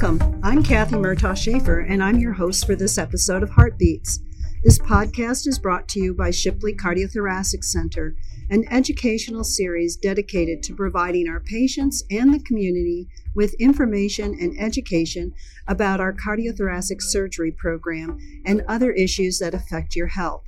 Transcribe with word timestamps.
Welcome. 0.00 0.40
I'm 0.44 0.62
Kathy 0.62 0.94
Murtaugh 0.94 1.36
Schaefer, 1.36 1.80
and 1.80 2.04
I'm 2.04 2.20
your 2.20 2.32
host 2.32 2.66
for 2.66 2.76
this 2.76 2.98
episode 2.98 3.42
of 3.42 3.50
Heartbeats. 3.50 4.20
This 4.62 4.78
podcast 4.78 5.48
is 5.48 5.58
brought 5.58 5.88
to 5.88 6.00
you 6.00 6.14
by 6.14 6.30
Shipley 6.30 6.72
Cardiothoracic 6.72 7.64
Center, 7.64 8.14
an 8.48 8.64
educational 8.70 9.42
series 9.42 9.96
dedicated 9.96 10.62
to 10.62 10.76
providing 10.76 11.26
our 11.26 11.40
patients 11.40 12.04
and 12.12 12.32
the 12.32 12.38
community 12.38 13.08
with 13.34 13.54
information 13.54 14.38
and 14.40 14.56
education 14.60 15.34
about 15.66 16.00
our 16.00 16.12
cardiothoracic 16.12 17.02
surgery 17.02 17.50
program 17.50 18.20
and 18.46 18.62
other 18.68 18.92
issues 18.92 19.40
that 19.40 19.52
affect 19.52 19.96
your 19.96 20.06
health. 20.06 20.44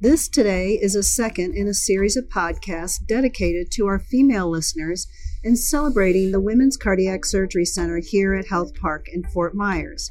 This 0.00 0.28
today 0.28 0.78
is 0.80 0.94
a 0.94 1.02
second 1.02 1.54
in 1.54 1.68
a 1.68 1.74
series 1.74 2.16
of 2.16 2.30
podcasts 2.30 3.04
dedicated 3.04 3.70
to 3.72 3.86
our 3.86 3.98
female 3.98 4.48
listeners 4.48 5.08
and 5.46 5.56
celebrating 5.56 6.32
the 6.32 6.40
Women's 6.40 6.76
Cardiac 6.76 7.24
Surgery 7.24 7.64
Center 7.64 7.98
here 7.98 8.34
at 8.34 8.48
Health 8.48 8.74
Park 8.74 9.06
in 9.12 9.22
Fort 9.22 9.54
Myers. 9.54 10.10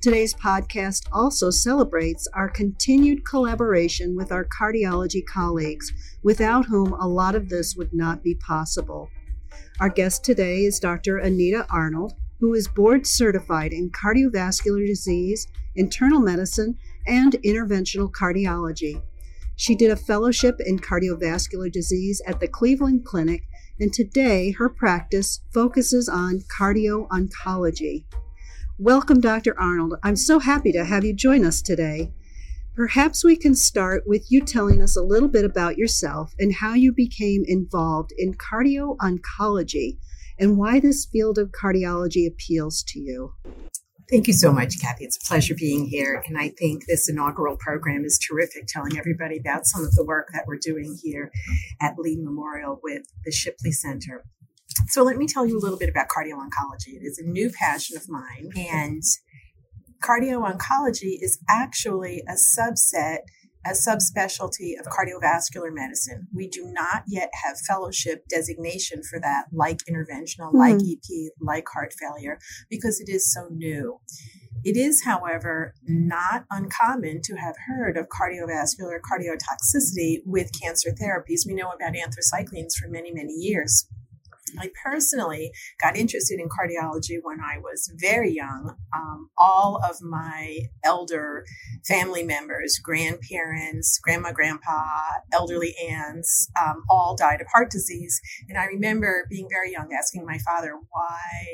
Today's 0.00 0.32
podcast 0.32 1.08
also 1.10 1.50
celebrates 1.50 2.28
our 2.34 2.48
continued 2.48 3.26
collaboration 3.26 4.14
with 4.14 4.30
our 4.30 4.44
cardiology 4.44 5.26
colleagues, 5.26 5.92
without 6.22 6.66
whom 6.66 6.92
a 6.92 7.08
lot 7.08 7.34
of 7.34 7.48
this 7.48 7.74
would 7.74 7.92
not 7.92 8.22
be 8.22 8.36
possible. 8.36 9.10
Our 9.80 9.88
guest 9.88 10.22
today 10.22 10.60
is 10.60 10.78
Dr. 10.78 11.18
Anita 11.18 11.66
Arnold, 11.68 12.12
who 12.38 12.54
is 12.54 12.68
board 12.68 13.08
certified 13.08 13.72
in 13.72 13.90
cardiovascular 13.90 14.86
disease, 14.86 15.48
internal 15.74 16.20
medicine, 16.20 16.78
and 17.08 17.32
interventional 17.44 18.08
cardiology. 18.12 19.02
She 19.56 19.74
did 19.74 19.90
a 19.90 19.96
fellowship 19.96 20.60
in 20.64 20.78
cardiovascular 20.78 21.72
disease 21.72 22.22
at 22.24 22.38
the 22.38 22.46
Cleveland 22.46 23.04
Clinic, 23.04 23.42
and 23.78 23.92
today 23.92 24.52
her 24.52 24.68
practice 24.68 25.40
focuses 25.52 26.08
on 26.08 26.42
cardio 26.58 27.08
oncology. 27.08 28.04
Welcome, 28.78 29.20
Dr. 29.20 29.58
Arnold. 29.58 29.94
I'm 30.02 30.16
so 30.16 30.38
happy 30.38 30.72
to 30.72 30.84
have 30.84 31.04
you 31.04 31.14
join 31.14 31.44
us 31.44 31.62
today. 31.62 32.12
Perhaps 32.74 33.24
we 33.24 33.36
can 33.36 33.54
start 33.54 34.04
with 34.06 34.26
you 34.30 34.42
telling 34.42 34.82
us 34.82 34.96
a 34.96 35.02
little 35.02 35.28
bit 35.28 35.46
about 35.46 35.78
yourself 35.78 36.34
and 36.38 36.56
how 36.56 36.74
you 36.74 36.92
became 36.92 37.42
involved 37.46 38.12
in 38.18 38.34
cardio 38.34 38.96
oncology 38.98 39.96
and 40.38 40.58
why 40.58 40.78
this 40.78 41.06
field 41.06 41.38
of 41.38 41.52
cardiology 41.52 42.28
appeals 42.28 42.82
to 42.88 43.00
you. 43.00 43.32
Thank 44.08 44.28
you 44.28 44.34
so 44.34 44.52
much, 44.52 44.80
Kathy. 44.80 45.04
It's 45.04 45.16
a 45.16 45.26
pleasure 45.26 45.54
being 45.56 45.86
here. 45.86 46.22
And 46.28 46.38
I 46.38 46.50
think 46.50 46.86
this 46.86 47.08
inaugural 47.08 47.56
program 47.56 48.04
is 48.04 48.18
terrific, 48.18 48.66
telling 48.68 48.96
everybody 48.96 49.36
about 49.36 49.66
some 49.66 49.84
of 49.84 49.94
the 49.94 50.04
work 50.04 50.28
that 50.32 50.44
we're 50.46 50.58
doing 50.58 50.96
here 51.02 51.32
at 51.80 51.98
Lee 51.98 52.16
Memorial 52.16 52.78
with 52.84 53.02
the 53.24 53.32
Shipley 53.32 53.72
Center. 53.72 54.24
So 54.88 55.02
let 55.02 55.16
me 55.16 55.26
tell 55.26 55.44
you 55.44 55.58
a 55.58 55.60
little 55.60 55.78
bit 55.78 55.88
about 55.88 56.06
cardio 56.08 56.34
oncology. 56.34 56.94
It 56.94 57.02
is 57.02 57.18
a 57.18 57.28
new 57.28 57.50
passion 57.50 57.96
of 57.96 58.08
mine, 58.08 58.50
and 58.56 59.02
cardio 60.04 60.48
oncology 60.48 61.16
is 61.20 61.40
actually 61.48 62.22
a 62.28 62.34
subset 62.34 63.20
a 63.66 63.72
subspecialty 63.72 64.78
of 64.78 64.86
cardiovascular 64.86 65.72
medicine. 65.72 66.28
We 66.34 66.48
do 66.48 66.64
not 66.66 67.02
yet 67.06 67.30
have 67.44 67.58
fellowship 67.58 68.26
designation 68.28 69.02
for 69.02 69.20
that, 69.20 69.46
like 69.52 69.78
interventional, 69.90 70.52
mm-hmm. 70.52 70.58
like 70.58 70.76
EP, 70.76 71.32
like 71.40 71.66
heart 71.68 71.92
failure, 71.92 72.38
because 72.70 73.00
it 73.00 73.08
is 73.08 73.32
so 73.32 73.48
new. 73.50 74.00
It 74.64 74.76
is, 74.76 75.04
however, 75.04 75.74
not 75.86 76.44
uncommon 76.50 77.20
to 77.22 77.36
have 77.36 77.54
heard 77.66 77.96
of 77.96 78.08
cardiovascular 78.08 78.98
cardiotoxicity 79.00 80.22
with 80.24 80.50
cancer 80.60 80.90
therapies. 80.90 81.46
We 81.46 81.54
know 81.54 81.70
about 81.70 81.94
anthracyclines 81.94 82.74
for 82.74 82.88
many, 82.88 83.12
many 83.12 83.32
years. 83.32 83.86
I 84.58 84.70
personally 84.82 85.52
got 85.80 85.96
interested 85.96 86.38
in 86.38 86.48
cardiology 86.48 87.18
when 87.22 87.40
I 87.40 87.58
was 87.58 87.90
very 87.96 88.32
young. 88.32 88.76
Um, 88.94 89.30
all 89.36 89.80
of 89.84 90.00
my 90.02 90.60
elder 90.84 91.44
family 91.86 92.22
members, 92.22 92.78
grandparents, 92.82 93.98
grandma, 94.02 94.32
grandpa, 94.32 94.84
elderly 95.32 95.74
aunts, 95.88 96.48
um, 96.60 96.84
all 96.88 97.16
died 97.16 97.40
of 97.40 97.48
heart 97.48 97.70
disease. 97.70 98.20
And 98.48 98.58
I 98.58 98.66
remember 98.66 99.26
being 99.28 99.48
very 99.50 99.72
young 99.72 99.88
asking 99.96 100.24
my 100.24 100.38
father, 100.38 100.74
why 100.90 101.46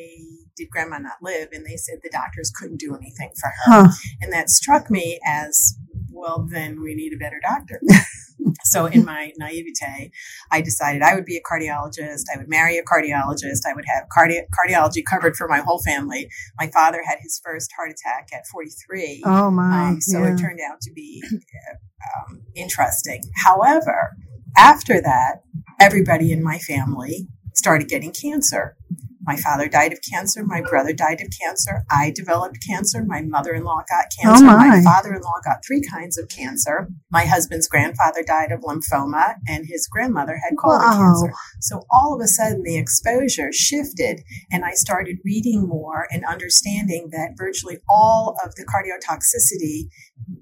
did 0.57 0.71
grandma 0.71 0.99
not 0.99 1.23
live? 1.23 1.49
And 1.53 1.65
they 1.65 1.77
said 1.77 1.99
the 2.03 2.11
doctors 2.11 2.53
couldn't 2.55 2.81
do 2.81 2.95
anything 2.95 3.31
for 3.41 3.49
her. 3.49 3.85
Huh. 3.85 3.89
And 4.21 4.33
that 4.33 4.51
struck 4.51 4.91
me 4.91 5.19
as 5.27 5.77
well, 6.11 6.47
then 6.51 6.81
we 6.81 6.95
need 6.95 7.13
a 7.13 7.19
better 7.19 7.41
doctor. 7.43 7.81
so, 8.65 8.87
in 8.87 9.05
my 9.05 9.33
naivete, 9.39 10.11
I 10.51 10.61
decided 10.61 11.03
I 11.03 11.15
would 11.15 11.25
be 11.25 11.37
a 11.37 11.41
cardiologist. 11.41 12.25
I 12.33 12.39
would 12.39 12.49
marry 12.49 12.79
a 12.79 12.83
cardiologist. 12.83 13.61
I 13.69 13.75
would 13.75 13.85
have 13.87 14.09
cardi- 14.11 14.43
cardiology 14.53 15.03
covered 15.05 15.37
for 15.37 15.49
my 15.49 15.59
whole 15.59 15.81
family. 15.83 16.29
My 16.59 16.69
father 16.69 17.03
had 17.05 17.19
his 17.21 17.41
first 17.45 17.71
heart 17.77 17.91
attack 17.91 18.29
at 18.33 18.47
43. 18.47 19.23
Oh, 19.25 19.51
my. 19.51 19.89
Um, 19.89 20.01
so, 20.01 20.19
yeah. 20.19 20.35
it 20.35 20.39
turned 20.39 20.61
out 20.61 20.81
to 20.83 20.93
be 20.93 21.23
um, 21.33 22.43
interesting. 22.55 23.23
However, 23.37 24.17
after 24.57 25.01
that, 25.01 25.43
everybody 25.81 26.33
in 26.33 26.43
my 26.43 26.59
family 26.59 27.29
started 27.55 27.89
getting 27.89 28.13
cancer. 28.13 28.77
My 29.25 29.37
father 29.37 29.69
died 29.69 29.93
of 29.93 30.01
cancer. 30.09 30.45
My 30.45 30.63
brother 30.63 30.93
died 30.93 31.21
of 31.21 31.29
cancer. 31.41 31.85
I 31.91 32.13
developed 32.15 32.59
cancer. 32.67 33.05
My 33.07 33.23
mother 33.23 33.55
in 33.55 33.65
law 33.65 33.83
got 33.89 34.07
oh, 34.07 34.23
cancer. 34.23 34.45
Oh 34.45 34.47
my, 34.47 34.69
my 34.69 34.83
father 34.83 35.15
in 35.15 35.23
law 35.23 35.41
got 35.45 35.65
three 35.67 35.83
kinds 35.83 36.19
of 36.19 36.29
cancer. 36.29 36.89
My 37.11 37.25
husband's 37.25 37.69
grandfather 37.69 38.23
died 38.27 38.51
of 38.51 38.61
lymphoma, 38.61 39.35
and 39.49 39.67
his 39.67 39.87
grandmother 39.87 40.41
had 40.43 40.57
colon 40.59 40.81
wow. 40.81 40.93
cancer. 40.93 41.35
So 41.61 41.83
all 41.91 42.15
of 42.15 42.21
a 42.21 42.29
sudden, 42.29 42.63
the 42.65 42.77
exposure 42.77 43.53
shifted, 43.53 44.23
and 44.51 44.65
I 44.65 44.73
started 44.73 45.19
reading 45.25 45.69
more 45.69 46.07
and 46.11 46.25
understanding 46.25 47.11
that 47.13 47.35
virtually 47.37 47.79
all 47.89 48.37
of 48.45 48.55
the 48.57 48.65
cardiotoxicity 48.65 49.89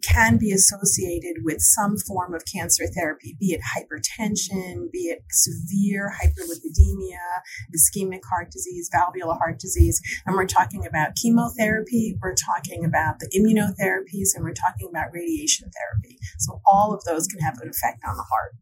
can 0.02 0.36
be 0.36 0.52
associated 0.52 1.42
with 1.42 1.58
some 1.60 1.96
form 1.96 2.34
of 2.34 2.44
cancer 2.52 2.86
therapy, 2.86 3.36
be 3.38 3.52
it 3.52 3.60
hypertension, 3.76 4.90
be 4.92 5.08
it 5.08 5.24
severe 5.30 6.12
hyperlipidemia, 6.22 7.40
ischemic 7.74 8.20
heart 8.30 8.50
disease, 8.50 8.90
valvular 8.92 9.34
heart 9.34 9.58
disease. 9.58 10.00
And 10.26 10.36
we're 10.36 10.46
talking 10.46 10.86
about 10.86 11.16
chemotherapy, 11.16 12.16
we're 12.22 12.34
talking 12.34 12.84
about 12.84 13.18
the 13.20 13.28
immunotherapies, 13.36 14.34
and 14.34 14.44
we're 14.44 14.54
talking 14.54 14.88
about 14.88 15.12
radiation 15.12 15.70
therapy. 15.70 16.18
So 16.38 16.60
all 16.70 16.94
of 16.94 17.04
those 17.04 17.26
can 17.26 17.40
have 17.40 17.58
an 17.60 17.68
effect 17.68 18.02
on 18.06 18.16
the 18.16 18.24
heart. 18.24 18.52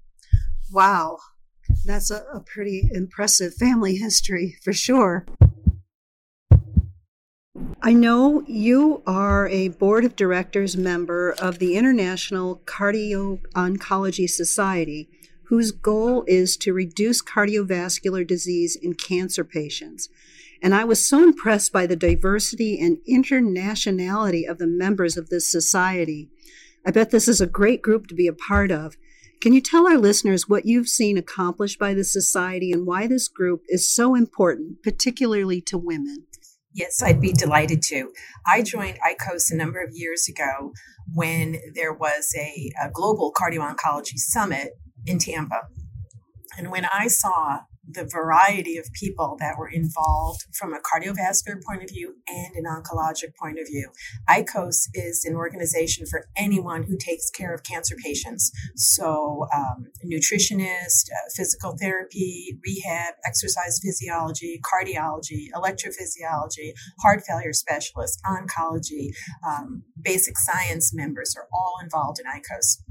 Wow. 0.73 1.19
That's 1.85 2.11
a, 2.11 2.25
a 2.33 2.41
pretty 2.41 2.89
impressive 2.93 3.55
family 3.55 3.97
history 3.97 4.57
for 4.63 4.73
sure. 4.73 5.27
I 7.81 7.93
know 7.93 8.43
you 8.49 9.05
are 9.07 9.47
a 9.49 9.69
board 9.69 10.05
of 10.05 10.17
directors 10.17 10.77
member 10.77 11.37
of 11.39 11.61
the 11.61 11.77
International 11.77 12.61
Cardio 12.65 13.41
Oncology 13.55 14.29
Society, 14.29 15.09
whose 15.45 15.71
goal 15.71 16.25
is 16.27 16.57
to 16.57 16.73
reduce 16.73 17.23
cardiovascular 17.23 18.27
disease 18.27 18.75
in 18.75 18.95
cancer 18.95 19.45
patients. 19.45 20.09
And 20.61 20.75
I 20.75 20.83
was 20.83 21.07
so 21.07 21.23
impressed 21.23 21.73
by 21.73 21.87
the 21.87 21.95
diversity 21.95 22.81
and 22.81 22.99
internationality 23.09 24.49
of 24.49 24.59
the 24.59 24.67
members 24.67 25.17
of 25.17 25.29
this 25.29 25.47
society. 25.47 26.29
I 26.85 26.91
bet 26.91 27.13
this 27.13 27.29
is 27.29 27.41
a 27.41 27.47
great 27.47 27.81
group 27.81 28.09
to 28.09 28.15
be 28.15 28.27
a 28.27 28.33
part 28.33 28.73
of. 28.73 28.97
Can 29.41 29.53
you 29.53 29.61
tell 29.61 29.87
our 29.87 29.99
listeners 29.99 30.49
what 30.49 30.67
you've 30.67 30.89
seen 30.89 31.17
accomplished 31.17 31.79
by 31.79 31.95
the 31.95 32.03
society 32.03 32.73
and 32.73 32.87
why 32.87 33.07
this 33.07 33.29
group 33.29 33.63
is 33.69 33.95
so 33.95 34.17
important, 34.17 34.83
particularly 34.83 35.61
to 35.61 35.79
women? 35.79 36.25
Yes, 36.79 37.03
I'd 37.03 37.21
be 37.21 37.33
delighted 37.33 37.83
to. 37.89 38.13
I 38.47 38.63
joined 38.63 39.01
ICOS 39.01 39.51
a 39.51 39.57
number 39.57 39.83
of 39.83 39.91
years 39.95 40.29
ago 40.29 40.73
when 41.13 41.57
there 41.75 41.93
was 41.93 42.33
a, 42.39 42.71
a 42.81 42.89
global 42.89 43.33
cardio 43.33 43.69
oncology 43.69 44.17
summit 44.17 44.75
in 45.05 45.19
Tampa. 45.19 45.63
And 46.57 46.71
when 46.71 46.85
I 46.85 47.09
saw 47.09 47.63
the 47.91 48.05
variety 48.05 48.77
of 48.77 48.87
people 48.93 49.37
that 49.41 49.57
were 49.59 49.69
involved 49.69 50.45
from 50.53 50.73
a 50.73 50.79
cardiovascular 50.79 51.63
point 51.67 51.83
of 51.83 51.89
view 51.89 52.17
and 52.29 52.55
an 52.55 52.65
oncologic 52.65 53.35
point 53.41 53.59
of 53.59 53.67
view. 53.67 53.91
ICOS 54.29 54.89
is 54.95 55.25
an 55.25 55.35
organization 55.35 56.07
for 56.07 56.29
anyone 56.37 56.83
who 56.83 56.97
takes 56.97 57.31
care 57.31 57.55
of 57.55 57.63
cancer 57.63 57.97
patients. 58.03 58.51
So, 58.77 59.47
um, 59.55 59.87
nutritionist, 60.05 61.11
uh, 61.11 61.31
physical 61.35 61.77
therapy, 61.81 62.59
rehab, 62.65 63.15
exercise 63.25 63.81
physiology, 63.83 64.61
cardiology, 64.63 65.49
electrophysiology, 65.55 66.73
heart 67.01 67.23
failure 67.27 67.53
specialists, 67.53 68.21
oncology, 68.27 69.11
um, 69.47 69.83
basic 70.03 70.37
science 70.39 70.93
members 70.95 71.35
are 71.37 71.49
all 71.53 71.79
involved 71.83 72.21
in 72.21 72.27
ICOS. 72.27 72.83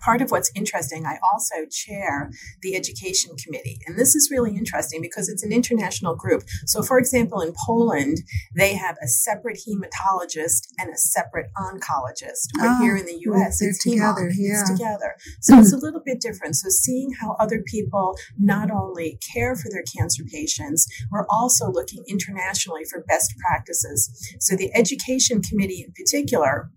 Part 0.00 0.20
of 0.22 0.30
what's 0.30 0.50
interesting, 0.54 1.06
I 1.06 1.18
also 1.32 1.66
chair 1.70 2.30
the 2.62 2.74
education 2.74 3.36
committee. 3.36 3.80
And 3.86 3.98
this 3.98 4.14
is 4.14 4.30
really 4.30 4.56
interesting 4.56 5.00
because 5.00 5.28
it's 5.28 5.42
an 5.42 5.52
international 5.52 6.14
group. 6.14 6.42
So, 6.66 6.82
for 6.82 6.98
example, 6.98 7.40
in 7.40 7.52
Poland, 7.66 8.18
they 8.54 8.74
have 8.74 8.96
a 9.02 9.08
separate 9.08 9.58
hematologist 9.66 10.68
and 10.78 10.92
a 10.92 10.96
separate 10.96 11.50
oncologist. 11.56 12.48
But 12.58 12.68
oh, 12.68 12.78
here 12.82 12.96
in 12.96 13.06
the 13.06 13.18
US, 13.26 13.62
it's 13.62 13.82
together. 13.82 14.30
Yeah. 14.34 14.60
It's 14.60 14.70
together. 14.70 15.16
So 15.40 15.58
it's 15.58 15.70
hmm. 15.70 15.78
a 15.78 15.80
little 15.80 16.02
bit 16.04 16.20
different. 16.20 16.56
So, 16.56 16.68
seeing 16.68 17.12
how 17.20 17.36
other 17.38 17.62
people 17.66 18.16
not 18.38 18.70
only 18.70 19.18
care 19.32 19.56
for 19.56 19.70
their 19.70 19.84
cancer 19.96 20.24
patients, 20.24 20.86
we're 21.10 21.26
also 21.28 21.70
looking 21.70 22.04
internationally 22.08 22.84
for 22.84 23.04
best 23.08 23.34
practices. 23.38 24.10
So, 24.40 24.56
the 24.56 24.70
education 24.74 25.42
committee 25.42 25.84
in 25.86 25.92
particular 25.92 26.70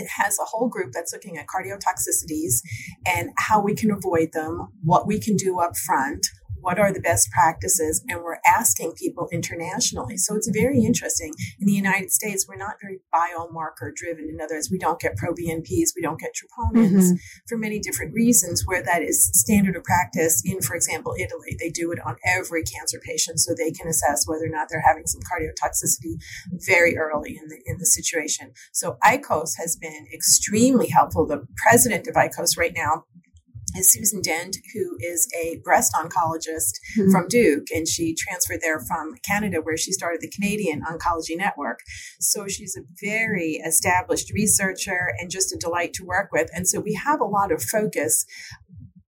it 0.00 0.08
has 0.16 0.38
a 0.38 0.44
whole 0.44 0.68
group 0.68 0.92
that's 0.92 1.12
looking 1.12 1.36
at 1.36 1.46
cardiotoxicities 1.46 2.60
and 3.06 3.30
how 3.38 3.60
we 3.60 3.74
can 3.74 3.90
avoid 3.90 4.32
them, 4.32 4.68
what 4.82 5.06
we 5.06 5.20
can 5.20 5.36
do 5.36 5.58
up 5.60 5.76
front, 5.76 6.26
what 6.60 6.78
are 6.78 6.92
the 6.92 7.00
best 7.00 7.30
practices 7.30 8.04
and 8.08 8.22
we're 8.22 8.38
asking 8.46 8.92
people 8.92 9.28
internationally. 9.32 10.16
So 10.16 10.34
it's 10.36 10.50
very 10.52 10.82
interesting. 10.84 11.32
In 11.60 11.66
the 11.66 11.72
united 11.72 12.10
states 12.10 12.46
we're 12.48 12.56
not 12.56 12.76
very 12.80 13.00
biomarker 13.14 13.94
driven. 13.94 14.28
In 14.28 14.40
other 14.40 14.54
words 14.54 14.70
we 14.70 14.78
don't 14.78 15.00
get 15.00 15.16
pro-bnps 15.16 15.90
we 15.96 16.02
don't 16.02 16.20
get 16.20 16.32
troponins 16.34 16.90
mm-hmm. 16.90 17.14
for 17.48 17.58
many 17.58 17.78
different 17.78 18.14
reasons 18.14 18.62
where 18.66 18.82
that 18.82 19.02
is 19.02 19.30
standard 19.34 19.76
of 19.76 19.84
practice 19.84 20.42
in 20.44 20.60
for 20.60 20.74
example 20.74 21.14
italy. 21.18 21.56
They 21.58 21.70
do 21.70 21.92
it 21.92 21.98
on 22.04 22.16
every 22.26 22.62
cancer 22.62 23.00
patient 23.04 23.40
so 23.40 23.54
they 23.54 23.70
can 23.70 23.88
assess 23.88 24.26
whether 24.26 24.44
or 24.44 24.48
not 24.48 24.68
they're 24.70 24.84
having 24.86 25.06
some 25.06 25.20
cardiotoxicity 25.22 26.16
very 26.52 26.96
early 26.96 27.36
in 27.36 27.48
the 27.48 27.60
in 27.66 27.78
the 27.78 27.86
situation. 27.86 28.52
So 28.72 28.96
icos 29.04 29.52
has 29.58 29.76
been 29.76 30.06
extremely 30.12 30.88
helpful. 30.88 31.26
The 31.26 31.46
president 31.56 32.06
of 32.06 32.14
icos 32.14 32.56
right 32.56 32.72
now 32.74 33.04
is 33.76 33.90
Susan 33.90 34.20
Dent, 34.20 34.56
who 34.74 34.96
is 35.00 35.28
a 35.40 35.60
breast 35.64 35.92
oncologist 35.94 36.78
mm-hmm. 36.98 37.10
from 37.10 37.28
Duke, 37.28 37.66
and 37.74 37.86
she 37.86 38.14
transferred 38.14 38.60
there 38.62 38.80
from 38.80 39.14
Canada, 39.26 39.58
where 39.62 39.76
she 39.76 39.92
started 39.92 40.20
the 40.20 40.30
Canadian 40.30 40.82
Oncology 40.82 41.36
Network. 41.36 41.80
So 42.18 42.48
she's 42.48 42.76
a 42.76 42.82
very 43.02 43.60
established 43.66 44.32
researcher 44.32 45.14
and 45.18 45.30
just 45.30 45.52
a 45.54 45.58
delight 45.58 45.92
to 45.94 46.04
work 46.04 46.30
with. 46.32 46.50
And 46.54 46.68
so 46.68 46.80
we 46.80 46.94
have 46.94 47.20
a 47.20 47.24
lot 47.24 47.52
of 47.52 47.62
focus 47.62 48.24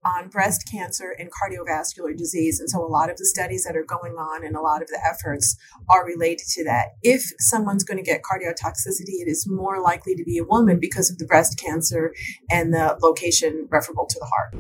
on 0.05 0.29
breast 0.29 0.69
cancer 0.71 1.15
and 1.19 1.31
cardiovascular 1.31 2.17
disease. 2.17 2.59
And 2.61 2.69
so 2.69 2.85
a 2.85 2.87
lot 2.87 3.11
of 3.11 3.17
the 3.19 3.25
studies 3.25 3.65
that 3.65 3.77
are 3.77 3.85
going 3.85 4.15
on 4.15 4.45
and 4.45 4.57
a 4.57 4.61
lot 4.61 4.83
of 4.83 4.89
the 4.89 5.01
efforts 5.09 5.57
are 5.89 6.05
related 6.05 6.47
to 6.53 6.65
that. 6.65 6.95
If 7.03 7.33
someone's 7.39 7.85
going 7.85 7.99
to 7.99 8.03
get 8.03 8.23
cardiotoxicity, 8.23 9.21
it 9.21 9.29
is 9.29 9.47
more 9.49 9.81
likely 9.81 10.15
to 10.17 10.25
be 10.25 10.39
a 10.39 10.45
woman 10.45 10.79
because 10.81 11.11
of 11.11 11.19
the 11.19 11.27
breast 11.27 11.59
cancer 11.59 12.13
and 12.51 12.73
the 12.73 12.99
location 13.01 13.69
referable 13.71 14.07
to 14.07 14.19
the 14.19 14.27
heart. 14.27 14.55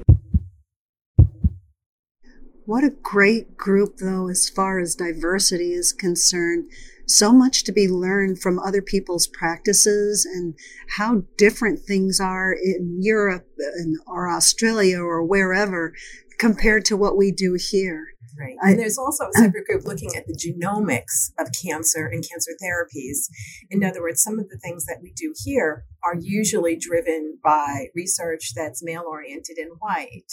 What 2.65 2.85
a 2.85 2.91
great 2.91 3.57
group, 3.57 3.97
though, 3.97 4.29
as 4.29 4.49
far 4.49 4.79
as 4.79 4.95
diversity 4.95 5.73
is 5.73 5.93
concerned 5.93 6.71
so 7.07 7.33
much 7.33 7.65
to 7.65 7.73
be 7.73 7.89
learned 7.89 8.41
from 8.41 8.59
other 8.59 8.83
people's 8.83 9.27
practices 9.27 10.25
and 10.25 10.55
how 10.97 11.23
different 11.37 11.81
things 11.81 12.21
are 12.21 12.53
in 12.53 12.99
Europe 13.01 13.47
and, 13.77 13.97
or 14.07 14.29
Australia 14.31 15.01
or 15.01 15.23
wherever 15.23 15.93
compared 16.39 16.85
to 16.87 16.97
what 16.97 17.17
we 17.17 17.31
do 17.31 17.57
here. 17.59 18.09
Right. 18.39 18.57
And 18.63 18.79
there's 18.79 18.99
also 18.99 19.25
a 19.25 19.27
uh-huh. 19.29 19.45
separate 19.45 19.67
group 19.67 19.85
looking 19.85 20.11
at 20.17 20.27
the 20.27 20.35
genomics 20.35 21.31
of 21.39 21.49
cancer 21.63 22.07
and 22.07 22.27
cancer 22.27 22.53
therapies. 22.63 23.29
In 23.71 23.81
mm-hmm. 23.81 23.91
other 23.91 24.01
words, 24.01 24.23
some 24.23 24.39
of 24.39 24.49
the 24.49 24.59
things 24.59 24.87
that 24.87 24.99
we 25.03 25.13
do 25.15 25.35
here 25.45 25.85
are 26.05 26.17
usually 26.21 26.77
driven 26.77 27.39
by 27.43 27.87
research 27.95 28.53
that's 28.55 28.83
male 28.83 29.05
oriented 29.07 29.57
and 29.59 29.73
white. 29.79 30.33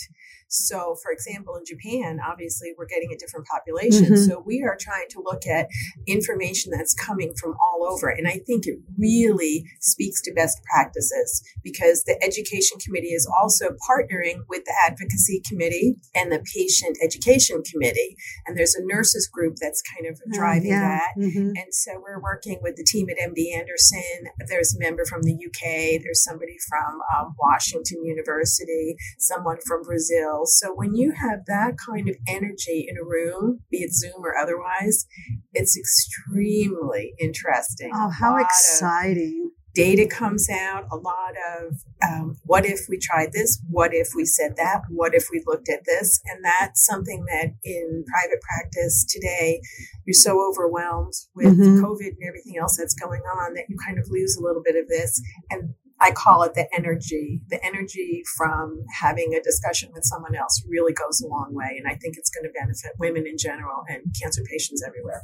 So, 0.50 0.96
for 1.02 1.12
example, 1.12 1.56
in 1.56 1.64
Japan, 1.66 2.20
obviously 2.26 2.74
we're 2.78 2.88
getting 2.88 3.12
a 3.14 3.18
different 3.18 3.46
population. 3.46 4.06
Mm-hmm. 4.06 4.30
So, 4.30 4.44
we 4.46 4.64
are 4.64 4.78
trying 4.80 5.08
to 5.12 5.22
look 5.24 5.46
at 5.46 5.70
information 6.08 6.72
that's 6.76 6.94
coming 6.94 7.34
from 7.40 7.56
all 7.62 7.88
over. 7.88 8.10
And 8.10 8.28
I 8.28 8.40
think 8.46 8.66
it 8.66 8.80
really 8.98 9.66
speaks 9.80 10.22
to 10.24 10.34
best 10.34 10.60
practices 10.64 11.44
because 11.64 12.04
the 12.04 12.22
education 12.24 12.80
committee 12.84 13.14
is 13.14 13.30
also 13.40 13.76
partnering 13.90 14.42
with 14.50 14.66
the 14.66 14.74
advocacy 14.88 15.42
committee 15.48 15.98
and 16.16 16.32
the 16.32 16.44
patient 16.56 16.98
education 17.04 17.62
committee. 17.62 18.18
And 18.48 18.58
there's 18.58 18.76
a 18.76 18.84
nurses 18.84 19.30
group 19.32 19.58
that's 19.62 19.84
kind 19.84 20.12
of 20.12 20.20
oh, 20.20 20.32
driving 20.34 20.72
yeah. 20.72 20.82
that. 20.82 21.10
Mm-hmm. 21.18 21.50
And 21.58 21.74
so, 21.74 22.02
we're 22.02 22.22
working 22.22 22.60
with 22.64 22.76
the 22.76 22.84
team 22.84 23.08
at 23.10 23.18
MD 23.18 23.56
Anderson. 23.56 24.34
There's 24.48 24.76
a 24.76 24.80
member 24.80 25.06
from 25.06 25.22
the 25.22 25.34
UK, 25.34 25.59
there's 25.62 26.24
somebody 26.24 26.58
from 26.68 27.00
um, 27.18 27.36
Washington 27.40 28.04
University, 28.04 28.96
someone 29.18 29.58
from 29.66 29.84
Brazil. 29.84 30.46
So 30.46 30.74
when 30.74 30.96
you 30.96 31.12
have 31.12 31.46
that 31.48 31.74
kind 31.78 32.10
of 32.10 32.16
energy 32.28 32.88
in 32.90 32.98
a 32.98 33.04
room, 33.04 33.62
be 33.70 33.78
it 33.78 33.94
Zoom 33.94 34.24
or 34.24 34.38
otherwise, 34.38 35.06
it's 35.54 35.78
extremely 35.78 37.14
interesting. 37.20 37.92
Oh, 37.94 38.10
how 38.10 38.38
exciting! 38.38 39.49
Data 39.74 40.08
comes 40.08 40.50
out, 40.50 40.88
a 40.92 40.96
lot 40.96 41.34
of 41.58 41.78
um, 42.08 42.38
what 42.44 42.66
if 42.66 42.88
we 42.90 42.98
tried 42.98 43.34
this? 43.34 43.62
What 43.70 43.94
if 43.94 44.10
we 44.16 44.26
said 44.26 44.56
that? 44.58 44.82
What 44.90 45.14
if 45.14 45.28
we 45.32 45.44
looked 45.46 45.70
at 45.70 45.86
this? 45.86 46.22
And 46.26 46.44
that's 46.44 46.86
something 46.86 47.26
that 47.30 47.54
in 47.64 48.04
private 48.08 48.42
practice 48.42 49.06
today, 49.08 49.62
you're 50.06 50.14
so 50.14 50.50
overwhelmed 50.50 51.14
with 51.36 51.58
mm-hmm. 51.58 51.84
COVID 51.84 52.08
and 52.08 52.28
everything 52.28 52.58
else 52.60 52.78
that's 52.78 52.96
going 52.96 53.22
on 53.22 53.54
that 53.54 53.66
you 53.70 53.78
kind 53.86 54.00
of 54.00 54.08
lose 54.10 54.36
a 54.36 54.44
little 54.44 54.64
bit 54.66 54.76
of 54.76 54.88
this. 54.88 55.22
And 55.52 55.76
I 56.02 56.12
call 56.12 56.44
it 56.44 56.56
the 56.56 56.68
energy. 56.76 57.42
The 57.50 57.64
energy 57.64 58.24
from 58.38 58.84
having 59.00 59.34
a 59.34 59.42
discussion 59.42 59.92
with 59.94 60.04
someone 60.04 60.36
else 60.36 60.64
really 60.68 60.94
goes 60.94 61.22
a 61.22 61.28
long 61.28 61.50
way. 61.54 61.76
And 61.78 61.88
I 61.88 61.96
think 61.96 62.16
it's 62.18 62.30
going 62.30 62.46
to 62.46 62.60
benefit 62.60 62.94
women 62.98 63.28
in 63.28 63.38
general 63.38 63.84
and 63.88 64.02
cancer 64.20 64.42
patients 64.50 64.84
everywhere. 64.86 65.24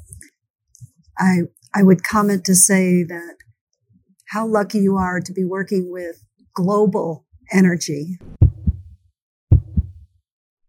I, 1.17 1.43
I 1.73 1.83
would 1.83 2.03
comment 2.03 2.43
to 2.45 2.55
say 2.55 3.03
that 3.03 3.35
how 4.29 4.47
lucky 4.47 4.79
you 4.79 4.95
are 4.97 5.19
to 5.19 5.33
be 5.33 5.43
working 5.43 5.91
with 5.91 6.25
global 6.53 7.25
energy. 7.51 8.17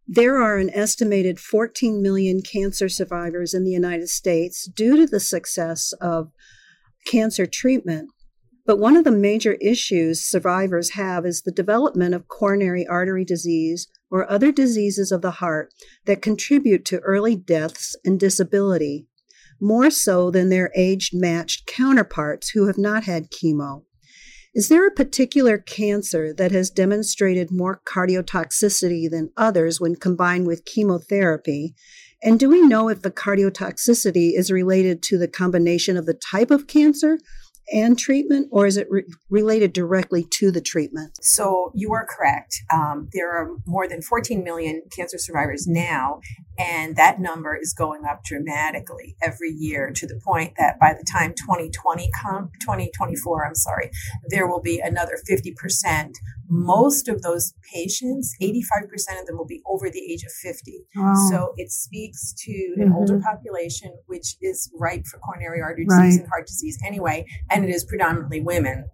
There 0.08 0.40
are 0.40 0.56
an 0.56 0.70
estimated 0.70 1.40
14 1.40 2.00
million 2.00 2.40
cancer 2.40 2.88
survivors 2.88 3.54
in 3.54 3.64
the 3.64 3.72
United 3.72 4.08
States 4.08 4.68
due 4.68 4.96
to 4.96 5.06
the 5.06 5.20
success 5.20 5.92
of 6.00 6.30
cancer 7.06 7.46
treatment. 7.46 8.10
But 8.66 8.78
one 8.78 8.96
of 8.96 9.04
the 9.04 9.12
major 9.12 9.54
issues 9.54 10.20
survivors 10.20 10.90
have 10.90 11.24
is 11.24 11.42
the 11.42 11.52
development 11.52 12.14
of 12.14 12.28
coronary 12.28 12.86
artery 12.86 13.24
disease 13.24 13.88
or 14.10 14.30
other 14.30 14.52
diseases 14.52 15.12
of 15.12 15.22
the 15.22 15.32
heart 15.32 15.72
that 16.04 16.22
contribute 16.22 16.84
to 16.86 16.98
early 17.00 17.36
deaths 17.36 17.96
and 18.04 18.18
disability, 18.18 19.06
more 19.60 19.90
so 19.90 20.30
than 20.30 20.48
their 20.48 20.70
age 20.76 21.10
matched 21.12 21.66
counterparts 21.66 22.50
who 22.50 22.66
have 22.66 22.78
not 22.78 23.04
had 23.04 23.30
chemo. 23.30 23.82
Is 24.54 24.68
there 24.68 24.86
a 24.86 24.90
particular 24.90 25.58
cancer 25.58 26.32
that 26.32 26.50
has 26.50 26.70
demonstrated 26.70 27.50
more 27.50 27.82
cardiotoxicity 27.86 29.10
than 29.10 29.30
others 29.36 29.80
when 29.80 29.96
combined 29.96 30.46
with 30.46 30.64
chemotherapy? 30.64 31.74
And 32.22 32.40
do 32.40 32.48
we 32.48 32.62
know 32.62 32.88
if 32.88 33.02
the 33.02 33.10
cardiotoxicity 33.10 34.30
is 34.34 34.50
related 34.50 35.02
to 35.04 35.18
the 35.18 35.28
combination 35.28 35.98
of 35.98 36.06
the 36.06 36.14
type 36.14 36.50
of 36.50 36.66
cancer 36.66 37.18
and 37.72 37.98
treatment, 37.98 38.48
or 38.50 38.66
is 38.66 38.76
it 38.76 38.86
re- 38.90 39.04
related 39.28 39.72
directly 39.72 40.24
to 40.30 40.50
the 40.50 40.60
treatment? 40.60 41.18
So 41.20 41.72
you 41.74 41.92
are 41.92 42.06
correct. 42.06 42.62
Um, 42.72 43.08
there 43.12 43.30
are 43.32 43.56
more 43.66 43.88
than 43.88 44.02
14 44.02 44.42
million 44.44 44.82
cancer 44.94 45.18
survivors 45.18 45.66
now, 45.66 46.20
and 46.58 46.96
that 46.96 47.20
number 47.20 47.56
is 47.56 47.72
going 47.72 48.04
up 48.04 48.24
dramatically 48.24 49.16
every 49.22 49.50
year 49.50 49.90
to 49.94 50.06
the 50.06 50.20
point 50.24 50.54
that 50.58 50.78
by 50.78 50.92
the 50.92 51.04
time 51.10 51.34
2020 51.34 52.10
come, 52.22 52.50
2024, 52.60 53.46
I'm 53.46 53.54
sorry, 53.54 53.90
there 54.28 54.46
will 54.46 54.62
be 54.62 54.80
another 54.80 55.18
50% 55.28 56.12
most 56.48 57.08
of 57.08 57.22
those 57.22 57.54
patients, 57.74 58.36
85% 58.40 59.20
of 59.20 59.26
them 59.26 59.36
will 59.36 59.46
be 59.46 59.62
over 59.66 59.90
the 59.90 60.00
age 60.00 60.22
of 60.24 60.32
50. 60.32 60.86
So 61.28 61.54
it 61.56 61.70
speaks 61.70 62.32
to 62.44 62.74
an 62.76 62.88
mm-hmm. 62.88 62.94
older 62.94 63.20
population, 63.20 63.92
which 64.06 64.36
is 64.40 64.70
ripe 64.78 65.06
for 65.06 65.18
coronary 65.18 65.60
artery 65.60 65.86
disease 65.86 66.14
right. 66.16 66.20
and 66.20 66.28
heart 66.28 66.46
disease 66.46 66.78
anyway. 66.86 67.26
And 67.50 67.55
it 67.64 67.70
is 67.70 67.84
predominantly 67.84 68.40
women 68.40 68.86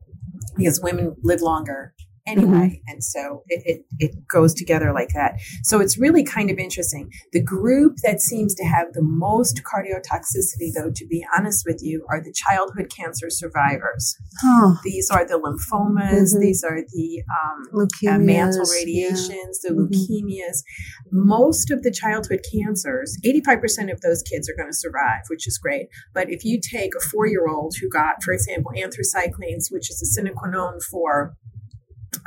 because 0.56 0.80
women 0.82 1.16
live 1.22 1.40
longer 1.40 1.94
anyway. 2.26 2.80
Mm-hmm. 2.80 2.88
And 2.88 3.04
so 3.04 3.42
it, 3.48 3.62
it, 3.64 3.86
it, 3.98 4.28
goes 4.28 4.54
together 4.54 4.92
like 4.92 5.10
that. 5.10 5.34
So 5.62 5.80
it's 5.80 5.98
really 5.98 6.24
kind 6.24 6.50
of 6.50 6.58
interesting. 6.58 7.10
The 7.32 7.42
group 7.42 7.96
that 8.02 8.20
seems 8.20 8.54
to 8.54 8.64
have 8.64 8.92
the 8.92 9.02
most 9.02 9.62
cardiotoxicity, 9.64 10.72
though, 10.74 10.90
to 10.94 11.06
be 11.06 11.24
honest 11.36 11.64
with 11.66 11.80
you, 11.82 12.06
are 12.08 12.22
the 12.22 12.32
childhood 12.32 12.90
cancer 12.94 13.28
survivors. 13.28 14.16
Oh. 14.44 14.78
These 14.84 15.10
are 15.10 15.26
the 15.26 15.34
lymphomas, 15.34 16.32
mm-hmm. 16.32 16.40
these 16.40 16.64
are 16.64 16.80
the 16.92 17.22
um, 17.42 17.88
uh, 18.08 18.18
mantle 18.18 18.64
radiations, 18.72 19.60
yeah. 19.62 19.70
the 19.70 19.74
mm-hmm. 19.74 19.92
leukemias. 19.92 20.62
Most 21.10 21.70
of 21.70 21.82
the 21.82 21.90
childhood 21.90 22.40
cancers, 22.50 23.18
85% 23.24 23.92
of 23.92 24.00
those 24.00 24.22
kids 24.22 24.48
are 24.48 24.54
going 24.56 24.70
to 24.70 24.76
survive, 24.76 25.22
which 25.28 25.46
is 25.46 25.58
great. 25.58 25.88
But 26.14 26.30
if 26.30 26.44
you 26.44 26.60
take 26.60 26.92
a 26.96 27.00
four 27.00 27.26
year 27.26 27.48
old 27.48 27.74
who 27.80 27.88
got, 27.88 28.22
for 28.22 28.32
example, 28.32 28.72
anthracyclines, 28.76 29.70
which 29.70 29.90
is 29.90 30.00
a 30.00 30.06
sine 30.06 30.32
qua 30.34 30.48
non 30.48 30.80
for 30.80 31.36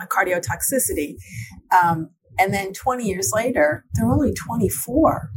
cardiotoxicity. 0.10 1.16
Um, 1.84 2.10
and 2.38 2.54
then 2.54 2.74
20 2.74 3.06
years 3.06 3.32
later, 3.34 3.86
they're 3.94 4.12
only 4.12 4.34
24. 4.34 5.30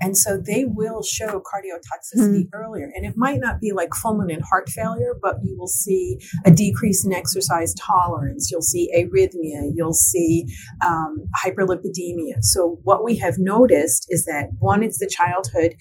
And 0.00 0.16
so 0.16 0.36
they 0.36 0.64
will 0.64 1.02
show 1.02 1.40
cardiotoxicity 1.40 2.44
mm-hmm. 2.44 2.54
earlier. 2.54 2.90
And 2.94 3.04
it 3.04 3.14
might 3.16 3.40
not 3.40 3.60
be 3.60 3.72
like 3.72 3.90
fulminant 3.90 4.42
heart 4.42 4.68
failure, 4.68 5.14
but 5.20 5.36
you 5.42 5.56
will 5.58 5.66
see 5.66 6.18
a 6.44 6.50
decrease 6.50 7.04
in 7.04 7.12
exercise 7.12 7.74
tolerance. 7.74 8.48
You'll 8.50 8.62
see 8.62 8.90
arrhythmia. 8.96 9.72
You'll 9.74 9.94
see 9.94 10.46
um, 10.86 11.24
hyperlipidemia. 11.44 12.42
So 12.42 12.78
what 12.84 13.02
we 13.02 13.16
have 13.16 13.38
noticed 13.38 14.06
is 14.08 14.24
that 14.26 14.50
one, 14.60 14.82
it's 14.82 14.98
the 14.98 15.08
childhood 15.08 15.74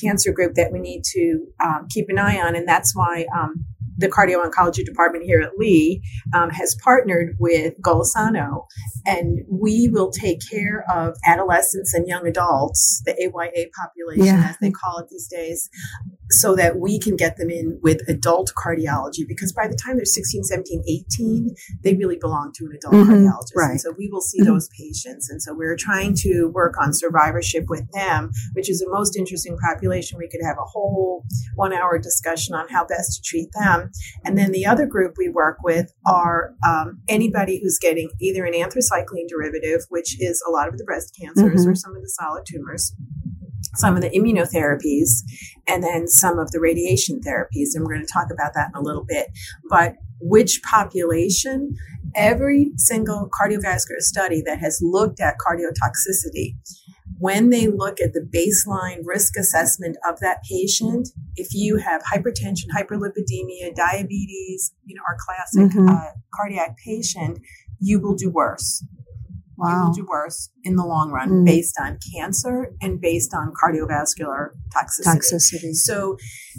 cancer 0.00 0.32
group 0.32 0.54
that 0.54 0.72
we 0.72 0.78
need 0.78 1.02
to 1.12 1.46
um, 1.62 1.86
keep 1.90 2.06
an 2.08 2.18
eye 2.18 2.40
on. 2.40 2.56
And 2.56 2.66
that's 2.66 2.96
why 2.96 3.26
um, 3.36 3.66
the 3.98 4.08
cardio 4.08 4.42
oncology 4.44 4.84
department 4.84 5.24
here 5.24 5.40
at 5.40 5.58
Lee 5.58 6.02
um, 6.34 6.50
has 6.50 6.76
partnered 6.82 7.36
with 7.38 7.74
Golisano, 7.82 8.66
and 9.04 9.40
we 9.50 9.88
will 9.92 10.10
take 10.10 10.38
care 10.48 10.84
of 10.90 11.16
adolescents 11.26 11.92
and 11.94 12.06
young 12.06 12.26
adults, 12.26 13.02
the 13.04 13.12
AYA 13.12 13.66
population, 13.76 14.24
yeah. 14.24 14.50
as 14.50 14.56
they 14.60 14.70
call 14.70 14.98
it 14.98 15.08
these 15.10 15.28
days, 15.28 15.68
so 16.30 16.54
that 16.54 16.78
we 16.78 16.98
can 16.98 17.16
get 17.16 17.36
them 17.36 17.50
in 17.50 17.78
with 17.82 18.00
adult 18.08 18.52
cardiology 18.56 19.26
because 19.26 19.52
by 19.52 19.66
the 19.66 19.76
time 19.76 19.96
they're 19.96 20.04
16 20.04 20.44
17 20.44 20.82
18 20.86 21.54
they 21.82 21.94
really 21.94 22.16
belong 22.16 22.52
to 22.54 22.64
an 22.64 22.72
adult 22.76 22.94
mm-hmm, 22.94 23.12
cardiologist 23.12 23.56
right. 23.56 23.70
and 23.70 23.80
so 23.80 23.92
we 23.96 24.08
will 24.10 24.20
see 24.20 24.40
mm-hmm. 24.40 24.52
those 24.52 24.68
patients 24.78 25.30
and 25.30 25.42
so 25.42 25.54
we're 25.54 25.76
trying 25.76 26.14
to 26.14 26.50
work 26.54 26.74
on 26.80 26.92
survivorship 26.92 27.64
with 27.68 27.90
them 27.92 28.30
which 28.52 28.68
is 28.68 28.80
the 28.80 28.90
most 28.90 29.16
interesting 29.16 29.56
population 29.58 30.18
we 30.18 30.28
could 30.28 30.44
have 30.44 30.56
a 30.58 30.64
whole 30.64 31.24
one 31.54 31.72
hour 31.72 31.98
discussion 31.98 32.54
on 32.54 32.68
how 32.68 32.84
best 32.84 33.16
to 33.16 33.22
treat 33.22 33.48
them 33.58 33.90
and 34.24 34.36
then 34.36 34.52
the 34.52 34.66
other 34.66 34.86
group 34.86 35.14
we 35.16 35.28
work 35.28 35.58
with 35.62 35.92
are 36.06 36.54
um, 36.66 37.00
anybody 37.08 37.60
who's 37.62 37.78
getting 37.78 38.10
either 38.20 38.44
an 38.44 38.52
anthracycline 38.52 39.28
derivative 39.28 39.80
which 39.88 40.20
is 40.20 40.42
a 40.46 40.50
lot 40.50 40.68
of 40.68 40.76
the 40.76 40.84
breast 40.84 41.16
cancers 41.18 41.62
mm-hmm. 41.62 41.70
or 41.70 41.74
some 41.74 41.96
of 41.96 42.02
the 42.02 42.08
solid 42.08 42.44
tumors 42.46 42.94
some 43.76 43.96
of 43.96 44.02
the 44.02 44.10
immunotherapies 44.10 45.22
and 45.66 45.82
then 45.82 46.06
some 46.08 46.38
of 46.38 46.50
the 46.50 46.60
radiation 46.60 47.20
therapies. 47.20 47.70
And 47.74 47.84
we're 47.84 47.94
going 47.94 48.06
to 48.06 48.12
talk 48.12 48.28
about 48.32 48.52
that 48.54 48.70
in 48.74 48.80
a 48.80 48.82
little 48.82 49.04
bit. 49.04 49.28
But 49.68 49.94
which 50.20 50.60
population, 50.62 51.76
every 52.14 52.72
single 52.76 53.28
cardiovascular 53.30 54.00
study 54.00 54.42
that 54.46 54.58
has 54.58 54.80
looked 54.82 55.20
at 55.20 55.36
cardiotoxicity, 55.38 56.56
when 57.18 57.50
they 57.50 57.66
look 57.66 58.00
at 58.00 58.12
the 58.12 58.20
baseline 58.20 59.00
risk 59.04 59.36
assessment 59.36 59.96
of 60.08 60.20
that 60.20 60.38
patient, 60.48 61.08
if 61.36 61.48
you 61.52 61.76
have 61.76 62.02
hypertension, 62.02 62.66
hyperlipidemia, 62.76 63.74
diabetes, 63.74 64.72
you 64.84 64.94
know, 64.94 65.02
our 65.08 65.16
classic 65.18 65.76
mm-hmm. 65.76 65.88
uh, 65.88 66.12
cardiac 66.34 66.76
patient, 66.84 67.40
you 67.80 68.00
will 68.00 68.14
do 68.14 68.30
worse 68.30 68.84
wow. 69.58 69.68
you 69.68 69.86
will 69.86 69.94
do 69.94 70.06
worse 70.08 70.50
in 70.64 70.76
the 70.76 70.84
long 70.84 71.10
run 71.10 71.28
mm. 71.28 71.44
based 71.44 71.76
on 71.80 71.98
cancer 72.14 72.72
and 72.80 73.00
based 73.00 73.34
on 73.34 73.52
cardiovascular 73.52 74.50
toxicity. 74.74 75.04
toxicity. 75.04 75.74
So 75.74 76.16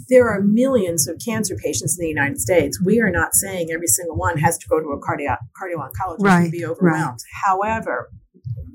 there 0.08 0.28
are 0.28 0.40
millions 0.42 1.08
of 1.08 1.20
cancer 1.24 1.56
patients 1.56 1.98
in 1.98 2.04
the 2.04 2.08
United 2.08 2.38
States. 2.38 2.80
We 2.82 3.00
are 3.00 3.10
not 3.10 3.34
saying 3.34 3.70
every 3.72 3.86
single 3.86 4.16
one 4.16 4.38
has 4.38 4.58
to 4.58 4.68
go 4.68 4.80
to 4.80 4.86
a 4.88 5.00
cardio 5.00 5.36
cardio 5.60 5.78
oncologist 5.78 6.24
right. 6.24 6.42
and 6.42 6.52
be 6.52 6.64
overwhelmed. 6.64 7.20
Right. 7.20 7.44
However, 7.44 8.10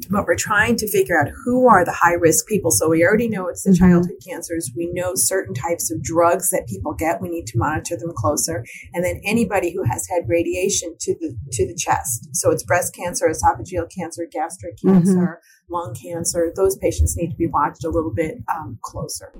but 0.10 0.25
we're 0.25 0.36
trying 0.36 0.75
to 0.78 0.88
figure 0.88 1.20
out 1.20 1.32
who 1.44 1.68
are 1.68 1.86
the 1.86 1.92
high 1.92 2.14
risk 2.14 2.48
people. 2.48 2.72
So 2.72 2.90
we 2.90 3.04
already 3.04 3.28
know 3.28 3.48
it's 3.48 3.64
the 3.64 3.72
mm-hmm. 3.72 3.86
childhood 3.86 4.18
cancers. 4.28 4.72
We 4.75 4.92
know 4.94 5.14
certain 5.16 5.54
types 5.54 5.92
of 5.92 6.04
drugs 6.04 6.50
that 6.50 6.68
people 6.68 6.94
get. 6.94 7.22
We 7.22 7.30
need 7.30 7.48
to 7.48 7.58
monitor 7.58 7.98
them 7.98 8.14
closer. 8.16 8.66
And 8.94 9.04
then 9.04 9.22
anybody 9.24 9.74
who 9.74 9.84
has 9.84 10.08
had 10.08 10.28
radiation 10.28 10.96
to 11.00 11.16
the 11.20 11.36
to 11.54 11.68
the 11.68 11.75
chest. 11.75 12.30
So 12.34 12.52
it's 12.52 12.64
breast 12.64 12.96
cancer, 12.96 13.28
esophageal 13.28 13.90
cancer, 13.94 14.28
gastric 14.32 14.78
mm-hmm. 14.78 14.94
cancer, 14.94 15.14
mm-hmm. 15.14 15.74
lung 15.74 15.96
cancer. 15.96 16.52
Those 16.56 16.78
patients 16.78 17.16
need 17.18 17.32
to 17.32 17.38
be 17.38 17.48
watched 17.48 17.84
a 17.84 17.90
little 17.90 18.14
bit 18.14 18.38
um, 18.54 18.78
closer. 18.82 19.34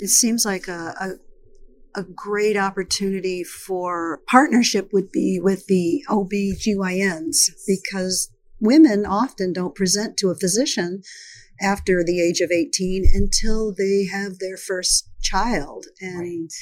It 0.00 0.08
seems 0.08 0.44
like 0.44 0.68
a, 0.68 0.94
a 1.00 1.27
a 1.98 2.04
great 2.04 2.56
opportunity 2.56 3.42
for 3.42 4.20
partnership 4.28 4.92
would 4.92 5.10
be 5.10 5.40
with 5.42 5.66
the 5.66 6.04
OB-GYNs 6.08 7.50
because 7.66 8.30
women 8.60 9.04
often 9.04 9.52
don't 9.52 9.74
present 9.74 10.16
to 10.18 10.30
a 10.30 10.36
physician 10.36 11.02
after 11.60 12.04
the 12.04 12.22
age 12.22 12.40
of 12.40 12.52
18 12.52 13.04
until 13.12 13.74
they 13.76 14.06
have 14.12 14.38
their 14.38 14.56
first 14.56 15.10
child 15.20 15.86
and 16.00 16.20
right. 16.20 16.52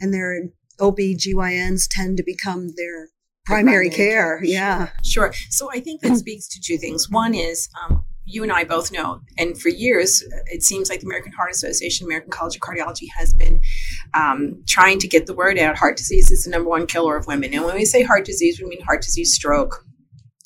and 0.00 0.14
their 0.14 0.50
OB-GYNs 0.78 1.88
tend 1.90 2.16
to 2.16 2.22
become 2.24 2.68
their 2.76 3.08
primary, 3.44 3.88
primary 3.88 3.90
care. 3.90 4.38
care. 4.38 4.44
Yeah. 4.44 4.90
Sure. 5.04 5.32
So 5.50 5.70
I 5.72 5.80
think 5.80 6.02
that 6.02 6.16
speaks 6.16 6.46
to 6.48 6.60
two 6.64 6.78
things. 6.78 7.10
One 7.10 7.34
is 7.34 7.68
um, 7.82 8.03
you 8.26 8.42
and 8.42 8.52
I 8.52 8.64
both 8.64 8.90
know, 8.90 9.20
and 9.38 9.60
for 9.60 9.68
years, 9.68 10.22
it 10.46 10.62
seems 10.62 10.88
like 10.88 11.00
the 11.00 11.06
American 11.06 11.32
Heart 11.32 11.52
Association, 11.52 12.06
American 12.06 12.30
College 12.30 12.56
of 12.56 12.62
Cardiology 12.62 13.06
has 13.16 13.34
been 13.34 13.60
um, 14.14 14.62
trying 14.66 14.98
to 15.00 15.08
get 15.08 15.26
the 15.26 15.34
word 15.34 15.58
out. 15.58 15.76
Heart 15.76 15.96
disease 15.96 16.30
is 16.30 16.44
the 16.44 16.50
number 16.50 16.68
one 16.68 16.86
killer 16.86 17.16
of 17.16 17.26
women. 17.26 17.52
And 17.52 17.64
when 17.64 17.74
we 17.74 17.84
say 17.84 18.02
heart 18.02 18.24
disease, 18.24 18.60
we 18.60 18.68
mean 18.68 18.82
heart 18.82 19.02
disease, 19.02 19.34
stroke, 19.34 19.84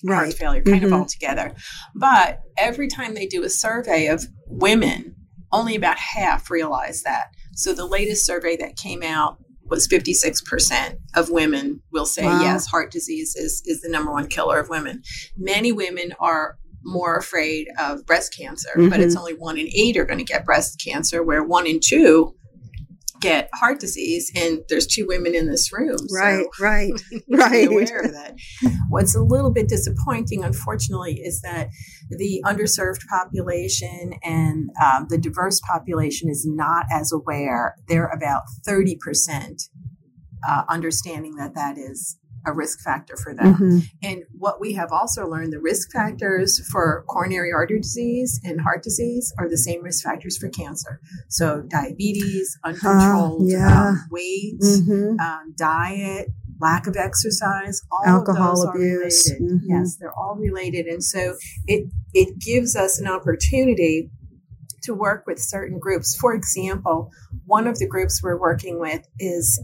right. 0.05 0.17
heart 0.17 0.35
failure, 0.35 0.63
kind 0.63 0.83
mm-hmm. 0.83 0.87
of 0.87 0.93
all 0.93 1.07
together. 1.07 1.55
But 1.95 2.41
every 2.57 2.89
time 2.89 3.15
they 3.15 3.27
do 3.27 3.45
a 3.45 3.51
survey 3.51 4.09
of 4.09 4.25
women, 4.47 5.15
only 5.53 5.77
about 5.77 5.99
half 5.99 6.51
realize 6.51 7.03
that. 7.05 7.29
So 7.55 7.73
the 7.73 7.87
latest 7.87 8.27
survey 8.27 8.57
that 8.57 8.77
came 8.77 9.03
out 9.03 9.39
was 9.65 9.87
56% 9.87 10.99
of 11.15 11.31
women 11.31 11.83
will 11.93 12.07
say 12.07 12.25
wow. 12.25 12.41
yes 12.41 12.67
heart 12.67 12.91
disease 12.91 13.37
is, 13.37 13.63
is 13.67 13.83
the 13.83 13.89
number 13.89 14.11
one 14.11 14.27
killer 14.27 14.59
of 14.59 14.71
women 14.71 15.03
many 15.37 15.73
women 15.73 16.15
are 16.19 16.57
more 16.85 17.17
afraid 17.17 17.69
of 17.79 18.05
breast 18.07 18.35
cancer, 18.37 18.71
mm-hmm. 18.77 18.89
but 18.89 19.01
it's 19.01 19.15
mm-hmm. 19.15 19.21
only 19.21 19.35
one 19.35 19.59
in 19.59 19.69
eight 19.75 19.97
are 19.97 20.05
going 20.05 20.19
to 20.19 20.25
get 20.25 20.45
breast 20.45 20.81
cancer, 20.85 21.23
where 21.23 21.43
one 21.43 21.67
in 21.67 21.81
two 21.83 22.35
get 23.21 23.49
heart 23.55 23.81
disease 23.81 24.31
and 24.37 24.61
there's 24.69 24.87
two 24.87 25.07
women 25.07 25.35
in 25.35 25.49
this 25.49 25.73
room 25.73 25.97
right 26.13 26.45
so 26.55 26.65
right 26.65 26.93
right 27.31 27.69
aware 27.69 28.01
of 28.01 28.13
that 28.13 28.35
what's 28.89 29.15
a 29.15 29.21
little 29.21 29.51
bit 29.51 29.69
disappointing 29.69 30.45
unfortunately 30.45 31.15
is 31.15 31.41
that 31.41 31.69
the 32.11 32.43
underserved 32.47 33.05
population 33.09 34.13
and 34.23 34.71
um, 34.85 35.07
the 35.09 35.19
diverse 35.19 35.61
population 35.61 36.29
is 36.29 36.47
not 36.47 36.87
as 36.93 37.13
aware 37.13 37.75
they're 37.89 38.07
about 38.07 38.43
30% 38.67 38.97
uh, 40.49 40.63
understanding 40.69 41.35
that 41.37 41.55
that 41.55 41.77
is 41.77 42.19
a 42.47 42.53
risk 42.53 42.81
factor 42.81 43.17
for 43.17 43.35
them. 43.35 43.55
Mm-hmm. 43.55 43.79
And 44.03 44.25
what 44.37 44.61
we 44.61 44.73
have 44.75 44.93
also 44.93 45.27
learned 45.27 45.53
the 45.53 45.61
risk 45.61 45.93
factors 45.93 46.61
for 46.71 47.05
coronary 47.09 47.53
artery 47.53 47.81
disease 47.81 48.41
and 48.45 48.61
heart 48.61 48.83
disease 48.83 49.33
are 49.39 49.49
the 49.49 49.57
same 49.57 49.83
risk 49.83 50.05
factors 50.05 50.37
for 50.37 50.49
cancer. 50.49 51.01
So, 51.29 51.63
diabetes, 51.69 52.59
uncontrolled 52.65 53.43
uh, 53.43 53.57
yeah. 53.57 53.89
um, 53.89 54.07
weight, 54.11 54.61
mm-hmm. 54.61 55.21
um, 55.21 55.55
diet, 55.57 56.29
lack 56.61 56.87
of 56.87 56.97
exercise, 56.97 57.83
all 57.91 58.03
alcohol 58.07 58.69
abuse. 58.69 59.33
Mm-hmm. 59.33 59.59
Yes, 59.69 59.97
they're 59.97 60.17
all 60.17 60.37
related. 60.37 60.87
And 60.87 61.03
so, 61.03 61.37
it, 61.67 61.91
it 62.15 62.39
gives 62.39 62.77
us 62.77 63.01
an 63.01 63.07
opportunity 63.07 64.11
to 64.83 64.95
work 64.95 65.25
with 65.27 65.39
certain 65.39 65.79
groups. 65.79 66.17
For 66.17 66.35
example, 66.35 67.11
one 67.45 67.67
of 67.67 67.79
the 67.79 67.87
groups 67.87 68.23
we're 68.23 68.41
working 68.41 68.81
with 68.81 69.07
is 69.19 69.63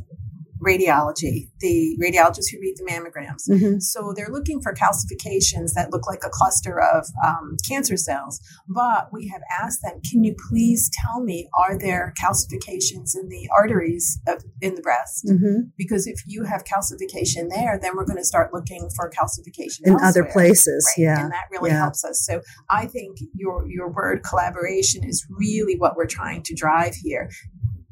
radiology, 0.64 1.50
the 1.60 1.96
radiologists 2.02 2.50
who 2.50 2.58
read 2.60 2.74
the 2.76 2.84
mammograms. 2.90 3.48
Mm-hmm. 3.48 3.78
So 3.80 4.12
they're 4.16 4.30
looking 4.30 4.60
for 4.60 4.74
calcifications 4.74 5.74
that 5.74 5.90
look 5.92 6.06
like 6.06 6.22
a 6.24 6.30
cluster 6.30 6.80
of 6.80 7.06
um, 7.26 7.56
cancer 7.68 7.96
cells. 7.96 8.40
But 8.68 9.08
we 9.12 9.28
have 9.28 9.42
asked 9.60 9.82
them, 9.82 10.00
can 10.10 10.24
you 10.24 10.34
please 10.48 10.90
tell 10.92 11.22
me, 11.22 11.48
are 11.58 11.78
there 11.78 12.14
calcifications 12.20 13.14
in 13.14 13.28
the 13.28 13.48
arteries 13.56 14.20
of, 14.26 14.42
in 14.60 14.74
the 14.74 14.82
breast? 14.82 15.26
Mm-hmm. 15.26 15.68
Because 15.76 16.06
if 16.06 16.20
you 16.26 16.44
have 16.44 16.64
calcification 16.64 17.50
there, 17.50 17.78
then 17.80 17.96
we're 17.96 18.06
going 18.06 18.18
to 18.18 18.24
start 18.24 18.52
looking 18.52 18.88
for 18.96 19.10
calcification 19.10 19.80
in 19.84 19.92
elsewhere, 19.92 20.08
other 20.08 20.24
places. 20.32 20.90
Right? 20.96 21.04
Yeah. 21.04 21.20
And 21.20 21.32
that 21.32 21.44
really 21.50 21.70
yeah. 21.70 21.80
helps 21.80 22.04
us. 22.04 22.24
So 22.24 22.40
I 22.70 22.86
think 22.86 23.18
your, 23.34 23.66
your 23.68 23.90
word 23.90 24.22
collaboration 24.22 25.04
is 25.04 25.26
really 25.30 25.76
what 25.76 25.96
we're 25.96 26.06
trying 26.06 26.42
to 26.44 26.54
drive 26.54 26.94
here 26.94 27.30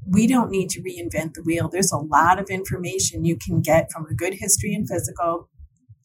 we 0.06 0.26
don't 0.26 0.50
need 0.50 0.68
to 0.70 0.82
reinvent 0.82 1.34
the 1.34 1.42
wheel. 1.42 1.68
There's 1.68 1.92
a 1.92 1.98
lot 1.98 2.38
of 2.38 2.50
information 2.50 3.24
you 3.24 3.36
can 3.36 3.60
get 3.60 3.90
from 3.92 4.06
a 4.06 4.14
good 4.14 4.34
history 4.34 4.74
and 4.74 4.88
physical 4.88 5.48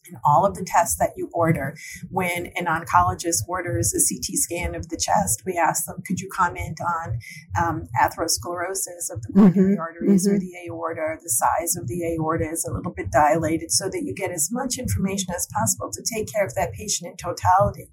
and 0.07 0.17
all 0.25 0.45
of 0.45 0.55
the 0.55 0.63
tests 0.65 0.97
that 0.97 1.11
you 1.15 1.29
order. 1.33 1.75
When 2.09 2.47
an 2.55 2.65
oncologist 2.65 3.43
orders 3.47 3.93
a 3.93 3.99
CT 3.99 4.37
scan 4.37 4.75
of 4.75 4.89
the 4.89 4.97
chest, 4.97 5.43
we 5.45 5.57
ask 5.57 5.85
them, 5.85 6.01
could 6.05 6.19
you 6.19 6.29
comment 6.31 6.79
on 6.81 7.19
um, 7.61 7.87
atherosclerosis 8.01 9.11
of 9.11 9.21
the 9.23 9.33
coronary 9.33 9.73
mm-hmm, 9.73 9.81
arteries 9.81 10.27
mm-hmm. 10.27 10.35
or 10.35 10.39
the 10.39 10.53
aorta? 10.67 11.17
The 11.21 11.29
size 11.29 11.75
of 11.75 11.87
the 11.87 12.03
aorta 12.13 12.49
is 12.49 12.65
a 12.65 12.73
little 12.73 12.93
bit 12.93 13.11
dilated 13.11 13.71
so 13.71 13.89
that 13.89 14.03
you 14.03 14.13
get 14.13 14.31
as 14.31 14.49
much 14.51 14.77
information 14.77 15.33
as 15.35 15.47
possible 15.53 15.91
to 15.91 16.03
take 16.15 16.31
care 16.31 16.45
of 16.45 16.55
that 16.55 16.73
patient 16.73 17.11
in 17.11 17.17
totality. 17.17 17.89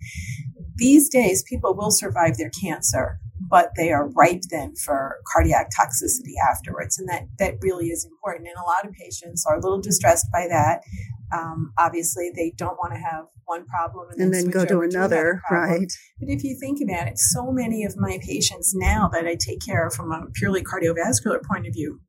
These 0.77 1.09
days, 1.09 1.45
people 1.49 1.75
will 1.75 1.91
survive 1.91 2.37
their 2.37 2.51
cancer 2.51 3.21
but 3.55 3.71
they 3.77 3.93
are 3.93 4.09
ripe 4.17 4.43
then 4.51 4.75
for 4.75 5.19
cardiac 5.33 5.71
toxicity 5.71 6.33
afterwards. 6.51 6.99
And 6.99 7.09
that, 7.09 7.29
that 7.39 7.55
really 7.61 7.87
is 7.87 8.05
important. 8.05 8.49
And 8.49 8.57
a 8.57 8.67
lot 8.67 8.85
of 8.85 8.93
patients 8.95 9.47
are 9.47 9.55
a 9.55 9.61
little 9.61 9.81
distressed 9.81 10.27
by 10.33 10.49
that. 10.49 10.81
Um, 11.33 11.73
obviously, 11.79 12.33
they 12.35 12.53
don't 12.57 12.77
want 12.79 12.95
to 12.95 12.99
have 12.99 13.27
one 13.45 13.65
problem 13.67 14.09
and, 14.11 14.21
and 14.21 14.35
then, 14.35 14.51
then 14.51 14.51
go 14.51 14.65
to 14.65 14.81
another, 14.81 15.41
problem. 15.47 15.71
right? 15.71 15.93
But 16.19 16.31
if 16.31 16.43
you 16.43 16.57
think 16.59 16.81
about 16.83 17.07
it, 17.07 17.21
so 17.21 17.53
many 17.53 17.85
of 17.85 17.97
my 17.97 18.19
patients 18.27 18.75
now 18.75 19.09
that 19.13 19.25
I 19.25 19.37
take 19.37 19.65
care 19.65 19.87
of 19.87 19.95
from 19.95 20.11
a 20.11 20.27
purely 20.35 20.65
cardiovascular 20.65 21.41
point 21.49 21.69
of 21.69 21.75
view 21.75 22.01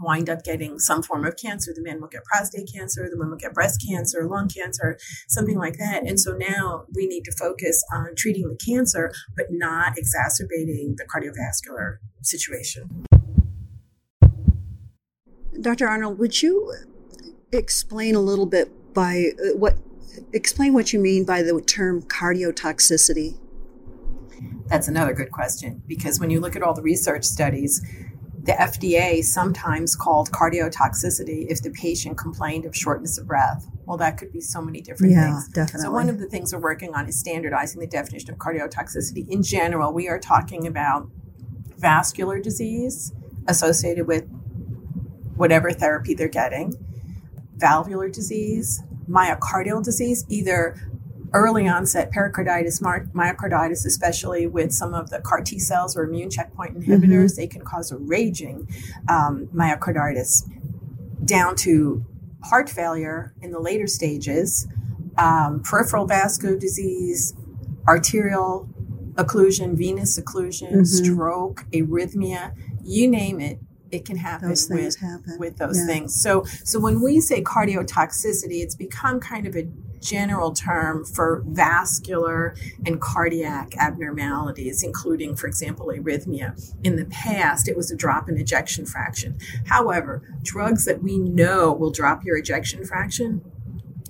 wind 0.00 0.28
up 0.28 0.44
getting 0.44 0.78
some 0.78 1.02
form 1.02 1.24
of 1.24 1.36
cancer. 1.36 1.72
The 1.74 1.82
men 1.82 2.00
will 2.00 2.08
get 2.08 2.24
prostate 2.24 2.70
cancer, 2.72 3.08
the 3.10 3.16
women 3.16 3.32
will 3.32 3.38
get 3.38 3.54
breast 3.54 3.84
cancer, 3.86 4.26
lung 4.26 4.48
cancer, 4.48 4.98
something 5.28 5.58
like 5.58 5.78
that. 5.78 6.02
And 6.06 6.20
so 6.20 6.36
now 6.36 6.84
we 6.94 7.06
need 7.06 7.24
to 7.24 7.32
focus 7.32 7.82
on 7.92 8.14
treating 8.16 8.48
the 8.48 8.56
cancer, 8.56 9.12
but 9.36 9.46
not 9.50 9.96
exacerbating 9.96 10.96
the 10.96 11.04
cardiovascular 11.04 11.96
situation. 12.22 13.04
Dr. 15.60 15.88
Arnold, 15.88 16.18
would 16.18 16.42
you 16.42 16.72
explain 17.52 18.14
a 18.14 18.20
little 18.20 18.46
bit 18.46 18.70
by 18.94 19.30
uh, 19.38 19.56
what 19.56 19.76
explain 20.32 20.72
what 20.72 20.92
you 20.92 20.98
mean 20.98 21.24
by 21.24 21.42
the 21.42 21.60
term 21.60 22.02
cardiotoxicity? 22.02 23.38
That's 24.66 24.88
another 24.88 25.12
good 25.12 25.30
question 25.30 25.82
because 25.86 26.18
when 26.18 26.30
you 26.30 26.40
look 26.40 26.56
at 26.56 26.62
all 26.62 26.74
the 26.74 26.82
research 26.82 27.24
studies, 27.24 27.80
the 28.46 28.52
FDA 28.52 29.24
sometimes 29.24 29.96
called 29.96 30.30
cardiotoxicity 30.30 31.46
if 31.48 31.62
the 31.62 31.70
patient 31.70 32.16
complained 32.16 32.64
of 32.64 32.76
shortness 32.76 33.18
of 33.18 33.26
breath. 33.26 33.66
Well, 33.86 33.96
that 33.98 34.16
could 34.18 34.32
be 34.32 34.40
so 34.40 34.62
many 34.62 34.80
different 34.80 35.12
yeah, 35.12 35.32
things. 35.32 35.48
definitely. 35.48 35.82
So, 35.82 35.90
one 35.90 36.08
of 36.08 36.18
the 36.18 36.26
things 36.26 36.52
we're 36.52 36.60
working 36.60 36.94
on 36.94 37.08
is 37.08 37.18
standardizing 37.18 37.80
the 37.80 37.86
definition 37.86 38.30
of 38.30 38.38
cardiotoxicity. 38.38 39.28
In 39.28 39.42
general, 39.42 39.92
we 39.92 40.08
are 40.08 40.18
talking 40.18 40.66
about 40.66 41.08
vascular 41.76 42.40
disease 42.40 43.12
associated 43.48 44.06
with 44.06 44.24
whatever 45.34 45.72
therapy 45.72 46.14
they're 46.14 46.28
getting, 46.28 46.74
valvular 47.56 48.08
disease, 48.08 48.82
myocardial 49.08 49.82
disease, 49.84 50.24
either 50.28 50.76
early 51.32 51.68
onset 51.68 52.10
pericarditis, 52.10 52.80
myocarditis, 52.80 53.84
especially 53.84 54.46
with 54.46 54.72
some 54.72 54.94
of 54.94 55.10
the 55.10 55.20
CAR 55.20 55.42
T 55.42 55.58
cells 55.58 55.96
or 55.96 56.04
immune 56.04 56.30
checkpoint 56.30 56.78
inhibitors, 56.78 57.32
mm-hmm. 57.32 57.40
they 57.40 57.46
can 57.46 57.62
cause 57.62 57.90
a 57.92 57.96
raging 57.96 58.68
um, 59.08 59.48
myocarditis, 59.54 60.48
down 61.24 61.56
to 61.56 62.04
heart 62.44 62.70
failure 62.70 63.34
in 63.42 63.50
the 63.50 63.58
later 63.58 63.86
stages, 63.86 64.68
um, 65.18 65.62
peripheral 65.62 66.06
vascular 66.06 66.56
disease, 66.56 67.34
arterial 67.88 68.68
occlusion, 69.14 69.76
venous 69.76 70.18
occlusion, 70.18 70.72
mm-hmm. 70.72 70.84
stroke, 70.84 71.64
arrhythmia, 71.72 72.54
you 72.84 73.08
name 73.08 73.40
it, 73.40 73.58
it 73.90 74.04
can 74.04 74.16
happen 74.16 74.48
those 74.48 74.68
with, 74.68 75.00
happen. 75.00 75.36
with 75.38 75.56
those 75.56 75.78
yeah. 75.78 75.86
things. 75.86 76.20
So 76.20 76.44
so 76.64 76.78
when 76.80 77.00
we 77.00 77.20
say 77.20 77.42
cardiotoxicity, 77.42 78.62
it's 78.62 78.74
become 78.74 79.20
kind 79.20 79.46
of 79.46 79.56
a 79.56 79.68
general 80.06 80.52
term 80.52 81.04
for 81.04 81.42
vascular 81.46 82.54
and 82.86 83.00
cardiac 83.00 83.74
abnormalities, 83.78 84.82
including, 84.82 85.34
for 85.34 85.46
example, 85.46 85.86
arrhythmia. 85.86 86.74
In 86.84 86.96
the 86.96 87.06
past, 87.06 87.68
it 87.68 87.76
was 87.76 87.90
a 87.90 87.96
drop 87.96 88.28
in 88.28 88.38
ejection 88.38 88.86
fraction. 88.86 89.38
However, 89.66 90.22
drugs 90.42 90.84
that 90.84 91.02
we 91.02 91.18
know 91.18 91.72
will 91.72 91.90
drop 91.90 92.24
your 92.24 92.38
ejection 92.38 92.84
fraction 92.84 93.42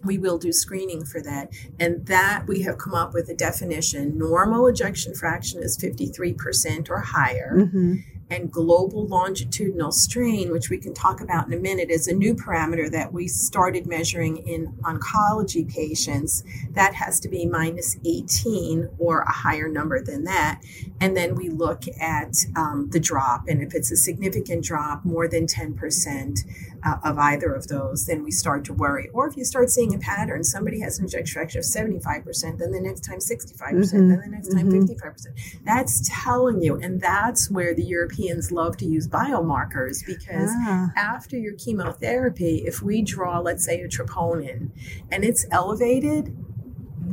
we 0.05 0.19
will 0.19 0.39
do 0.39 0.53
screening 0.53 1.05
for 1.05 1.21
that. 1.21 1.53
And 1.81 2.07
that 2.07 2.47
we 2.47 2.63
have 2.63 2.79
come 2.79 2.95
up 2.95 3.13
with 3.13 3.29
a 3.29 3.35
definition. 3.35 4.17
Normal 4.17 4.69
ejection 4.69 5.15
fraction 5.15 5.65
is 5.65 5.77
53% 5.77 6.89
or 6.89 7.01
higher. 7.01 7.53
Mm-hmm 7.57 8.16
and 8.29 8.51
global 8.51 9.07
longitudinal 9.07 9.93
strain, 9.93 10.51
which 10.51 10.69
we 10.69 10.79
can 10.79 10.93
talk 10.93 11.21
about 11.21 11.47
in 11.47 11.53
a 11.53 11.59
minute, 11.59 11.91
is 11.91 12.09
a 12.09 12.15
new 12.15 12.35
parameter 12.35 12.91
that 12.91 13.13
we 13.13 13.29
started 13.29 13.87
measuring 13.87 14.39
in 14.39 14.67
oncology 14.83 15.69
patients. 15.69 16.43
That 16.73 16.95
has 16.95 17.21
to 17.21 17.29
be 17.29 17.47
minus 17.47 17.97
18 18.05 18.89
or 18.99 19.21
a 19.21 19.33
higher 19.33 19.69
number 19.69 20.03
than 20.03 20.25
that. 20.25 20.61
And 21.01 21.17
then 21.17 21.37
we 21.37 21.49
look 21.49 21.85
at 22.01 22.35
um, 22.57 22.89
the 22.91 23.01
drop. 23.01 23.47
And 23.47 23.63
if 23.63 23.75
it's 23.75 23.93
a 23.93 23.97
significant 23.97 24.65
drop, 24.65 25.05
more 25.05 25.29
than 25.29 25.47
10%, 25.47 26.41
uh, 26.85 26.97
of 27.05 27.19
either 27.19 27.55
of 27.55 27.69
those, 27.69 28.07
then 28.07 28.23
we 28.23 28.31
start 28.31 28.65
to 28.67 28.73
worry. 28.73 29.09
Or 29.13 29.29
if 29.29 29.37
you 29.37 29.45
start 29.45 29.71
seeing 29.71 29.95
a 29.95 29.99
pattern, 29.99 30.45
somebody 30.45 30.81
has 30.81 30.99
an 30.99 31.07
ejection 31.07 31.35
fraction 31.35 31.59
of 31.59 31.65
75%, 31.65 32.59
then 32.59 32.73
the 32.73 32.81
next 32.81 33.01
time 33.01 33.19
65%, 33.19 33.57
mm-hmm. 33.59 34.09
then 34.09 34.21
the 34.21 34.29
next 34.29 34.49
time 34.49 34.71
mm-hmm. 34.71 35.07
55%. 35.07 35.27
That's 35.65 36.09
telling 36.09 36.63
you. 36.63 36.77
And 36.77 37.01
that's 37.01 37.51
where 37.51 37.75
the 37.75 37.85
Europeans 37.85 38.53
love 38.53 38.77
to 38.79 38.87
use 38.87 39.09
biomarkers 39.09 40.05
because 40.05 40.51
ah. 40.67 40.91
after 40.97 41.37
your 41.37 41.55
chemotherapy, 41.55 42.63
if 42.67 42.83
we 42.83 43.03
draw, 43.03 43.41
let's 43.41 43.65
say, 43.65 43.81
a 43.81 43.89
troponin 43.89 44.71
and 45.11 45.25
it's 45.25 45.47
elevated, 45.51 46.37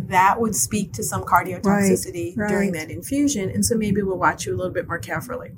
that 0.09 0.39
would 0.39 0.55
speak 0.55 0.93
to 0.93 1.03
some 1.03 1.23
cardiotoxicity 1.23 2.35
right, 2.35 2.43
right. 2.43 2.49
during 2.49 2.71
that 2.73 2.89
infusion. 2.89 3.49
And 3.49 3.65
so 3.65 3.75
maybe 3.75 4.01
we'll 4.01 4.17
watch 4.17 4.45
you 4.45 4.53
a 4.53 4.57
little 4.57 4.73
bit 4.73 4.87
more 4.87 4.99
carefully. 4.99 5.51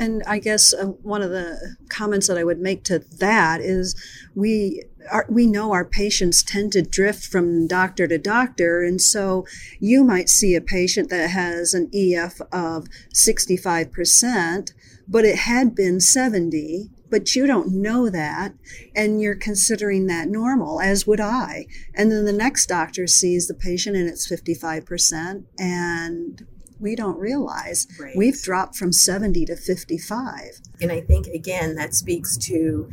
And 0.00 0.22
I 0.26 0.38
guess 0.38 0.72
uh, 0.72 0.86
one 0.86 1.20
of 1.20 1.30
the 1.30 1.76
comments 1.90 2.26
that 2.26 2.38
I 2.38 2.42
would 2.42 2.58
make 2.58 2.84
to 2.84 3.00
that 3.18 3.60
is 3.60 3.94
we 4.34 4.82
are, 5.12 5.26
we 5.28 5.46
know 5.46 5.72
our 5.72 5.84
patients 5.84 6.42
tend 6.42 6.72
to 6.72 6.80
drift 6.80 7.26
from 7.26 7.66
doctor 7.66 8.08
to 8.08 8.16
doctor. 8.16 8.82
And 8.82 8.98
so 8.98 9.44
you 9.78 10.02
might 10.02 10.30
see 10.30 10.54
a 10.54 10.62
patient 10.62 11.10
that 11.10 11.28
has 11.28 11.74
an 11.74 11.90
EF 11.94 12.40
of 12.50 12.86
65%, 13.14 14.72
but 15.06 15.26
it 15.26 15.36
had 15.36 15.74
been 15.74 16.00
70 16.00 16.90
but 17.10 17.34
you 17.34 17.44
don't 17.44 17.72
know 17.72 18.08
that 18.08 18.54
and 18.94 19.20
you're 19.20 19.34
considering 19.34 20.06
that 20.06 20.28
normal 20.28 20.80
as 20.80 21.08
would 21.08 21.18
i 21.18 21.66
and 21.92 22.12
then 22.12 22.24
the 22.24 22.32
next 22.32 22.66
doctor 22.66 23.08
sees 23.08 23.48
the 23.48 23.54
patient 23.54 23.96
and 23.96 24.08
it's 24.08 24.30
55% 24.30 25.42
and 25.58 26.46
we 26.80 26.96
don't 26.96 27.18
realize 27.18 27.86
right. 27.98 28.16
we've 28.16 28.40
dropped 28.42 28.76
from 28.76 28.92
70 28.92 29.44
to 29.46 29.56
55. 29.56 30.60
And 30.80 30.90
I 30.90 31.00
think, 31.00 31.26
again, 31.26 31.74
that 31.76 31.94
speaks 31.94 32.36
to 32.38 32.90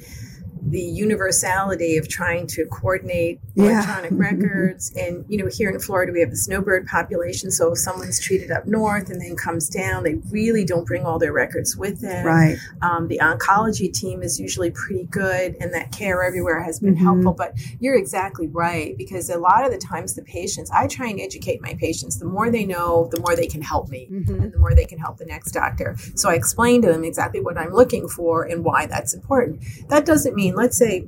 the 0.69 0.82
universality 0.82 1.97
of 1.97 2.08
trying 2.10 2.45
to 2.47 2.65
coordinate 2.65 3.39
yeah. 3.56 3.71
electronic 3.71 4.12
records. 4.15 4.93
And, 4.97 5.25
you 5.30 5.38
know, 5.38 5.49
here 5.51 5.69
in 5.69 5.80
Florida, 5.80 6.12
we 6.12 6.19
have 6.19 6.30
the 6.30 6.38
snowbird 6.38 6.88
population. 6.88 7.51
So 7.51 7.71
if 7.71 7.77
someone's 7.77 8.19
treated 8.19 8.51
up 8.51 8.67
north 8.67 9.10
and 9.10 9.21
then 9.21 9.36
comes 9.36 9.69
down, 9.69 10.03
they 10.03 10.15
really 10.30 10.65
don't 10.65 10.86
bring 10.86 11.06
all 11.06 11.19
their 11.19 11.34
records 11.34 11.77
with 11.77 12.01
them. 12.01 12.25
Right. 12.25 12.58
Um, 12.82 13.08
the 13.08 13.19
oncology 13.19 13.91
team 13.91 14.21
is 14.21 14.39
usually 14.39 14.71
pretty 14.71 15.06
good, 15.06 15.56
and 15.60 15.73
that 15.73 15.91
care 15.91 16.23
everywhere 16.23 16.62
has 16.62 16.80
been 16.80 16.95
mm-hmm. 16.95 17.03
helpful. 17.03 17.34
But 17.34 17.53
you're 17.80 17.97
exactly 17.97 18.47
right, 18.47 18.97
because 18.97 19.30
a 19.30 19.38
lot 19.38 19.65
of 19.65 19.71
the 19.71 19.77
times 19.77 20.15
the 20.15 20.23
patients, 20.23 20.69
I 20.71 20.88
try 20.88 21.08
and 21.08 21.19
educate 21.19 21.62
my 21.62 21.75
patients. 21.75 22.19
The 22.19 22.25
more 22.25 22.49
they 22.51 22.65
know, 22.65 23.08
the 23.12 23.19
more 23.19 23.36
they 23.36 23.47
can 23.47 23.62
help 23.62 23.89
me, 23.89 24.08
mm-hmm. 24.12 24.41
and 24.41 24.51
the 24.51 24.58
more 24.58 24.75
they 24.75 24.86
can 24.86 24.99
help 24.99 25.17
the 25.17 25.25
next 25.25 25.51
doctor. 25.51 25.95
So 26.15 26.30
I 26.30 26.34
explain 26.36 26.82
to 26.82 26.89
them 26.89 27.03
exactly 27.03 27.39
what 27.41 27.58
I'm 27.58 27.71
looking 27.71 28.08
for 28.08 28.43
and 28.43 28.63
why 28.63 28.86
that's 28.86 29.13
important. 29.13 29.63
That 29.89 30.06
doesn't 30.06 30.36
mean 30.36 30.56
let's 30.58 30.78
say 30.78 31.06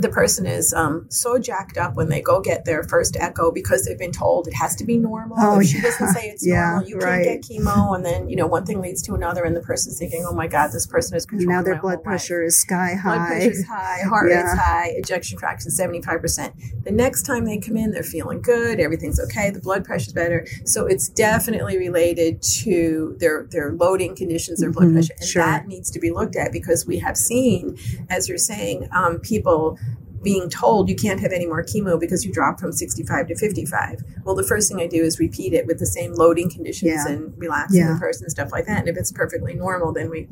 the 0.00 0.08
person 0.08 0.46
is 0.46 0.72
um, 0.72 1.06
so 1.10 1.38
jacked 1.38 1.76
up 1.76 1.94
when 1.94 2.08
they 2.08 2.20
go 2.20 2.40
get 2.40 2.64
their 2.64 2.82
first 2.84 3.16
echo 3.18 3.50
because 3.50 3.84
they've 3.84 3.98
been 3.98 4.12
told 4.12 4.48
it 4.48 4.54
has 4.54 4.74
to 4.76 4.84
be 4.84 4.96
normal. 4.96 5.36
Oh, 5.38 5.60
if 5.60 5.66
she 5.66 5.76
yeah. 5.76 5.82
doesn't 5.82 6.08
say 6.08 6.28
it's 6.28 6.46
yeah, 6.46 6.70
normal, 6.70 6.88
you 6.88 6.98
right. 6.98 7.24
can't 7.24 7.42
get 7.42 7.56
chemo, 7.56 7.94
and 7.94 8.04
then 8.04 8.28
you 8.28 8.36
know 8.36 8.46
one 8.46 8.64
thing 8.64 8.80
leads 8.80 9.02
to 9.02 9.14
another, 9.14 9.44
and 9.44 9.54
the 9.54 9.60
person's 9.60 9.98
thinking, 9.98 10.24
"Oh 10.26 10.34
my 10.34 10.46
God, 10.46 10.68
this 10.72 10.86
person 10.86 11.16
is 11.16 11.26
controlling 11.26 11.56
now 11.56 11.62
their 11.62 11.80
blood 11.80 12.02
pressure 12.02 12.40
life. 12.40 12.48
is 12.48 12.58
sky 12.58 12.94
high, 12.94 13.16
blood 13.16 13.26
pressure 13.28 13.50
is 13.50 13.66
high, 13.66 14.02
heart 14.08 14.30
yeah. 14.30 14.42
rate's 14.42 14.58
high, 14.58 14.92
ejection 14.96 15.38
fraction 15.38 15.70
seventy 15.70 16.02
five 16.02 16.20
percent. 16.20 16.54
The 16.84 16.92
next 16.92 17.22
time 17.22 17.44
they 17.44 17.58
come 17.58 17.76
in, 17.76 17.90
they're 17.90 18.02
feeling 18.02 18.40
good, 18.40 18.80
everything's 18.80 19.20
okay, 19.20 19.50
the 19.50 19.60
blood 19.60 19.84
pressure's 19.84 20.12
better. 20.12 20.46
So 20.64 20.86
it's 20.86 21.08
definitely 21.08 21.78
related 21.78 22.42
to 22.42 23.16
their 23.18 23.46
their 23.50 23.72
loading 23.72 24.16
conditions, 24.16 24.60
their 24.60 24.72
blood 24.72 24.86
mm-hmm, 24.86 24.94
pressure, 24.94 25.14
and 25.18 25.28
sure. 25.28 25.42
that 25.42 25.66
needs 25.66 25.90
to 25.90 26.00
be 26.00 26.10
looked 26.10 26.36
at 26.36 26.52
because 26.52 26.86
we 26.86 26.98
have 26.98 27.16
seen, 27.16 27.78
as 28.08 28.28
you're 28.28 28.38
saying, 28.38 28.88
um, 28.92 29.18
people 29.20 29.78
being 30.22 30.50
told 30.50 30.88
you 30.88 30.96
can't 30.96 31.20
have 31.20 31.32
any 31.32 31.46
more 31.46 31.62
chemo 31.62 31.98
because 31.98 32.24
you 32.24 32.32
dropped 32.32 32.60
from 32.60 32.72
65 32.72 33.28
to 33.28 33.36
55. 33.36 34.02
Well, 34.24 34.34
the 34.34 34.42
first 34.42 34.68
thing 34.68 34.80
I 34.80 34.86
do 34.86 35.02
is 35.02 35.18
repeat 35.18 35.54
it 35.54 35.66
with 35.66 35.78
the 35.78 35.86
same 35.86 36.14
loading 36.14 36.50
conditions 36.50 36.92
yeah. 36.92 37.08
and 37.08 37.32
relaxing 37.38 37.80
yeah. 37.80 37.94
the 37.94 37.98
person 37.98 38.24
and 38.24 38.30
stuff 38.30 38.52
like 38.52 38.66
that. 38.66 38.80
And 38.80 38.88
if 38.88 38.96
it's 38.96 39.12
perfectly 39.12 39.54
normal, 39.54 39.92
then 39.92 40.10
we 40.10 40.28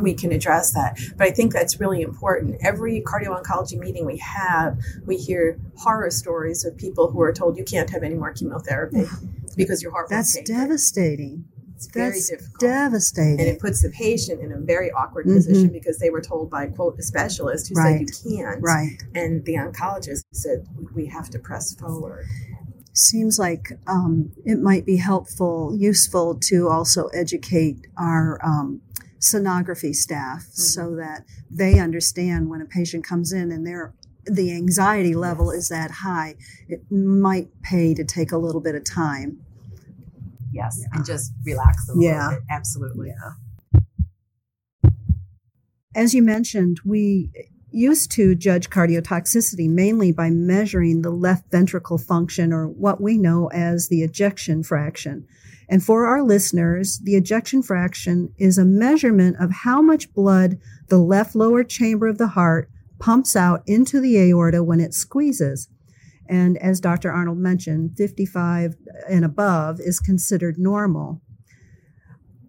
we 0.00 0.14
can 0.14 0.32
address 0.32 0.72
that. 0.72 0.98
But 1.16 1.28
I 1.28 1.30
think 1.30 1.52
that's 1.52 1.78
really 1.78 2.02
important. 2.02 2.56
Every 2.62 3.00
cardio 3.00 3.40
oncology 3.40 3.78
meeting 3.78 4.04
we 4.04 4.16
have, 4.18 4.78
we 5.06 5.16
hear 5.16 5.58
horror 5.76 6.10
stories 6.10 6.64
of 6.64 6.76
people 6.76 7.10
who 7.10 7.20
are 7.20 7.32
told 7.32 7.56
you 7.56 7.64
can't 7.64 7.90
have 7.90 8.02
any 8.02 8.16
more 8.16 8.32
chemotherapy 8.32 9.04
because 9.56 9.82
your 9.82 9.92
heart. 9.92 10.08
That's 10.08 10.40
devastating. 10.42 11.44
It's 11.86 11.94
very 11.94 12.10
That's 12.10 12.30
difficult. 12.30 12.60
Devastating. 12.60 13.40
And 13.40 13.48
it 13.48 13.60
puts 13.60 13.82
the 13.82 13.90
patient 13.90 14.40
in 14.40 14.52
a 14.52 14.58
very 14.58 14.90
awkward 14.92 15.26
mm-hmm. 15.26 15.36
position 15.36 15.68
because 15.68 15.98
they 15.98 16.10
were 16.10 16.20
told 16.20 16.50
by, 16.50 16.66
quote, 16.66 16.98
a 16.98 17.02
specialist 17.02 17.68
who 17.68 17.74
right. 17.74 18.08
said 18.08 18.30
you 18.30 18.36
can't. 18.38 18.62
Right. 18.62 19.02
And 19.14 19.44
the 19.44 19.54
oncologist 19.54 20.24
said, 20.32 20.66
we 20.94 21.06
have 21.06 21.30
to 21.30 21.38
press 21.38 21.74
forward. 21.74 22.26
Seems 22.92 23.38
like 23.38 23.72
um, 23.86 24.32
it 24.44 24.60
might 24.60 24.86
be 24.86 24.96
helpful, 24.96 25.74
useful 25.76 26.36
to 26.44 26.68
also 26.68 27.08
educate 27.08 27.86
our 27.98 28.38
um, 28.44 28.80
sonography 29.18 29.94
staff 29.94 30.42
mm-hmm. 30.42 30.60
so 30.60 30.94
that 30.96 31.24
they 31.50 31.78
understand 31.78 32.48
when 32.48 32.60
a 32.60 32.66
patient 32.66 33.04
comes 33.04 33.32
in 33.32 33.50
and 33.50 33.66
their 33.66 33.94
the 34.26 34.52
anxiety 34.52 35.14
level 35.14 35.50
is 35.50 35.68
that 35.68 35.90
high, 35.90 36.34
it 36.68 36.80
might 36.90 37.48
pay 37.62 37.92
to 37.94 38.04
take 38.04 38.32
a 38.32 38.38
little 38.38 38.60
bit 38.60 38.74
of 38.74 38.82
time. 38.84 39.43
Yes, 40.54 40.78
yeah. 40.80 40.86
and 40.92 41.04
just 41.04 41.32
relax 41.44 41.86
them. 41.86 42.00
Yeah, 42.00 42.36
absolutely. 42.50 43.08
Yeah. 43.08 44.90
As 45.96 46.14
you 46.14 46.22
mentioned, 46.22 46.80
we 46.84 47.30
used 47.70 48.10
to 48.12 48.34
judge 48.36 48.70
cardiotoxicity 48.70 49.68
mainly 49.68 50.12
by 50.12 50.30
measuring 50.30 51.02
the 51.02 51.10
left 51.10 51.50
ventricle 51.50 51.98
function 51.98 52.52
or 52.52 52.68
what 52.68 53.00
we 53.00 53.18
know 53.18 53.48
as 53.52 53.88
the 53.88 54.02
ejection 54.02 54.62
fraction. 54.62 55.26
And 55.68 55.82
for 55.82 56.06
our 56.06 56.22
listeners, 56.22 56.98
the 56.98 57.16
ejection 57.16 57.62
fraction 57.62 58.32
is 58.38 58.58
a 58.58 58.64
measurement 58.64 59.36
of 59.40 59.50
how 59.50 59.82
much 59.82 60.12
blood 60.14 60.58
the 60.88 60.98
left 60.98 61.34
lower 61.34 61.64
chamber 61.64 62.06
of 62.06 62.18
the 62.18 62.28
heart 62.28 62.70
pumps 63.00 63.34
out 63.34 63.62
into 63.66 64.00
the 64.00 64.18
aorta 64.18 64.62
when 64.62 64.80
it 64.80 64.94
squeezes. 64.94 65.68
And 66.28 66.56
as 66.58 66.80
Dr. 66.80 67.12
Arnold 67.12 67.38
mentioned, 67.38 67.96
55 67.96 68.76
and 69.08 69.24
above 69.24 69.80
is 69.80 70.00
considered 70.00 70.58
normal. 70.58 71.20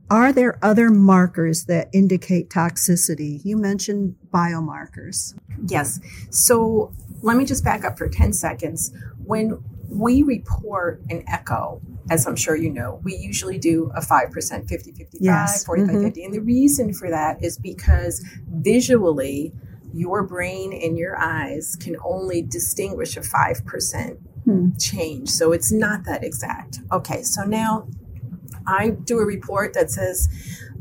Are 0.09 0.31
there 0.31 0.59
other 0.61 0.91
markers 0.91 1.65
that 1.65 1.89
indicate 1.91 2.49
toxicity? 2.49 3.41
You 3.43 3.57
mentioned 3.57 4.15
biomarkers. 4.31 5.33
Yes. 5.67 5.99
So 6.29 6.93
let 7.21 7.38
me 7.38 7.45
just 7.45 7.63
back 7.63 7.83
up 7.83 7.97
for 7.97 8.07
10 8.07 8.33
seconds. 8.33 8.93
When 9.23 9.63
we 9.89 10.21
report 10.21 11.01
an 11.09 11.23
echo, 11.27 11.81
as 12.09 12.27
I'm 12.27 12.35
sure 12.35 12.55
you 12.55 12.69
know, 12.69 13.01
we 13.03 13.15
usually 13.15 13.57
do 13.57 13.91
a 13.95 14.01
5%, 14.01 14.69
50, 14.69 14.91
55, 14.91 15.17
yes. 15.19 15.65
45, 15.65 15.89
mm-hmm. 15.89 16.05
50. 16.05 16.23
And 16.23 16.33
the 16.33 16.41
reason 16.41 16.93
for 16.93 17.09
that 17.09 17.43
is 17.43 17.57
because 17.57 18.23
visually, 18.47 19.53
your 19.95 20.23
brain 20.23 20.73
and 20.73 20.97
your 20.97 21.17
eyes 21.17 21.77
can 21.77 21.95
only 22.03 22.41
distinguish 22.41 23.15
a 23.15 23.21
5% 23.21 24.17
hmm. 24.43 24.69
change. 24.77 25.29
So 25.29 25.53
it's 25.53 25.71
not 25.71 26.03
that 26.03 26.23
exact. 26.23 26.79
Okay, 26.91 27.23
so 27.23 27.43
now 27.43 27.88
I 28.67 28.89
do 28.89 29.19
a 29.19 29.25
report 29.25 29.73
that 29.73 29.89
says 29.89 30.27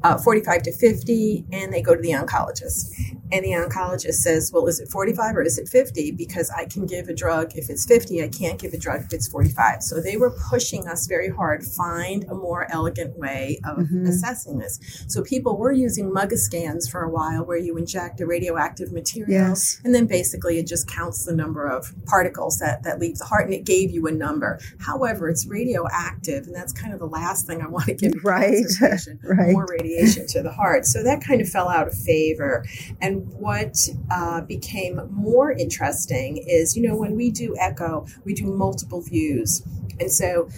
uh, 0.05 0.19
45 0.19 0.63
to 0.65 0.73
50, 0.73 1.47
and 1.51 1.73
they 1.73 1.81
go 1.81 1.95
to 1.95 2.01
the 2.01 2.11
oncologist. 2.11 2.93
And 3.33 3.43
the 3.43 3.53
oncologist 3.53 4.15
says, 4.15 4.51
Well, 4.53 4.67
is 4.67 4.79
it 4.79 4.89
45 4.89 5.37
or 5.37 5.43
is 5.43 5.59
it 5.59 5.67
50? 5.67 6.13
Because 6.13 6.51
I 6.51 6.67
can 6.67 6.85
give 6.85 7.09
a 7.09 7.15
drug 7.15 7.53
if 7.57 7.71
it's 7.71 7.87
50, 7.87 8.23
I 8.23 8.29
can't 8.29 8.61
give 8.61 8.75
a 8.75 8.79
drug 8.79 9.01
if 9.01 9.13
it's 9.15 9.27
45. 9.27 9.83
So 9.83 10.01
they 10.01 10.19
were 10.19 10.31
pushing 10.31 10.87
us 10.87 11.07
very 11.07 11.31
hard, 11.31 11.65
find 11.65 12.25
a 12.25 12.35
more 12.35 12.71
elegant 12.71 13.19
way 13.19 13.59
of 13.65 13.79
mm-hmm. 13.79 14.07
assessing 14.07 14.59
this. 14.59 14.79
So 15.09 15.23
people 15.23 15.57
were 15.57 15.73
using 15.73 16.11
MUGA 16.11 16.37
scans 16.37 16.89
for 16.89 17.03
a 17.03 17.11
while 17.11 17.45
where 17.45 17.57
you 17.57 17.79
inject 17.79 18.21
a 18.21 18.27
radioactive 18.27 18.93
material, 18.93 19.49
yes. 19.49 19.81
and 19.85 19.95
then 19.95 20.07
basically 20.07 20.59
it 20.59 20.67
just 20.67 20.87
counts 20.87 21.25
the 21.25 21.35
number 21.35 21.67
of 21.67 21.93
particles 22.05 22.59
that, 22.59 22.83
that 22.83 23.01
leave 23.01 23.17
the 23.17 23.25
heart, 23.25 23.47
and 23.47 23.55
it 23.55 23.65
gave 23.65 23.91
you 23.91 24.07
a 24.07 24.13
number. 24.13 24.61
However, 24.81 25.31
it's 25.31 25.47
radioactive, 25.47 26.47
and 26.47 26.55
that's 26.55 26.75
kind 26.75 26.93
of 26.93 26.99
the 26.99 27.07
last 27.07 27.47
thing 27.47 27.63
I 27.63 27.69
want 27.69 27.87
to 27.87 27.95
give 27.95 28.23
right. 28.23 28.67
Right. 29.25 29.53
more 29.53 29.67
radiation 29.69 29.94
radiation 29.95 30.27
to 30.29 30.43
the 30.43 30.53
heart. 30.53 30.87
So 30.87 31.03
that 31.03 31.23
kind 31.23 31.41
of 31.41 31.49
fell 31.49 31.69
out 31.69 31.89
of 31.89 31.95
favor. 31.95 32.65
And 33.01 33.33
what 33.35 33.77
uh, 34.11 34.43
became 34.43 35.01
more 35.11 35.53
interesting 35.53 36.39
is, 36.47 36.77
you 36.77 36.87
know, 36.87 36.97
when 36.97 37.17
we 37.17 37.31
do 37.31 37.55
echo, 37.59 38.07
we 38.25 38.35
do 38.35 38.47
multiple 38.47 39.03
views. 39.03 39.63
And 40.01 40.11
so 40.11 40.49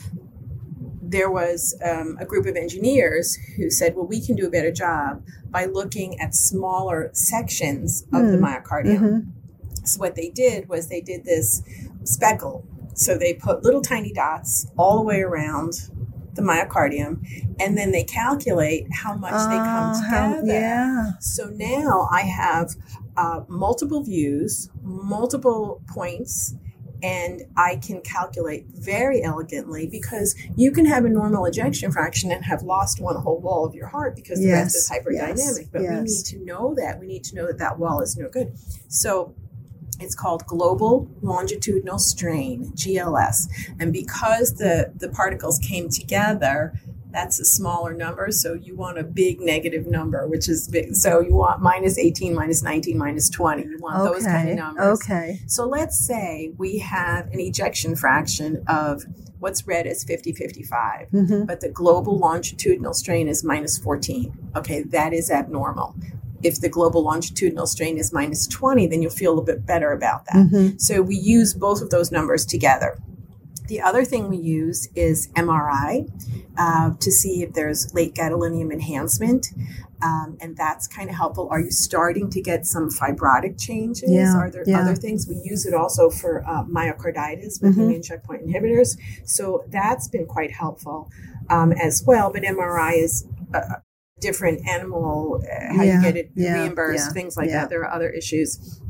there 1.02 1.30
was 1.30 1.78
um, 1.84 2.16
a 2.20 2.24
group 2.24 2.46
of 2.46 2.56
engineers 2.56 3.36
who 3.56 3.70
said, 3.70 3.94
well, 3.94 4.06
we 4.06 4.24
can 4.24 4.34
do 4.34 4.46
a 4.46 4.50
better 4.50 4.72
job 4.72 5.24
by 5.50 5.66
looking 5.66 6.18
at 6.20 6.34
smaller 6.34 7.10
sections 7.12 8.02
of 8.12 8.22
mm. 8.22 8.32
the 8.32 8.38
hmm. 8.38 8.44
myocardium. 8.44 8.98
Mm-hmm. 8.98 9.86
So 9.86 10.00
what 10.00 10.16
they 10.16 10.30
did 10.30 10.68
was 10.68 10.88
they 10.88 11.00
did 11.00 11.24
this 11.24 11.62
speckle. 12.02 12.66
So 12.94 13.16
they 13.16 13.34
put 13.34 13.62
little 13.62 13.82
tiny 13.82 14.12
dots 14.12 14.66
all 14.76 14.96
the 14.96 15.04
way 15.04 15.20
around 15.20 15.74
the 16.36 16.42
myocardium, 16.42 17.26
and 17.58 17.76
then 17.76 17.90
they 17.90 18.04
calculate 18.04 18.86
how 18.92 19.14
much 19.14 19.32
uh, 19.32 19.48
they 19.48 19.56
come 19.56 19.92
ah, 19.94 20.00
together. 20.02 20.52
How, 20.52 20.60
yeah. 20.60 21.10
So 21.20 21.46
now 21.46 22.08
I 22.12 22.22
have 22.22 22.70
uh, 23.16 23.40
multiple 23.48 24.02
views, 24.02 24.70
multiple 24.82 25.82
points, 25.88 26.54
and 27.02 27.42
I 27.56 27.76
can 27.76 28.00
calculate 28.00 28.66
very 28.72 29.22
elegantly 29.22 29.86
because 29.86 30.34
you 30.56 30.70
can 30.72 30.86
have 30.86 31.04
a 31.04 31.08
normal 31.08 31.44
ejection 31.44 31.92
fraction 31.92 32.30
and 32.30 32.44
have 32.44 32.62
lost 32.62 33.00
one 33.00 33.16
whole 33.16 33.40
wall 33.40 33.66
of 33.66 33.74
your 33.74 33.86
heart 33.86 34.16
because 34.16 34.38
the 34.38 34.46
yes, 34.46 34.62
rest 34.62 34.76
is 34.76 34.90
hyperdynamic. 34.90 35.36
Yes, 35.36 35.60
but 35.72 35.82
yes. 35.82 35.92
we 35.92 36.00
need 36.04 36.24
to 36.24 36.44
know 36.44 36.74
that. 36.76 36.98
We 37.00 37.06
need 37.06 37.24
to 37.24 37.36
know 37.36 37.46
that 37.46 37.58
that 37.58 37.78
wall 37.78 38.00
is 38.00 38.16
no 38.16 38.28
good. 38.28 38.54
So 38.88 39.34
it's 40.00 40.14
called 40.14 40.44
global 40.46 41.08
longitudinal 41.22 41.98
strain, 41.98 42.72
GLS. 42.74 43.48
And 43.78 43.92
because 43.92 44.54
the, 44.54 44.92
the 44.96 45.08
particles 45.08 45.58
came 45.58 45.88
together, 45.88 46.78
that's 47.16 47.40
a 47.40 47.44
smaller 47.46 47.94
number. 47.94 48.30
So 48.30 48.52
you 48.52 48.76
want 48.76 48.98
a 48.98 49.02
big 49.02 49.40
negative 49.40 49.86
number, 49.86 50.26
which 50.26 50.48
is 50.50 50.68
big. 50.68 50.94
So 50.94 51.20
you 51.20 51.34
want 51.34 51.62
minus 51.62 51.98
18, 51.98 52.34
minus 52.34 52.62
19, 52.62 52.98
minus 52.98 53.30
20. 53.30 53.62
You 53.62 53.78
want 53.80 53.96
okay. 53.96 54.12
those 54.12 54.24
kind 54.26 54.48
of 54.50 54.56
numbers. 54.56 55.00
Okay. 55.00 55.40
So 55.46 55.66
let's 55.66 55.98
say 55.98 56.52
we 56.58 56.78
have 56.78 57.28
an 57.28 57.40
ejection 57.40 57.96
fraction 57.96 58.62
of 58.68 59.04
what's 59.38 59.66
read 59.66 59.86
as 59.86 60.04
50 60.04 60.32
55, 60.32 61.08
mm-hmm. 61.08 61.44
but 61.44 61.60
the 61.60 61.70
global 61.70 62.18
longitudinal 62.18 62.92
strain 62.92 63.28
is 63.28 63.42
minus 63.42 63.78
14. 63.78 64.50
Okay, 64.56 64.82
that 64.82 65.12
is 65.12 65.30
abnormal 65.30 65.94
if 66.42 66.60
the 66.60 66.68
global 66.68 67.02
longitudinal 67.02 67.66
strain 67.66 67.98
is 67.98 68.12
minus 68.12 68.46
20, 68.46 68.86
then 68.86 69.02
you'll 69.02 69.10
feel 69.10 69.30
a 69.30 69.34
little 69.34 69.44
bit 69.44 69.66
better 69.66 69.92
about 69.92 70.24
that. 70.26 70.46
Mm-hmm. 70.46 70.78
So 70.78 71.02
we 71.02 71.16
use 71.16 71.54
both 71.54 71.82
of 71.82 71.90
those 71.90 72.12
numbers 72.12 72.44
together. 72.44 72.98
The 73.68 73.80
other 73.80 74.04
thing 74.04 74.28
we 74.28 74.36
use 74.36 74.88
is 74.94 75.28
MRI 75.34 76.08
uh, 76.56 76.92
to 77.00 77.10
see 77.10 77.42
if 77.42 77.52
there's 77.52 77.92
late 77.94 78.14
gadolinium 78.14 78.72
enhancement. 78.72 79.48
Um, 80.02 80.36
and 80.40 80.56
that's 80.56 80.86
kind 80.86 81.08
of 81.08 81.16
helpful. 81.16 81.48
Are 81.50 81.60
you 81.60 81.70
starting 81.70 82.30
to 82.30 82.40
get 82.40 82.66
some 82.66 82.90
fibrotic 82.90 83.58
changes? 83.60 84.10
Yeah, 84.10 84.36
Are 84.36 84.50
there 84.50 84.62
yeah. 84.66 84.80
other 84.80 84.94
things? 84.94 85.26
We 85.26 85.40
use 85.42 85.64
it 85.66 85.74
also 85.74 86.10
for 86.10 86.44
uh, 86.46 86.64
myocarditis 86.64 87.62
with 87.62 87.72
mm-hmm. 87.72 87.80
immune 87.80 88.02
checkpoint 88.02 88.46
inhibitors. 88.46 88.96
So 89.24 89.64
that's 89.68 90.06
been 90.06 90.26
quite 90.26 90.52
helpful 90.52 91.10
um, 91.48 91.72
as 91.72 92.04
well. 92.06 92.30
But 92.30 92.42
MRI 92.42 93.02
is 93.02 93.26
uh, 93.54 93.76
different 94.20 94.66
animal, 94.66 95.42
uh, 95.44 95.74
how 95.74 95.82
yeah, 95.82 95.96
you 95.96 96.02
get 96.02 96.16
it 96.16 96.30
yeah, 96.34 96.62
reimbursed, 96.62 97.08
yeah, 97.08 97.12
things 97.12 97.36
like 97.36 97.50
that. 97.50 97.68
There 97.68 97.82
are 97.82 97.92
other 97.92 98.08
issues. 98.08 98.80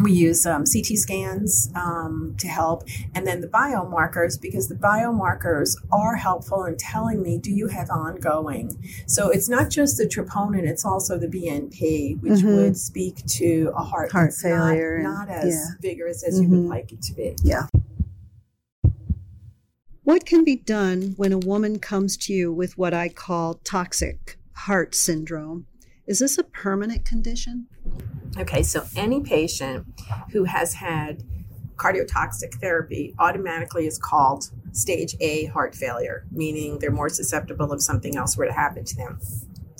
We 0.00 0.12
use 0.12 0.46
um, 0.46 0.64
CT 0.64 0.96
scans 0.96 1.72
um, 1.74 2.36
to 2.38 2.46
help, 2.46 2.84
and 3.14 3.26
then 3.26 3.40
the 3.40 3.48
biomarkers 3.48 4.40
because 4.40 4.68
the 4.68 4.76
biomarkers 4.76 5.74
are 5.90 6.14
helpful 6.14 6.64
in 6.66 6.76
telling 6.76 7.20
me 7.22 7.38
do 7.38 7.50
you 7.50 7.66
have 7.68 7.90
ongoing. 7.90 8.78
So 9.06 9.30
it's 9.30 9.48
not 9.48 9.70
just 9.70 9.96
the 9.96 10.04
troponin; 10.04 10.68
it's 10.68 10.84
also 10.84 11.18
the 11.18 11.26
BNP, 11.26 12.20
which 12.20 12.40
mm-hmm. 12.40 12.56
would 12.56 12.76
speak 12.76 13.24
to 13.26 13.72
a 13.74 13.82
heart 13.82 14.12
heart 14.12 14.34
failure, 14.34 15.00
not, 15.02 15.28
not 15.28 15.38
as 15.38 15.74
vigorous 15.80 16.22
as 16.22 16.34
mm-hmm. 16.34 16.42
you 16.42 16.48
would 16.50 16.58
mm-hmm. 16.60 16.68
like 16.68 16.92
it 16.92 17.02
to 17.02 17.14
be. 17.14 17.34
Yeah. 17.42 17.66
What 20.04 20.24
can 20.24 20.44
be 20.44 20.56
done 20.56 21.14
when 21.16 21.32
a 21.32 21.38
woman 21.38 21.80
comes 21.80 22.16
to 22.18 22.32
you 22.32 22.52
with 22.52 22.78
what 22.78 22.94
I 22.94 23.08
call 23.08 23.54
toxic 23.64 24.37
heart 24.58 24.94
syndrome. 24.94 25.66
Is 26.06 26.18
this 26.18 26.36
a 26.36 26.42
permanent 26.42 27.04
condition? 27.04 27.66
Okay, 28.36 28.62
so 28.62 28.84
any 28.96 29.20
patient 29.20 29.86
who 30.32 30.44
has 30.44 30.74
had 30.74 31.22
cardiotoxic 31.76 32.54
therapy 32.60 33.14
automatically 33.20 33.86
is 33.86 33.98
called 33.98 34.50
stage 34.72 35.14
A 35.20 35.44
heart 35.46 35.76
failure, 35.76 36.26
meaning 36.32 36.78
they're 36.78 36.90
more 36.90 37.08
susceptible 37.08 37.72
if 37.72 37.82
something 37.82 38.16
else 38.16 38.36
were 38.36 38.46
to 38.46 38.52
happen 38.52 38.84
to 38.84 38.96
them. 38.96 39.20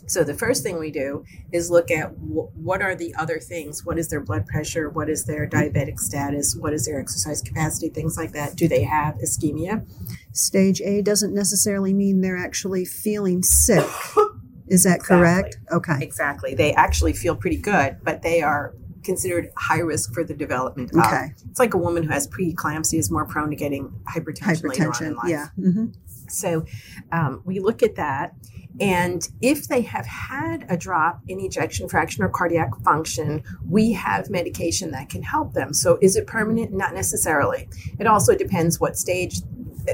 So 0.06 0.24
the 0.24 0.32
first 0.32 0.62
thing 0.62 0.78
we 0.78 0.90
do 0.90 1.24
is 1.52 1.70
look 1.70 1.90
at 1.90 2.14
w- 2.20 2.48
what 2.54 2.80
are 2.80 2.94
the 2.94 3.14
other 3.16 3.38
things. 3.40 3.84
What 3.84 3.98
is 3.98 4.08
their 4.08 4.20
blood 4.20 4.46
pressure? 4.46 4.88
What 4.88 5.10
is 5.10 5.24
their 5.24 5.46
diabetic 5.46 5.98
status? 5.98 6.56
What 6.56 6.72
is 6.72 6.86
their 6.86 6.98
exercise 6.98 7.42
capacity? 7.42 7.90
Things 7.90 8.16
like 8.16 8.32
that. 8.32 8.56
Do 8.56 8.68
they 8.68 8.84
have 8.84 9.16
ischemia? 9.16 9.86
Stage 10.32 10.80
A 10.80 11.02
doesn't 11.02 11.34
necessarily 11.34 11.92
mean 11.92 12.20
they're 12.22 12.38
actually 12.38 12.86
feeling 12.86 13.42
sick. 13.42 13.84
Is 14.70 14.84
that 14.84 14.96
exactly. 14.96 15.16
correct? 15.16 15.58
Okay. 15.72 15.98
Exactly. 16.00 16.54
They 16.54 16.72
actually 16.74 17.12
feel 17.12 17.36
pretty 17.36 17.58
good, 17.58 17.98
but 18.02 18.22
they 18.22 18.42
are 18.42 18.74
considered 19.04 19.50
high 19.56 19.78
risk 19.78 20.12
for 20.12 20.22
the 20.22 20.34
development 20.34 20.90
okay. 20.94 21.32
It's 21.48 21.58
like 21.58 21.72
a 21.72 21.78
woman 21.78 22.02
who 22.02 22.10
has 22.10 22.28
preeclampsia 22.28 22.98
is 22.98 23.10
more 23.10 23.24
prone 23.24 23.50
to 23.50 23.56
getting 23.56 23.88
hypertension, 24.12 24.62
hypertension 24.62 24.68
later 24.68 24.92
on 24.92 25.04
in 25.04 25.14
life. 25.14 25.28
Yeah. 25.28 25.46
Mm-hmm. 25.58 25.86
So 26.28 26.66
um, 27.12 27.42
we 27.44 27.58
look 27.58 27.82
at 27.82 27.96
that. 27.96 28.34
And 28.80 29.28
if 29.40 29.66
they 29.66 29.80
have 29.80 30.06
had 30.06 30.64
a 30.68 30.76
drop 30.76 31.20
in 31.26 31.40
ejection 31.40 31.88
fraction 31.88 32.22
or 32.22 32.28
cardiac 32.28 32.70
function, 32.84 33.42
we 33.68 33.92
have 33.92 34.30
medication 34.30 34.92
that 34.92 35.08
can 35.08 35.22
help 35.22 35.54
them. 35.54 35.72
So 35.72 35.98
is 36.00 36.14
it 36.14 36.26
permanent? 36.26 36.72
Not 36.72 36.94
necessarily. 36.94 37.68
It 37.98 38.06
also 38.06 38.36
depends 38.36 38.78
what 38.78 38.96
stage 38.96 39.40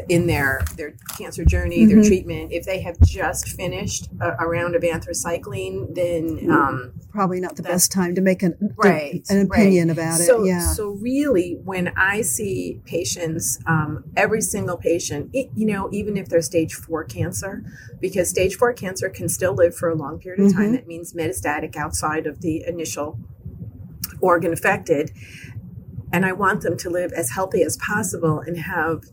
in 0.09 0.27
their 0.27 0.61
their 0.77 0.95
cancer 1.19 1.45
journey, 1.45 1.85
their 1.87 1.99
Mhm. 1.99 2.07
treatment. 2.07 2.53
If 2.53 2.65
they 2.65 2.81
have 2.81 2.99
just 3.01 3.49
finished 3.49 4.09
a, 4.21 4.45
a 4.45 4.49
round 4.49 4.75
of 4.75 4.83
anthracycline, 4.83 5.95
then 5.95 6.51
um, 6.51 6.93
Probably 7.11 7.41
not 7.41 7.55
the 7.57 7.63
best 7.63 7.93
time 7.93 8.15
to 8.17 8.21
make 8.21 8.43
an, 8.43 8.75
Right, 8.77 9.25
an 9.31 9.47
opinion 9.47 9.89
about 9.91 10.19
so, 10.19 10.43
it. 10.43 10.49
Yeah. 10.49 10.73
So 10.73 10.91
really, 10.91 11.61
when 11.65 11.93
I 11.97 12.23
see 12.23 12.81
patients, 12.85 13.61
um, 13.67 14.05
every 14.17 14.41
single 14.41 14.77
patient, 14.77 15.31
it, 15.33 15.51
you 15.55 15.67
know, 15.67 15.89
even 15.93 16.17
if 16.17 16.29
they're 16.29 16.43
stage 16.43 16.75
four 16.75 17.05
cancer, 17.05 17.63
because 18.01 18.29
stage 18.29 18.57
four 18.57 18.73
cancer 18.73 19.09
can 19.09 19.29
still 19.29 19.55
live 19.55 19.77
for 19.77 19.89
a 19.89 19.95
long 19.95 20.19
period 20.19 20.45
of 20.45 20.53
time. 20.53 20.71
Mhm. 20.71 20.77
That 20.77 20.89
means 20.89 21.13
metastatic 21.13 21.77
outside 21.77 22.27
of 22.27 22.41
the 22.41 22.65
initial 22.67 23.19
organ 24.21 24.53
affected. 24.53 25.13
And 26.13 26.25
I 26.25 26.33
want 26.33 26.63
them 26.63 26.77
to 26.79 26.91
live 26.91 27.13
as 27.13 27.31
healthy 27.31 27.63
as 27.63 27.77
possible 27.77 28.41
and 28.41 28.57
have 28.59 29.05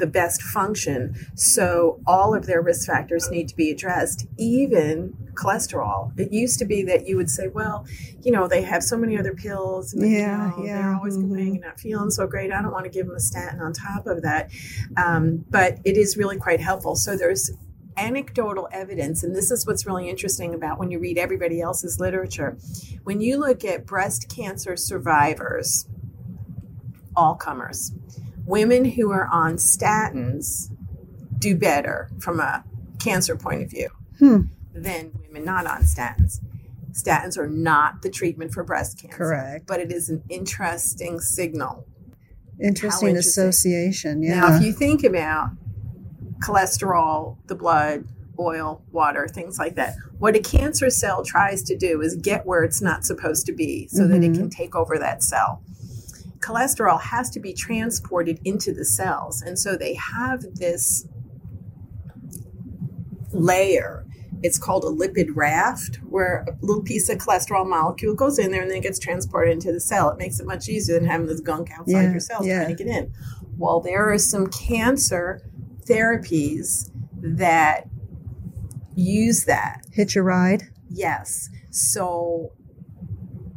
the 0.00 0.06
best 0.06 0.42
function. 0.42 1.14
So 1.36 2.00
all 2.06 2.34
of 2.34 2.46
their 2.46 2.60
risk 2.60 2.86
factors 2.86 3.30
need 3.30 3.48
to 3.48 3.56
be 3.56 3.70
addressed, 3.70 4.26
even 4.36 5.16
cholesterol. 5.34 6.18
It 6.18 6.32
used 6.32 6.58
to 6.58 6.64
be 6.64 6.82
that 6.84 7.06
you 7.06 7.16
would 7.16 7.30
say, 7.30 7.48
well, 7.48 7.86
you 8.22 8.32
know, 8.32 8.48
they 8.48 8.62
have 8.62 8.82
so 8.82 8.96
many 8.96 9.16
other 9.18 9.34
pills 9.34 9.92
and 9.92 10.10
Yeah, 10.10 10.50
you 10.56 10.56
know, 10.58 10.64
yeah, 10.64 10.82
they're 10.82 10.94
always 10.94 11.16
mhm. 11.16 11.20
complaining 11.20 11.54
and 11.54 11.62
not 11.62 11.80
feeling 11.80 12.10
so 12.10 12.26
great. 12.26 12.52
I 12.52 12.60
don't 12.60 12.72
want 12.72 12.84
to 12.84 12.90
give 12.90 13.06
them 13.06 13.16
a 13.16 13.20
statin 13.20 13.60
on 13.60 13.72
top 13.72 14.06
of 14.06 14.22
that. 14.22 14.50
Um, 14.96 15.44
but 15.48 15.78
it 15.84 15.96
is 15.96 16.16
really 16.16 16.36
quite 16.36 16.60
helpful. 16.60 16.96
So 16.96 17.16
there's 17.16 17.52
anecdotal 17.96 18.68
evidence, 18.72 19.22
and 19.22 19.34
this 19.36 19.50
is 19.50 19.66
what's 19.66 19.86
really 19.86 20.08
interesting 20.08 20.54
about 20.54 20.78
when 20.78 20.90
you 20.90 20.98
read 20.98 21.18
everybody 21.18 21.60
else's 21.60 22.00
literature. 22.00 22.56
When 23.04 23.20
you 23.20 23.38
look 23.38 23.64
at 23.64 23.86
breast 23.86 24.28
cancer 24.34 24.76
survivors, 24.76 25.86
all 27.14 27.34
comers, 27.34 27.92
women 28.46 28.84
who 28.84 29.10
are 29.10 29.26
on 29.26 29.54
statins 29.56 30.70
do 31.38 31.56
better 31.56 32.10
from 32.18 32.40
a 32.40 32.64
cancer 32.98 33.36
point 33.36 33.62
of 33.62 33.70
view 33.70 33.88
Hmm. 34.18 34.42
than 34.74 35.12
women 35.26 35.44
not 35.44 35.66
on 35.66 35.82
statins. 35.82 36.40
Statins 36.92 37.38
are 37.38 37.48
not 37.48 38.02
the 38.02 38.10
treatment 38.10 38.52
for 38.52 38.62
breast 38.64 38.98
cancer. 39.00 39.16
Correct. 39.16 39.66
But 39.66 39.80
it 39.80 39.92
is 39.92 40.10
an 40.10 40.22
interesting 40.28 41.20
signal. 41.20 41.86
Interesting, 42.60 43.10
interesting. 43.10 43.16
association. 43.16 44.22
Yeah. 44.22 44.40
Now, 44.40 44.56
if 44.56 44.62
you 44.62 44.72
think 44.72 45.02
about 45.04 45.50
cholesterol, 46.40 47.36
the 47.46 47.54
blood, 47.54 48.04
oil, 48.38 48.82
water, 48.90 49.28
things 49.28 49.58
like 49.58 49.76
that, 49.76 49.94
what 50.18 50.34
a 50.36 50.40
cancer 50.40 50.90
cell 50.90 51.24
tries 51.24 51.62
to 51.64 51.76
do 51.76 52.00
is 52.02 52.16
get 52.16 52.46
where 52.46 52.62
it's 52.64 52.82
not 52.82 53.04
supposed 53.04 53.46
to 53.46 53.52
be 53.52 53.88
so 53.88 54.06
that 54.06 54.22
it 54.22 54.32
Mhm. 54.32 54.36
can 54.36 54.50
take 54.50 54.74
over 54.74 54.98
that 54.98 55.22
cell. 55.22 55.62
Cholesterol 56.40 57.00
has 57.00 57.30
to 57.30 57.40
be 57.40 57.52
transported 57.52 58.40
into 58.44 58.72
the 58.72 58.84
cells. 58.84 59.42
And 59.42 59.58
so 59.58 59.76
they 59.76 59.94
have 59.94 60.42
this 60.54 61.06
layer. 63.32 64.06
It's 64.42 64.58
called 64.58 64.84
a 64.84 64.88
lipid 64.88 65.28
raft, 65.34 65.96
where 66.08 66.46
a 66.48 66.64
little 66.64 66.82
piece 66.82 67.10
of 67.10 67.18
cholesterol 67.18 67.68
molecule 67.68 68.14
goes 68.14 68.38
in 68.38 68.50
there 68.50 68.62
and 68.62 68.70
then 68.70 68.78
it 68.78 68.82
gets 68.82 68.98
transported 68.98 69.52
into 69.52 69.70
the 69.70 69.80
cell. 69.80 70.08
It 70.10 70.18
makes 70.18 70.40
it 70.40 70.46
much 70.46 70.68
easier 70.68 70.98
than 70.98 71.06
having 71.08 71.26
this 71.26 71.40
gunk 71.40 71.70
outside 71.78 71.92
Yeah, 71.92 72.10
your 72.10 72.20
cells 72.20 72.46
yeah. 72.46 72.64
trying 72.64 72.76
to 72.76 72.84
get 72.84 72.94
in. 72.94 73.12
Well, 73.58 73.80
there 73.80 74.10
are 74.10 74.16
some 74.18 74.46
cancer 74.46 75.42
therapies 75.86 76.90
that 77.20 77.84
use 78.94 79.44
that. 79.44 79.84
Hitch 79.92 80.16
a 80.16 80.22
ride. 80.22 80.64
Yes. 80.88 81.50
So 81.68 82.52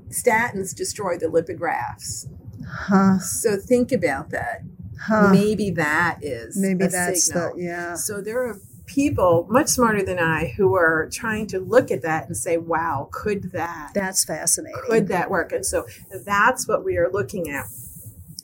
statins 0.09 0.75
destroy 0.75 1.17
the 1.17 1.27
lipid 1.27 1.61
rafts. 1.61 2.27
Huh. 2.67 3.19
So 3.19 3.57
think 3.57 3.91
about 3.91 4.29
that. 4.31 4.61
Huh. 4.99 5.31
Maybe 5.31 5.69
that 5.71 6.19
is 6.21 6.57
Maybe 6.57 6.85
a 6.85 6.89
that's 6.89 7.25
signal. 7.25 7.55
the 7.55 7.61
yeah. 7.63 7.95
So 7.95 8.21
there 8.21 8.43
are 8.45 8.57
people 8.85 9.47
much 9.49 9.67
smarter 9.67 10.03
than 10.03 10.19
I 10.19 10.53
who 10.57 10.75
are 10.75 11.09
trying 11.11 11.47
to 11.47 11.59
look 11.59 11.91
at 11.91 12.01
that 12.03 12.27
and 12.27 12.35
say, 12.37 12.57
"Wow, 12.57 13.09
could 13.11 13.51
that 13.51 13.91
That's 13.93 14.23
fascinating. 14.23 14.79
could 14.87 15.07
that 15.09 15.29
work?" 15.29 15.51
And 15.51 15.65
so 15.65 15.85
that's 16.25 16.67
what 16.67 16.83
we 16.85 16.97
are 16.97 17.09
looking 17.11 17.49
at. 17.49 17.65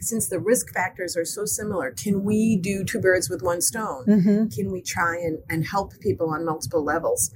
Since 0.02 0.30
the 0.30 0.40
risk 0.40 0.74
factors 0.74 1.18
are 1.18 1.26
so 1.26 1.46
similar, 1.46 1.92
can 1.92 2.24
we 2.24 2.56
do 2.56 2.84
two 2.86 3.02
birds 3.02 3.30
with 3.30 3.42
one 3.42 3.62
stone? 3.62 4.06
hmm 4.06 4.48
Can 4.48 4.72
we 4.72 4.82
try 4.82 5.18
and, 5.18 5.40
and 5.50 5.66
help 5.68 5.94
people 6.00 6.30
on 6.30 6.46
multiple 6.46 6.84
levels? 6.84 7.32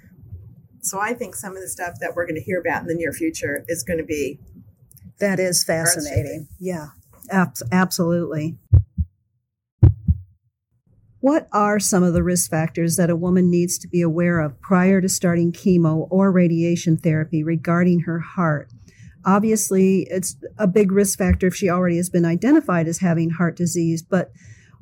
So 0.81 0.99
I 0.99 1.13
think 1.13 1.35
some 1.35 1.55
of 1.55 1.61
the 1.61 1.67
stuff 1.69 1.95
that 2.01 2.15
we're 2.15 2.25
going 2.25 2.35
to 2.35 2.41
hear 2.41 2.59
about 2.59 2.81
in 2.81 2.87
the 2.87 2.95
near 2.95 3.11
future 3.13 3.63
is 3.67 3.83
going 3.83 3.99
to 3.99 4.05
be 4.05 4.39
That 5.23 5.39
is 5.39 5.63
fascinating. 5.63 6.49
Yeah, 6.59 6.87
abs- 7.31 7.63
absolutely. 7.71 8.57
What 11.21 11.47
are 11.53 11.79
some 11.79 12.03
of 12.03 12.11
the 12.11 12.23
risk 12.23 12.49
factors 12.49 12.97
that 12.97 13.09
a 13.09 13.15
woman 13.15 13.49
needs 13.49 13.77
to 13.77 13.87
be 13.87 14.01
aware 14.01 14.41
of 14.41 14.59
prior 14.59 14.99
to 14.99 15.07
starting 15.07 15.53
chemo 15.53 16.07
or 16.11 16.29
radiation 16.29 16.97
therapy 16.97 17.41
regarding 17.41 18.01
her 18.01 18.19
heart? 18.19 18.69
Obviously, 19.23 20.01
it's 20.09 20.35
a 20.57 20.67
big 20.67 20.91
risk 20.91 21.17
factor 21.17 21.47
if 21.47 21.55
she 21.55 21.69
already 21.69 21.95
has 21.95 22.09
been 22.09 22.25
identified 22.25 22.89
as 22.89 22.99
having 22.99 23.29
heart 23.29 23.55
disease, 23.55 24.01
but 24.01 24.29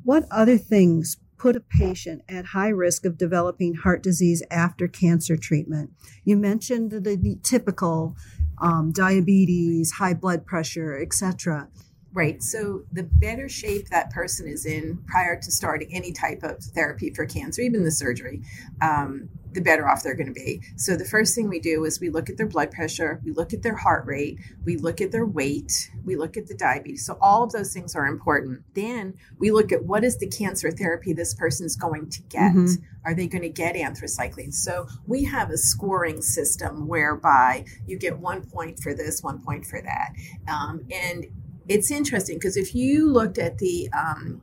what 0.02 0.26
other 0.28 0.58
things 0.58 1.18
put 1.38 1.54
a 1.54 1.60
patient 1.60 2.22
at 2.28 2.46
high 2.46 2.70
risk 2.70 3.04
of 3.04 3.16
developing 3.16 3.74
heart 3.74 4.02
disease 4.02 4.42
after 4.50 4.88
cancer 4.88 5.36
treatment? 5.36 5.90
You 6.24 6.36
mentioned 6.36 6.90
the, 6.90 7.16
the 7.16 7.38
typical 7.44 8.16
um, 8.58 8.92
diabetes, 8.92 9.92
high 9.92 10.14
blood 10.14 10.46
pressure, 10.46 11.00
etc. 11.00 11.68
Right. 12.12 12.42
So 12.42 12.82
the 12.92 13.04
better 13.04 13.48
shape 13.48 13.88
that 13.88 14.10
person 14.10 14.46
is 14.46 14.66
in 14.66 14.98
prior 15.06 15.40
to 15.40 15.50
starting 15.50 15.88
any 15.94 16.12
type 16.12 16.42
of 16.42 16.62
therapy 16.62 17.10
for 17.10 17.24
cancer, 17.24 17.62
even 17.62 17.84
the 17.84 17.90
surgery, 17.90 18.42
um, 18.82 19.30
the 19.54 19.60
better 19.60 19.88
off 19.88 20.02
they're 20.02 20.14
going 20.14 20.26
to 20.26 20.32
be. 20.32 20.62
So 20.76 20.96
the 20.96 21.04
first 21.04 21.34
thing 21.34 21.48
we 21.48 21.60
do 21.60 21.84
is 21.84 22.00
we 22.00 22.10
look 22.10 22.30
at 22.30 22.36
their 22.36 22.46
blood 22.46 22.70
pressure, 22.70 23.20
we 23.24 23.32
look 23.32 23.52
at 23.52 23.62
their 23.62 23.76
heart 23.76 24.06
rate, 24.06 24.38
we 24.64 24.76
look 24.76 25.00
at 25.00 25.12
their 25.12 25.26
weight, 25.26 25.90
we 26.04 26.16
look 26.16 26.36
at 26.36 26.46
the 26.46 26.54
diabetes. 26.54 27.04
So 27.04 27.18
all 27.20 27.42
of 27.42 27.52
those 27.52 27.72
things 27.72 27.94
are 27.94 28.06
important. 28.06 28.62
Then 28.74 29.14
we 29.38 29.50
look 29.50 29.72
at 29.72 29.84
what 29.84 30.04
is 30.04 30.18
the 30.18 30.26
cancer 30.28 30.70
therapy 30.70 31.12
this 31.12 31.34
person's 31.34 31.76
going 31.76 32.10
to 32.10 32.22
get. 32.22 32.52
Mhm. 32.52 32.82
Are 33.04 33.14
they 33.14 33.26
going 33.26 33.42
to 33.42 33.48
get 33.48 33.74
anthracycline? 33.74 34.54
So 34.54 34.86
we 35.06 35.24
have 35.24 35.50
a 35.50 35.56
scoring 35.56 36.22
system 36.22 36.86
whereby 36.86 37.64
you 37.86 37.98
get 37.98 38.18
one 38.18 38.42
point 38.42 38.78
for 38.78 38.94
this, 38.94 39.22
one 39.22 39.40
point 39.42 39.66
for 39.66 39.80
that. 39.82 40.12
Um, 40.48 40.86
and 40.90 41.26
it's 41.68 41.90
interesting 41.90 42.36
because 42.36 42.56
if 42.56 42.74
you 42.74 43.08
looked 43.08 43.38
at 43.38 43.58
the 43.58 43.88
um, 43.92 44.42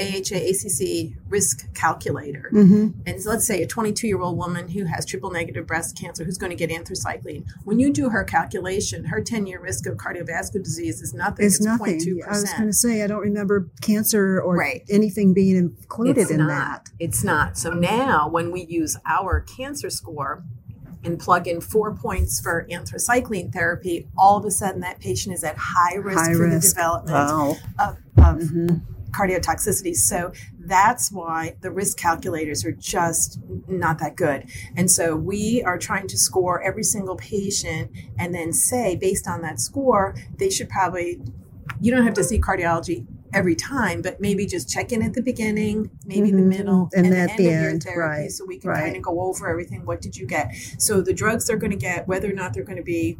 AHA 0.00 0.36
ACC 0.36 1.12
risk 1.28 1.72
calculator, 1.74 2.50
Mm-hmm. 2.52 3.00
and 3.06 3.24
let's 3.24 3.46
say 3.46 3.62
a 3.62 3.66
22 3.66 4.06
year 4.06 4.20
old 4.20 4.36
woman 4.38 4.68
who 4.68 4.84
has 4.84 5.04
triple 5.04 5.30
negative 5.30 5.66
breast 5.66 5.98
cancer 5.98 6.24
who's 6.24 6.38
going 6.38 6.56
to 6.56 6.56
get 6.56 6.70
anthracycline, 6.70 7.44
when 7.64 7.78
you 7.78 7.92
do 7.92 8.08
her 8.10 8.24
calculation, 8.24 9.04
her 9.06 9.20
10 9.20 9.46
year 9.46 9.60
risk 9.60 9.86
of 9.86 9.96
cardiovascular 9.96 10.62
disease 10.62 11.00
is 11.02 11.12
nothing. 11.14 11.46
It's 11.46 11.56
It's, 11.56 11.64
nothing. 11.64 11.98
0.2%. 12.00 12.24
I 12.26 12.30
was 12.30 12.52
going 12.54 12.66
to 12.68 12.72
say 12.72 13.02
I 13.02 13.06
don't 13.06 13.20
remember 13.22 13.68
cancer 13.80 14.40
or 14.40 14.56
Right. 14.56 14.82
anything 14.88 15.34
being 15.34 15.56
included 15.56 16.18
it's 16.22 16.30
in 16.30 16.38
not. 16.38 16.48
that. 16.48 16.90
It's 16.98 17.22
not. 17.24 17.58
So 17.58 17.70
now 17.70 18.28
when 18.28 18.50
we 18.52 18.64
use 18.66 18.96
our 19.06 19.40
cancer 19.40 19.90
score 19.90 20.42
and 21.04 21.18
plug 21.18 21.46
in 21.46 21.60
four 21.60 21.94
points 21.94 22.40
for 22.40 22.66
anthracycline 22.70 23.52
therapy, 23.52 24.08
all 24.16 24.36
of 24.36 24.44
a 24.44 24.50
sudden 24.50 24.80
that 24.80 24.98
patient 25.00 25.34
is 25.34 25.44
at 25.44 25.56
high 25.56 25.94
risk 25.94 26.18
High 26.18 26.32
for 26.34 26.48
risk. 26.48 26.62
the 26.68 26.74
development 26.74 27.14
Wow. 27.14 27.56
of, 27.78 27.96
of 28.24 28.42
hmm 28.48 28.68
cardiotoxicity. 29.10 29.94
So 29.94 30.32
that's 30.58 31.10
why 31.10 31.56
the 31.60 31.70
risk 31.70 31.96
calculators 31.98 32.64
are 32.64 32.72
just 32.72 33.38
not 33.66 33.98
that 34.00 34.16
good. 34.16 34.48
And 34.76 34.90
so 34.90 35.16
we 35.16 35.62
are 35.64 35.78
trying 35.78 36.08
to 36.08 36.18
score 36.18 36.62
every 36.62 36.82
single 36.84 37.16
patient 37.16 37.90
and 38.18 38.34
then 38.34 38.52
say, 38.52 38.96
based 38.96 39.26
on 39.26 39.40
that 39.42 39.60
score, 39.60 40.14
they 40.36 40.50
should 40.50 40.68
probably, 40.68 41.20
you 41.80 41.90
don't 41.90 42.04
have 42.04 42.14
to 42.14 42.24
see 42.24 42.38
cardiology 42.38 43.06
every 43.34 43.54
time, 43.54 44.00
but 44.00 44.20
maybe 44.20 44.46
just 44.46 44.70
check 44.70 44.90
in 44.90 45.02
at 45.02 45.12
the 45.12 45.22
beginning, 45.22 45.90
maybe 46.06 46.30
Mhm. 46.30 46.36
the 46.36 46.42
middle, 46.42 46.88
And 46.94 47.06
and, 47.06 47.14
at 47.14 47.36
the 47.36 47.44
the 47.44 47.50
end, 47.50 47.56
end, 47.66 47.66
of 47.66 47.84
your 47.84 47.94
therapy 47.94 48.20
right, 48.22 48.32
so 48.32 48.44
we 48.46 48.58
can 48.58 48.70
right. 48.70 48.84
kind 48.84 48.96
of 48.96 49.02
go 49.02 49.20
over 49.20 49.48
everything. 49.48 49.84
What 49.84 50.00
did 50.00 50.16
you 50.16 50.26
get? 50.26 50.54
So 50.78 51.02
the 51.02 51.12
drugs 51.12 51.46
they're 51.46 51.58
going 51.58 51.70
to 51.72 51.76
get, 51.76 52.08
whether 52.08 52.30
or 52.30 52.34
not 52.34 52.54
they're 52.54 52.64
going 52.64 52.78
to 52.78 52.82
be 52.82 53.18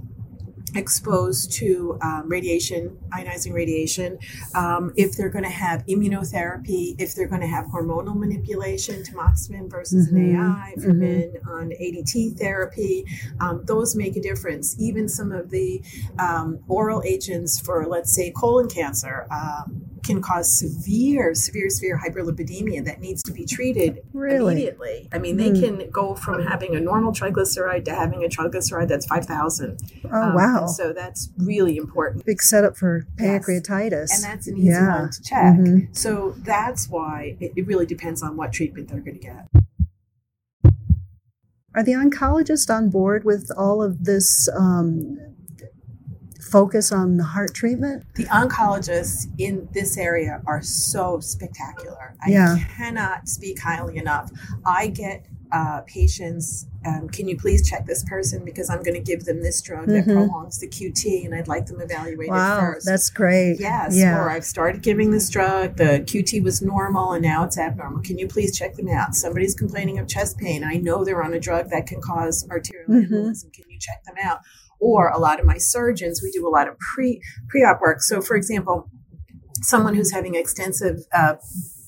exposed 0.75 1.53
to 1.53 1.99
um, 2.03 2.29
radiation, 2.29 2.99
ionizing 3.13 3.53
radiation, 3.55 4.19
um, 4.55 4.93
if 4.97 5.13
they're 5.17 5.29
going 5.29 5.45
to 5.45 5.51
have 5.51 5.85
immunotherapy, 5.87 6.95
if 6.99 7.15
they're 7.15 7.29
going 7.29 7.41
to 7.41 7.47
have 7.47 7.67
hormonal 7.67 8.17
manipulation, 8.17 9.03
tamoxifen 9.03 9.71
versus 9.71 10.09
Mhm, 10.11 10.17
an 10.17 10.37
AI 10.37 10.75
for 10.81 10.93
mhm. 10.93 10.99
men 10.99 11.33
on 11.49 11.71
ADT 11.81 12.31
therapy, 12.39 13.05
um, 13.41 13.63
those 13.65 13.95
make 13.97 14.17
a 14.17 14.21
difference. 14.21 14.77
Even 14.79 15.09
some 15.09 15.33
of 15.33 15.51
the 15.51 15.83
um, 16.19 16.59
oral 16.69 17.03
agents 17.05 17.59
for, 17.61 17.87
let's 17.87 18.15
say, 18.15 18.31
colon 18.31 18.69
cancer. 18.69 19.27
Can 20.05 20.23
cause 20.23 20.59
severe, 20.59 21.35
severe, 21.35 21.69
severe 21.71 21.99
hyperlipidemia 21.99 22.85
that 22.85 23.01
needs 23.01 23.23
to 23.25 23.33
be 23.33 23.45
treated 23.45 24.01
Really? 24.13 24.53
immediately. 24.55 25.09
I 25.13 25.19
mean, 25.19 25.37
they 25.37 25.51
Hmm. 25.51 25.61
can 25.61 25.91
go 25.91 26.15
from 26.15 26.43
having 26.43 26.75
a 26.77 26.81
normal 26.81 27.13
triglyceride 27.13 27.85
to 27.87 27.95
having 27.95 28.25
a 28.25 28.29
triglyceride 28.29 28.89
that's 28.89 29.07
5,000. 29.07 29.79
Oh, 30.11 30.23
Um, 30.23 30.35
wow. 30.35 30.67
so 30.67 30.93
that's 30.93 31.31
really 31.39 31.77
important. 31.77 32.25
Big 32.25 32.41
setup 32.43 32.77
for 32.77 33.05
Yes. 33.19 33.45
pancreatitis. 33.47 34.09
And 34.15 34.23
that's 34.25 34.47
an 34.47 34.57
easy 34.57 34.69
Yeah. 34.69 35.01
one 35.03 35.11
to 35.11 35.23
check. 35.23 35.57
Mhm. 35.59 35.97
So 35.97 36.35
that's 36.45 36.89
why 36.89 37.37
it, 37.41 37.53
it 37.57 37.67
really 37.67 37.87
depends 37.87 38.23
on 38.23 38.37
what 38.37 38.53
treatment 38.53 38.89
they're 38.89 39.01
going 39.01 39.19
to 39.19 39.23
get. 39.23 39.49
Are 41.75 41.83
the 41.85 41.93
oncologists 41.93 42.75
on 42.75 42.89
board 42.91 43.25
with 43.25 43.51
all 43.57 43.83
of 43.83 44.05
this 44.05 44.49
um, 44.57 45.19
focus 46.51 46.93
on 46.93 47.17
the 47.17 47.25
heart 47.25 47.55
treatment? 47.55 48.05
The 48.15 48.25
oncologists 48.27 49.27
in 49.39 49.69
this 49.73 49.97
area 49.97 50.43
are 50.47 50.63
so 50.63 51.21
spectacular. 51.21 52.15
I 52.25 52.31
Yeah. 52.31 52.57
cannot 52.77 53.29
speak 53.29 53.61
highly 53.61 53.97
enough. 53.97 54.31
I 54.65 54.89
get 54.89 55.27
uh, 55.51 55.81
patients, 55.87 56.67
um, 56.85 57.09
can 57.09 57.27
you 57.27 57.35
please 57.35 57.67
check 57.67 57.87
this 57.87 58.05
person 58.05 58.45
because 58.45 58.69
I'm 58.69 58.83
going 58.83 58.93
to 58.93 59.01
give 59.01 59.25
them 59.25 59.43
this 59.43 59.63
drug 59.63 59.87
that 59.87 60.05
Mhm. 60.05 60.13
prolongs 60.13 60.59
the 60.59 60.69
QT 60.69 61.25
and 61.25 61.35
I'd 61.35 61.49
like 61.49 61.65
them 61.65 61.81
evaluated 61.81 62.29
Wow, 62.35 62.61
first. 62.61 62.85
that's 62.85 63.09
great. 63.09 63.59
Yes, 63.59 63.97
Yeah. 63.97 64.19
or 64.19 64.29
I've 64.29 64.45
started 64.45 64.83
giving 64.83 65.11
this 65.11 65.31
drug, 65.31 65.77
the 65.79 66.05
QT 66.07 66.41
was 66.43 66.61
normal 66.61 67.13
and 67.13 67.23
now 67.23 67.45
it's 67.45 67.57
abnormal. 67.57 68.03
Can 68.03 68.19
you 68.19 68.29
please 68.29 68.55
check 68.55 68.75
them 68.75 68.89
out? 68.91 69.15
Somebody's 69.15 69.55
complaining 69.55 69.99
of 69.99 70.07
chest 70.07 70.37
pain. 70.37 70.63
I 70.63 70.75
know 70.75 71.03
they're 71.03 71.23
on 71.23 71.33
a 71.33 71.41
drug 71.41 71.71
that 71.71 71.87
can 71.87 72.03
cause 72.03 72.47
arterial 72.51 72.87
Mhm. 72.91 73.53
Can 73.55 73.65
you 73.71 73.79
check 73.81 74.05
them 74.05 74.17
out? 74.23 74.41
Or 74.81 75.09
a 75.09 75.19
lot 75.19 75.41
of 75.41 75.47
my 75.47 75.59
surgeons, 75.59 76.21
we 76.23 76.31
do 76.31 76.47
a 76.47 76.51
lot 76.51 76.69
of 76.69 76.79
pre 76.79 77.21
pre 77.49 77.65
op 77.65 77.81
work. 77.81 78.01
So, 78.03 78.21
for 78.21 78.37
example, 78.37 78.91
someone 79.63 79.95
who's 79.95 80.13
having 80.13 80.35
extensive 80.37 80.99
uh, 81.13 81.35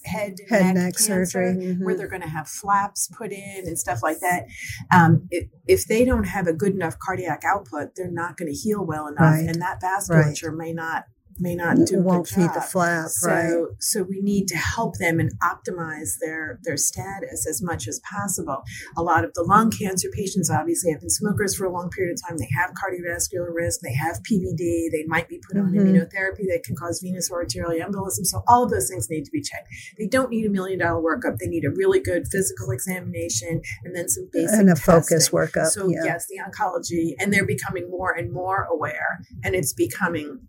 head, 0.04 0.34
Head 0.48 0.62
neck, 0.62 0.74
neck 0.74 0.98
surgery. 0.98 1.76
where 1.78 1.94
Mhm. 1.94 1.98
they're 1.98 2.08
going 2.08 2.22
to 2.22 2.28
have 2.28 2.48
flaps 2.48 3.08
put 3.16 3.30
in 3.32 3.62
and 3.66 3.78
stuff 3.78 4.00
like 4.02 4.18
that. 4.20 4.46
Um, 4.90 5.28
if, 5.30 5.48
if 5.68 5.84
they 5.86 6.04
don't 6.04 6.24
have 6.24 6.46
a 6.48 6.52
good 6.52 6.74
enough 6.74 6.98
cardiac 6.98 7.42
output, 7.44 7.90
they're 7.94 8.10
not 8.10 8.36
going 8.36 8.50
to 8.52 8.58
heal 8.58 8.84
well 8.84 9.06
enough, 9.06 9.34
Right. 9.36 9.46
and 9.46 9.60
that 9.62 9.80
vasculature 9.80 10.56
may 10.56 10.72
not 10.72 11.04
may 11.40 11.54
not 11.54 11.76
do 11.86 11.98
a 11.98 12.02
won't 12.02 12.28
feed 12.28 12.50
the 12.50 12.60
job. 12.60 12.64
flap, 12.64 13.08
So, 13.08 13.28
right? 13.28 13.66
so 13.80 14.02
we 14.02 14.20
need 14.20 14.46
to 14.48 14.56
help 14.56 14.96
them 14.98 15.18
and 15.20 15.32
optimize 15.40 16.18
their 16.20 16.58
their 16.62 16.76
status 16.76 17.46
as 17.48 17.62
much 17.62 17.88
as 17.88 18.00
possible. 18.00 18.62
A 18.96 19.02
lot 19.02 19.24
of 19.24 19.32
the 19.34 19.42
lung 19.42 19.70
cancer 19.70 20.08
patients 20.12 20.50
obviously 20.50 20.92
have 20.92 21.00
been 21.00 21.10
smokers 21.10 21.54
for 21.54 21.64
a 21.66 21.72
long 21.72 21.90
period 21.90 22.12
of 22.18 22.28
time. 22.28 22.38
They 22.38 22.48
have 22.56 22.70
cardiovascular 22.72 23.52
risk. 23.54 23.80
They 23.80 23.94
have 23.94 24.20
PVD. 24.22 24.90
They 24.90 25.04
might 25.06 25.28
be 25.28 25.38
put 25.38 25.56
on 25.58 25.72
Mhm. 25.72 25.80
immunotherapy 25.80 26.46
that 26.48 26.62
can 26.64 26.76
cause 26.76 27.00
venous 27.02 27.30
or 27.30 27.40
arterial 27.42 27.70
embolism. 27.72 28.24
So 28.26 28.42
all 28.46 28.64
of 28.64 28.70
those 28.70 28.88
things 28.88 29.08
need 29.08 29.24
to 29.24 29.30
be 29.30 29.40
checked. 29.42 29.68
They 29.98 30.06
don't 30.06 30.30
need 30.30 30.46
a 30.46 30.50
million 30.50 30.78
dollar 30.80 31.00
workup. 31.02 31.38
They 31.38 31.46
need 31.48 31.64
a 31.64 31.70
really 31.70 32.00
good 32.00 32.28
physical 32.28 32.70
examination 32.70 33.60
and 33.84 33.94
then 33.96 34.08
some 34.08 34.28
basic 34.32 34.58
And 34.58 34.70
a 34.70 34.76
focus 34.76 35.30
workup. 35.30 35.66
So 35.68 35.88
yeah. 35.88 36.04
yes, 36.04 36.26
the 36.26 36.38
oncology, 36.38 37.14
and 37.18 37.32
they're 37.32 37.46
becoming 37.46 37.88
more 37.90 38.12
and 38.12 38.32
more 38.32 38.64
aware, 38.70 39.20
and 39.44 39.54
it's 39.54 39.72
becoming 39.72 40.40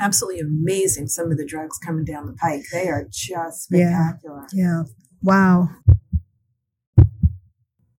absolutely 0.00 0.40
amazing. 0.40 1.08
Some 1.08 1.30
of 1.30 1.38
the 1.38 1.46
drugs 1.46 1.78
coming 1.78 2.04
down 2.04 2.26
the 2.26 2.32
pike, 2.34 2.64
they 2.72 2.88
are 2.88 3.06
just 3.10 3.68
Yeah. 3.70 4.12
spectacular. 4.12 4.46
Yeah. 4.52 4.82
Wow. 5.22 5.68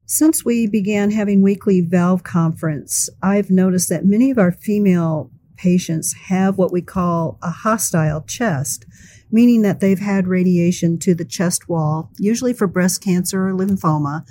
Since 0.06 0.44
we 0.44 0.66
began 0.68 1.12
having 1.12 1.42
weekly 1.42 1.82
valve 1.82 2.24
conference, 2.24 3.10
I've 3.22 3.52
noticed 3.52 3.90
that 3.90 4.06
many 4.06 4.32
of 4.32 4.40
our 4.40 4.52
female 4.52 5.32
patients 5.56 6.14
have 6.30 6.58
what 6.58 6.72
we 6.72 6.82
call 6.82 7.38
a 7.44 7.52
hostile 7.52 8.22
chest, 8.22 8.86
meaning 9.32 9.62
that 9.62 9.82
they've 9.82 10.00
had 10.00 10.28
radiation 10.28 10.98
to 11.00 11.14
the 11.14 11.26
chest 11.26 11.70
wall, 11.70 12.12
usually 12.18 12.54
for 12.54 12.66
breast 12.66 13.04
cancer 13.04 13.48
or 13.50 13.54
lymphoma, 13.54 14.26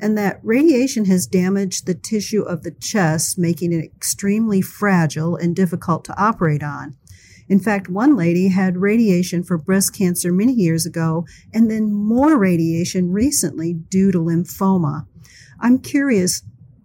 and 0.00 0.16
that 0.16 0.40
radiation 0.42 1.06
has 1.06 1.26
damaged 1.26 1.86
the 1.86 1.94
tissue 1.94 2.42
of 2.42 2.62
the 2.62 2.70
chest, 2.70 3.38
making 3.38 3.72
it 3.72 3.84
extremely 3.84 4.60
fragile 4.60 5.36
and 5.36 5.56
difficult 5.56 6.04
to 6.04 6.20
operate 6.20 6.62
on. 6.62 6.96
In 7.48 7.60
fact, 7.60 7.88
one 7.88 8.16
lady 8.16 8.48
had 8.48 8.76
radiation 8.76 9.42
for 9.42 9.56
breast 9.56 9.96
cancer 9.96 10.32
many 10.32 10.52
years 10.52 10.84
ago 10.84 11.24
and 11.54 11.70
then 11.70 11.92
more 11.92 12.36
radiation 12.36 13.12
recently 13.12 13.72
due 13.72 14.10
to 14.10 14.18
lymphoma. 14.18 15.06
I'm 15.60 15.78
curious 15.78 16.42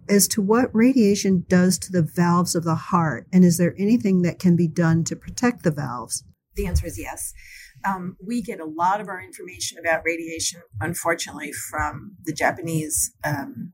as 0.08 0.28
to 0.28 0.42
what 0.42 0.74
radiation 0.74 1.44
does 1.48 1.78
to 1.78 1.92
the 1.92 2.02
valves 2.02 2.54
of 2.54 2.64
the 2.64 2.74
heart, 2.74 3.26
and 3.32 3.44
is 3.44 3.56
there 3.56 3.74
anything 3.78 4.22
that 4.22 4.38
can 4.38 4.56
be 4.56 4.68
done 4.68 5.04
to 5.04 5.16
protect 5.16 5.62
the 5.62 5.70
valves? 5.70 6.24
The 6.54 6.66
answer 6.66 6.86
is 6.86 6.98
yes. 6.98 7.32
Um, 7.84 8.16
we 8.24 8.42
get 8.42 8.60
a 8.60 8.64
lot 8.64 9.00
of 9.00 9.08
our 9.08 9.20
information 9.20 9.78
about 9.78 10.02
radiation, 10.04 10.62
unfortunately, 10.80 11.52
from 11.52 12.16
the 12.24 12.32
Japanese 12.32 13.14
um, 13.24 13.72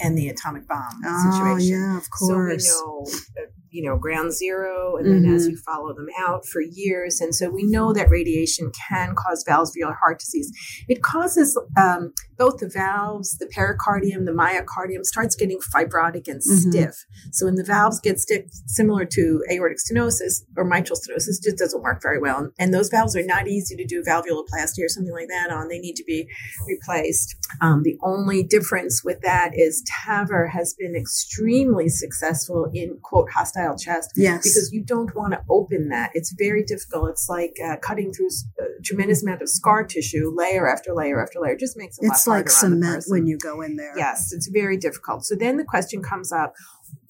and 0.00 0.18
the 0.18 0.28
atomic 0.28 0.66
bomb 0.66 1.02
situation. 1.02 1.42
Oh, 1.44 1.56
yeah, 1.56 1.96
of 1.96 2.10
course. 2.10 2.68
So 2.68 3.06
we 3.06 3.40
know, 3.40 3.42
uh, 3.42 3.46
you 3.72 3.82
know, 3.82 3.96
ground 3.96 4.32
zero, 4.32 4.96
and 4.96 5.10
then 5.10 5.24
as 5.34 5.46
Mhm. 5.46 5.50
you 5.52 5.56
follow 5.56 5.92
them 5.94 6.08
out 6.18 6.46
for 6.46 6.60
years, 6.60 7.20
and 7.20 7.34
so 7.34 7.48
we 7.50 7.64
know 7.64 7.92
that 7.92 8.10
radiation 8.10 8.70
can 8.88 9.14
cause 9.16 9.44
valvular 9.46 9.94
heart 9.94 10.18
disease. 10.20 10.52
It 10.88 11.02
causes 11.02 11.58
um, 11.76 12.12
both 12.36 12.58
the 12.58 12.68
valves, 12.68 13.38
the 13.38 13.46
pericardium, 13.46 14.24
the 14.26 14.32
myocardium 14.32 15.04
starts 15.04 15.34
getting 15.36 15.58
fibrotic 15.58 16.28
and 16.28 16.40
Mhm. 16.40 16.70
stiff. 16.70 17.04
So 17.30 17.46
when 17.46 17.54
the 17.54 17.64
valves 17.64 17.98
get 18.00 18.20
stiff, 18.20 18.44
similar 18.66 19.04
to 19.06 19.42
aortic 19.50 19.78
stenosis 19.78 20.42
or 20.56 20.64
mitral 20.64 20.98
stenosis, 20.98 21.42
just 21.42 21.56
doesn't 21.56 21.82
work 21.82 22.02
very 22.02 22.18
well. 22.18 22.50
And 22.58 22.74
those 22.74 22.88
valves 22.90 23.16
are 23.16 23.24
not 23.24 23.48
easy 23.48 23.74
to 23.76 23.86
do 23.86 24.02
valvuloplasty 24.02 24.84
or 24.84 24.88
something 24.88 25.12
like 25.14 25.28
that 25.28 25.50
on. 25.50 25.68
They 25.68 25.78
need 25.78 25.96
to 25.96 26.04
be 26.04 26.28
replaced. 26.66 27.36
Um, 27.60 27.82
the 27.84 27.96
only 28.02 28.42
difference 28.42 29.02
with 29.04 29.20
that 29.22 29.52
is 29.54 29.82
TAVR 30.06 30.50
has 30.50 30.74
been 30.74 30.94
extremely 30.96 31.88
successful 31.88 32.70
in 32.74 32.98
quote 33.02 33.30
hostile 33.30 33.61
chest 33.78 34.10
Yes. 34.16 34.42
because 34.42 34.70
you 34.72 34.82
don't 34.84 35.14
want 35.14 35.32
to 35.32 35.40
open 35.48 35.88
that. 35.88 36.10
It's 36.14 36.34
very 36.38 36.62
difficult. 36.64 37.10
It's 37.10 37.28
like 37.28 37.54
uh, 37.64 37.76
cutting 37.88 38.12
through 38.12 38.28
a 38.60 38.82
tremendous 38.82 39.22
amount 39.22 39.42
of 39.42 39.48
scar 39.48 39.84
tissue, 39.84 40.32
layer 40.34 40.68
after 40.68 40.92
layer 40.94 41.22
after 41.22 41.40
layer. 41.40 41.52
It 41.54 41.60
just 41.60 41.76
makes 41.76 41.98
it. 41.98 42.06
it's 42.06 42.26
like 42.26 42.48
cement 42.50 43.04
when 43.08 43.26
you 43.26 43.38
go 43.38 43.60
in 43.62 43.76
there. 43.76 43.94
Yes, 43.96 44.32
it's 44.32 44.48
very 44.48 44.76
difficult. 44.76 45.24
So 45.24 45.34
then 45.34 45.56
the 45.56 45.64
question 45.64 46.02
comes 46.02 46.32
up: 46.32 46.54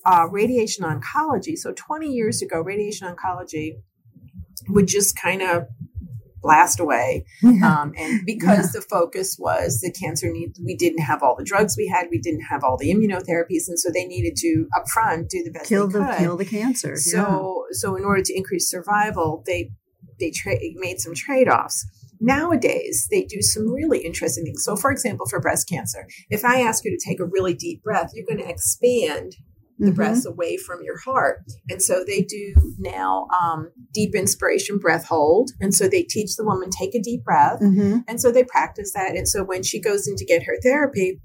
uh, 0.04 0.26
radiation 0.30 0.84
oncology. 0.84 1.56
So 1.56 1.72
20 1.72 2.08
years 2.08 2.42
ago, 2.42 2.60
radiation 2.60 3.12
oncology 3.12 3.76
would 4.68 4.86
just 4.86 5.16
kind 5.20 5.42
of 5.42 5.66
blast 6.42 6.80
away 6.80 7.24
Yeah. 7.42 7.80
um, 7.82 7.92
and 7.96 8.20
because 8.26 8.72
the 8.72 8.80
focus 8.82 9.36
was 9.38 9.80
the 9.80 9.92
cancer 9.92 10.30
need 10.30 10.54
we 10.64 10.76
didn't 10.76 11.00
have 11.00 11.22
all 11.22 11.36
the 11.36 11.44
drugs 11.44 11.74
we 11.78 11.86
had 11.88 12.08
we 12.10 12.18
didn't 12.18 12.42
have 12.50 12.62
all 12.64 12.76
the 12.76 12.90
immunotherapies 12.92 13.68
and 13.68 13.78
so 13.78 13.90
they 13.92 14.04
needed 14.04 14.34
to 14.36 14.66
upfront 14.76 15.28
do 15.28 15.42
the 15.44 15.50
best 15.52 15.68
kill 15.68 15.86
the 15.88 16.00
could 16.00 16.18
kill 16.18 16.36
the 16.36 16.44
cancer. 16.44 16.90
yeah. 16.90 16.96
so 17.24 17.64
so 17.70 17.96
in 17.96 18.04
order 18.04 18.22
to 18.22 18.34
increase 18.36 18.68
survival 18.68 19.42
they 19.46 19.70
they 20.20 20.30
tra- 20.30 20.58
made 20.74 21.00
some 21.00 21.14
trade-offs 21.14 21.86
nowadays 22.20 23.08
they 23.10 23.22
do 23.24 23.40
some 23.42 23.68
really 23.72 24.00
interesting 24.00 24.44
things 24.44 24.62
so 24.64 24.76
for 24.76 24.90
example 24.90 25.26
for 25.28 25.40
breast 25.40 25.68
cancer 25.68 26.06
if 26.30 26.44
i 26.44 26.60
ask 26.60 26.84
you 26.84 26.90
to 26.96 27.04
take 27.08 27.20
a 27.20 27.24
really 27.24 27.54
deep 27.54 27.82
breath 27.82 28.10
you're 28.14 28.26
going 28.26 28.38
to 28.38 28.48
expand 28.48 29.36
the 29.78 29.90
Mhm. 29.90 29.94
breath 29.96 30.26
away 30.26 30.56
from 30.56 30.80
your 30.82 30.98
heart. 30.98 31.38
And 31.70 31.82
so 31.82 32.04
they 32.06 32.22
do 32.22 32.54
now 32.78 33.26
um, 33.42 33.70
deep 33.92 34.14
inspiration 34.14 34.78
breath 34.78 35.04
hold. 35.06 35.50
And 35.60 35.74
so 35.74 35.88
they 35.88 36.02
teach 36.02 36.36
the 36.36 36.44
woman 36.44 36.70
take 36.70 36.94
a 36.94 37.00
deep 37.00 37.24
breath. 37.24 37.60
Mhm. 37.60 38.04
And 38.06 38.20
so 38.20 38.30
they 38.30 38.44
practice 38.44 38.92
that. 38.94 39.16
And 39.16 39.28
so 39.28 39.42
when 39.44 39.62
she 39.62 39.80
goes 39.80 40.06
in 40.06 40.16
to 40.16 40.24
get 40.24 40.44
her 40.44 40.56
therapy, 40.62 41.20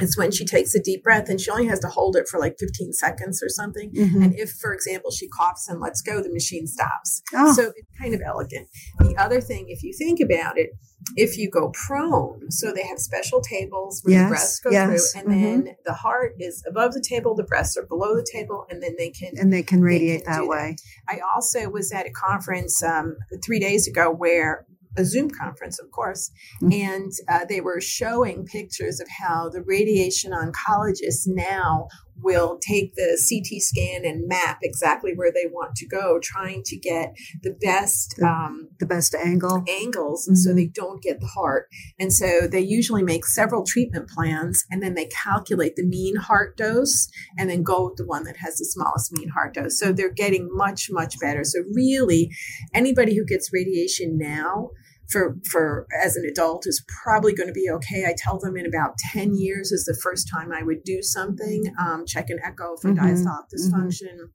it's 0.00 0.16
when 0.16 0.30
she 0.30 0.46
takes 0.46 0.74
a 0.74 0.80
deep 0.80 1.02
breath 1.02 1.28
and 1.28 1.38
she 1.40 1.50
only 1.50 1.66
has 1.66 1.78
to 1.80 1.88
hold 1.88 2.16
it 2.16 2.26
for 2.28 2.38
like 2.40 2.56
15 2.58 2.92
seconds 2.92 3.42
or 3.42 3.48
something. 3.50 3.92
Mhm. 3.94 4.24
And 4.24 4.38
if, 4.38 4.50
for 4.52 4.72
example, 4.72 5.10
she 5.10 5.28
coughs 5.28 5.68
and 5.68 5.78
lets 5.80 6.00
go, 6.00 6.22
the 6.22 6.32
machine 6.32 6.66
stops. 6.66 7.22
Oh. 7.34 7.52
So 7.54 7.72
it's 7.76 7.88
kind 8.00 8.14
of 8.14 8.20
elegant. 8.24 8.68
The 8.98 9.14
other 9.16 9.40
thing, 9.42 9.66
if 9.68 9.82
you 9.82 9.92
think 9.92 10.20
about 10.20 10.58
it, 10.58 10.70
if 11.16 11.36
you 11.38 11.50
go 11.50 11.70
prone, 11.86 12.50
so 12.50 12.72
they 12.72 12.86
have 12.86 12.98
special 12.98 13.40
tables 13.40 14.00
where 14.04 14.14
Yes, 14.14 14.24
the 14.24 14.28
breasts 14.30 14.60
go 14.60 14.70
yes, 14.70 15.12
through, 15.12 15.20
and 15.20 15.32
then 15.66 15.74
the 15.84 15.94
heart 15.94 16.34
is 16.38 16.62
above 16.68 16.92
the 16.94 17.00
table, 17.06 17.34
the 17.34 17.44
breasts 17.44 17.76
are 17.76 17.86
below 17.86 18.14
the 18.16 18.26
table, 18.30 18.66
and 18.70 18.82
then 18.82 18.94
they 18.98 19.10
can 19.10 19.32
and 19.38 19.52
they 19.52 19.62
can 19.62 19.80
radiate 19.82 20.24
can 20.24 20.32
that 20.32 20.38
do 20.40 20.44
that. 20.44 20.50
way. 20.50 20.76
I 21.08 21.20
also 21.34 21.68
was 21.70 21.92
at 21.92 22.06
a 22.06 22.10
conference 22.10 22.82
um, 22.82 23.16
three 23.44 23.58
days 23.60 23.86
ago 23.88 24.10
where 24.10 24.66
a 24.96 25.04
Zoom 25.04 25.30
conference, 25.30 25.78
of 25.78 25.88
course, 25.92 26.32
Mhm. 26.60 26.74
and 26.74 27.12
uh, 27.28 27.44
they 27.48 27.60
were 27.60 27.80
showing 27.80 28.44
pictures 28.44 28.98
of 28.98 29.06
how 29.08 29.48
the 29.48 29.62
radiation 29.62 30.32
oncologists 30.32 31.26
now 31.26 31.86
will 32.22 32.58
take 32.60 32.94
the 32.94 33.18
CT 33.28 33.60
scan 33.60 34.04
and 34.04 34.26
map 34.28 34.58
exactly 34.62 35.12
where 35.14 35.32
they 35.32 35.46
want 35.50 35.74
to 35.76 35.86
go, 35.86 36.18
trying 36.22 36.62
to 36.66 36.76
get 36.76 37.14
the 37.42 37.56
best 37.60 38.14
The- 38.18 38.26
um, 38.26 38.68
The 38.78 38.86
best 38.86 39.14
angle. 39.14 39.64
angles 39.68 40.26
and 40.28 40.38
so 40.38 40.52
they 40.52 40.66
don't 40.66 41.02
get 41.02 41.20
the 41.20 41.26
heart. 41.26 41.68
And 41.98 42.12
so 42.12 42.46
they 42.46 42.60
usually 42.60 43.02
make 43.02 43.26
several 43.26 43.64
treatment 43.64 44.08
plans 44.08 44.64
and 44.70 44.82
then 44.82 44.94
they 44.94 45.06
calculate 45.06 45.76
the 45.76 45.84
mean 45.84 46.16
heart 46.16 46.56
dose 46.56 47.08
and 47.38 47.48
then 47.50 47.62
go 47.62 47.86
with 47.88 47.96
the 47.96 48.06
one 48.06 48.24
that 48.24 48.36
has 48.38 48.56
the 48.56 48.64
smallest 48.64 49.12
mean 49.12 49.28
heart 49.30 49.54
dose. 49.54 49.78
So 49.78 49.92
they're 49.92 50.12
getting 50.12 50.48
much, 50.52 50.88
much 50.90 51.18
better. 51.20 51.44
So 51.44 51.60
really 51.72 52.30
anybody 52.74 53.16
who 53.16 53.24
gets 53.24 53.52
radiation 53.52 54.16
now 54.18 54.70
for 55.10 55.36
for 55.50 55.86
as 56.02 56.16
an 56.16 56.24
adult 56.24 56.66
is 56.66 56.84
probably 57.02 57.34
going 57.34 57.48
to 57.48 57.52
be 57.52 57.68
okay. 57.70 58.04
I 58.06 58.14
tell 58.16 58.38
them 58.38 58.56
in 58.56 58.66
about 58.66 58.96
10 59.12 59.34
years 59.34 59.72
is 59.72 59.84
the 59.84 59.98
first 60.02 60.28
time 60.32 60.52
I 60.52 60.62
would 60.62 60.84
do 60.84 61.02
something, 61.02 61.64
um, 61.78 62.04
check 62.06 62.30
an 62.30 62.38
echo 62.44 62.76
for 62.80 62.90
Mhm, 62.90 62.98
diastolic 62.98 63.46
dysfunction. 63.54 64.30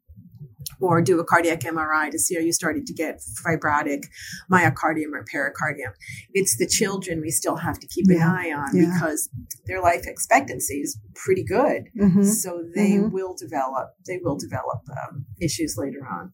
Or 0.81 1.01
do 1.01 1.19
a 1.19 1.23
cardiac 1.23 1.61
MRI 1.61 2.09
to 2.09 2.19
see 2.19 2.35
are 2.37 2.41
you 2.41 2.51
starting 2.51 2.85
to 2.85 2.93
get 2.93 3.21
fibrotic 3.45 4.05
myocardium 4.51 5.13
or 5.13 5.23
pericardium. 5.23 5.93
It's 6.33 6.57
the 6.57 6.67
children 6.67 7.21
we 7.21 7.29
still 7.29 7.57
have 7.57 7.79
to 7.79 7.87
keep 7.87 8.07
an 8.09 8.17
Yeah, 8.17 8.31
eye 8.33 8.51
on 8.51 8.75
yeah. 8.75 8.91
because 8.91 9.29
their 9.67 9.81
life 9.81 10.05
expectancy 10.05 10.81
is 10.81 10.99
pretty 11.13 11.43
good. 11.43 11.83
Mhm. 11.97 12.25
So 12.25 12.65
they 12.73 12.93
Mhm. 12.97 13.11
will 13.11 13.35
develop 13.35 13.91
they 14.05 14.17
will 14.21 14.35
develop 14.37 14.81
um, 14.89 15.25
issues 15.39 15.77
later 15.77 16.05
on. 16.05 16.33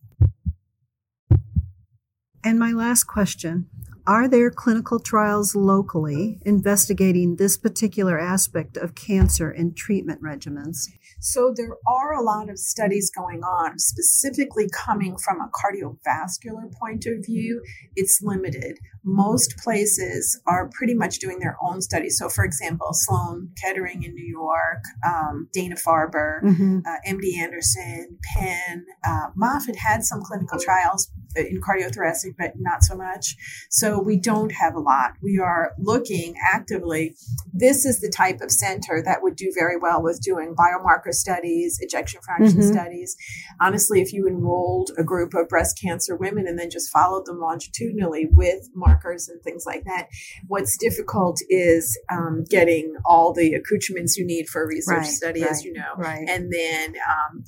And 2.44 2.58
my 2.58 2.72
last 2.72 3.04
question 3.04 3.68
Are 4.08 4.28
there 4.28 4.50
clinical 4.50 5.00
trials 5.00 5.54
locally 5.54 6.40
investigating 6.44 7.36
this 7.36 7.56
particular 7.56 8.20
aspect 8.20 8.76
of 8.76 8.96
cancer 8.96 9.52
and 9.52 9.78
treatment 9.78 10.24
regimens? 10.24 10.88
So 11.20 11.54
there 11.56 11.76
are 11.86 12.14
a 12.14 12.24
lot 12.24 12.50
of 12.50 12.58
studies 12.58 13.12
going 13.16 13.44
on, 13.44 13.78
specifically 13.78 14.68
coming 14.74 15.18
from 15.18 15.40
a 15.40 15.50
cardiovascular 15.50 16.74
point 16.74 17.06
of 17.06 17.24
view. 17.24 17.62
It's 17.96 18.24
limited. 18.24 18.80
Most 19.04 19.56
places 19.58 20.40
are 20.48 20.70
pretty 20.74 20.94
much 20.94 21.20
doing 21.20 21.40
their 21.40 21.58
own 21.62 21.82
studies. 21.82 22.18
So, 22.20 22.30
for 22.30 22.44
example, 22.46 22.90
Sloan 22.92 23.50
Kettering 23.62 24.04
in 24.04 24.14
New 24.14 24.26
York, 24.26 24.84
um, 25.06 25.48
Dana 25.54 25.76
Farber, 25.76 26.42
Mm-hmm. 26.44 26.80
uh, 26.86 26.98
MD 27.08 27.38
Anderson, 27.40 28.18
Penn, 28.36 28.86
uh, 29.04 29.28
Moffitt 29.36 29.76
had 29.78 30.04
some 30.04 30.22
clinical 30.22 30.60
trials 30.60 31.12
in 31.36 31.62
cardiothoracic, 31.62 32.36
but 32.38 32.54
not 32.58 32.84
so 32.84 32.96
much. 32.96 33.36
So 33.70 34.02
we 34.02 34.18
don't 34.20 34.52
have 34.52 34.76
a 34.76 34.80
lot. 34.80 35.14
We 35.22 35.40
are 35.40 35.72
looking 35.80 36.36
actively. 36.54 37.16
This 37.54 37.86
is 37.86 38.02
the 38.02 38.10
type 38.16 38.42
of 38.42 38.52
center 38.52 39.02
that 39.06 39.20
would 39.24 39.36
do 39.38 39.52
very 39.58 39.78
well 39.78 40.04
with 40.04 40.22
doing 40.22 40.54
biomarker 40.56 41.14
studies, 41.14 41.78
ejection 41.82 42.20
fraction 42.22 42.60
Mhm. 42.60 42.72
studies. 42.74 43.16
Honestly, 43.62 44.02
if 44.02 44.12
you 44.14 44.28
enrolled 44.28 44.92
a 44.98 45.04
group 45.04 45.34
of 45.34 45.48
breast 45.48 45.80
cancer 45.82 46.16
women 46.18 46.48
and 46.48 46.60
then 46.60 46.70
just 46.70 46.90
followed 46.90 47.26
them 47.26 47.40
longitudinally 47.40 48.28
with 48.32 48.68
markers 48.92 49.30
and 49.30 49.42
things 49.44 49.64
like 49.66 49.84
that, 49.86 50.08
what's 50.48 50.78
difficult 50.78 51.40
is 51.50 51.98
um, 52.12 52.44
getting 52.50 52.94
all 53.06 53.34
the 53.34 53.54
accoutrements 53.54 54.18
you 54.18 54.26
need 54.26 54.48
for 54.48 54.64
a 54.64 54.68
research 54.68 54.98
Right, 54.98 55.06
study, 55.08 55.44
as 55.44 55.64
you 55.64 55.74
know 55.74 55.94
Right. 55.98 56.28
and 56.30 56.52
then 56.52 56.96
um, 57.08 57.44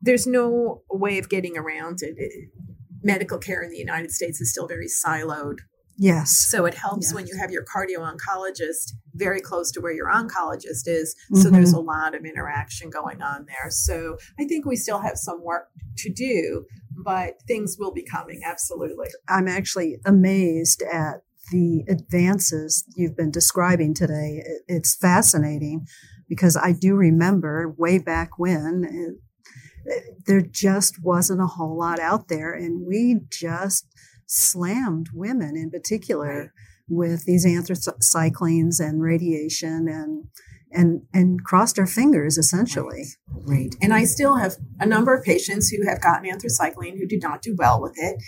there's 0.00 0.26
no 0.26 0.82
way 0.90 1.18
of 1.18 1.28
getting 1.28 1.56
around 1.56 1.98
it. 2.02 2.14
It- 2.16 2.50
Medical 3.04 3.38
care 3.38 3.60
in 3.62 3.70
the 3.70 3.78
United 3.78 4.12
States 4.12 4.40
is 4.40 4.52
still 4.52 4.68
very 4.68 4.86
siloed, 4.86 5.56
yes. 5.98 6.46
so 6.48 6.66
it 6.66 6.74
helps 6.74 7.08
Yes. 7.08 7.14
when 7.14 7.26
you 7.26 7.36
have 7.36 7.50
your 7.50 7.64
cardio 7.64 7.98
oncologist 7.98 8.92
very 9.14 9.40
close 9.40 9.72
to 9.72 9.80
where 9.80 9.90
your 9.92 10.06
oncologist 10.08 10.86
is. 10.86 11.16
So 11.34 11.50
there's 11.50 11.72
a 11.72 11.80
lot 11.80 12.14
of 12.14 12.24
interaction 12.24 12.90
going 12.90 13.20
on 13.20 13.46
there. 13.46 13.70
So 13.70 14.18
I 14.38 14.44
think 14.44 14.66
we 14.66 14.76
still 14.76 15.00
have 15.00 15.16
some 15.16 15.42
work 15.42 15.66
to 15.96 16.12
do, 16.12 16.64
but 16.96 17.34
things 17.46 17.76
will 17.78 17.92
be 17.92 18.04
coming. 18.04 18.42
Absolutely. 18.44 19.08
I'm 19.28 19.48
actually 19.48 19.98
amazed 20.04 20.82
at 20.82 21.22
the 21.50 21.84
advances 21.88 22.84
you've 22.96 23.16
been 23.16 23.30
describing 23.30 23.94
today. 23.94 24.42
It's 24.68 24.94
fascinating 24.94 25.86
because 26.28 26.56
I 26.56 26.72
do 26.72 26.94
remember 26.94 27.74
way 27.76 27.98
back 27.98 28.38
when 28.38 29.18
it, 29.84 30.04
there 30.26 30.40
just 30.40 31.02
wasn't 31.02 31.40
a 31.42 31.46
whole 31.46 31.76
lot 31.76 31.98
out 31.98 32.28
there, 32.28 32.52
and 32.52 32.86
we 32.86 33.20
just 33.30 33.86
slammed 34.26 35.08
women 35.12 35.56
in 35.56 35.70
particular 35.70 36.34
Right. 36.34 36.50
with 36.88 37.24
these 37.24 37.46
anthracyclines 37.46 38.80
and 38.80 39.02
radiation 39.02 39.88
and 39.88 40.24
and 40.74 41.02
and 41.12 41.44
crossed 41.44 41.78
our 41.78 41.86
fingers 41.86 42.38
essentially. 42.38 43.04
Right. 43.44 43.74
And 43.80 43.92
I 43.94 44.04
still 44.04 44.36
have 44.36 44.56
a 44.80 44.86
number 44.86 45.14
of 45.14 45.24
patients 45.24 45.68
who 45.68 45.86
have 45.86 46.00
gotten 46.00 46.30
anthracycline 46.30 46.98
who 46.98 47.06
do 47.06 47.18
not 47.18 47.42
do 47.42 47.54
well 47.56 47.80
with 47.80 47.94
it. 47.96 48.22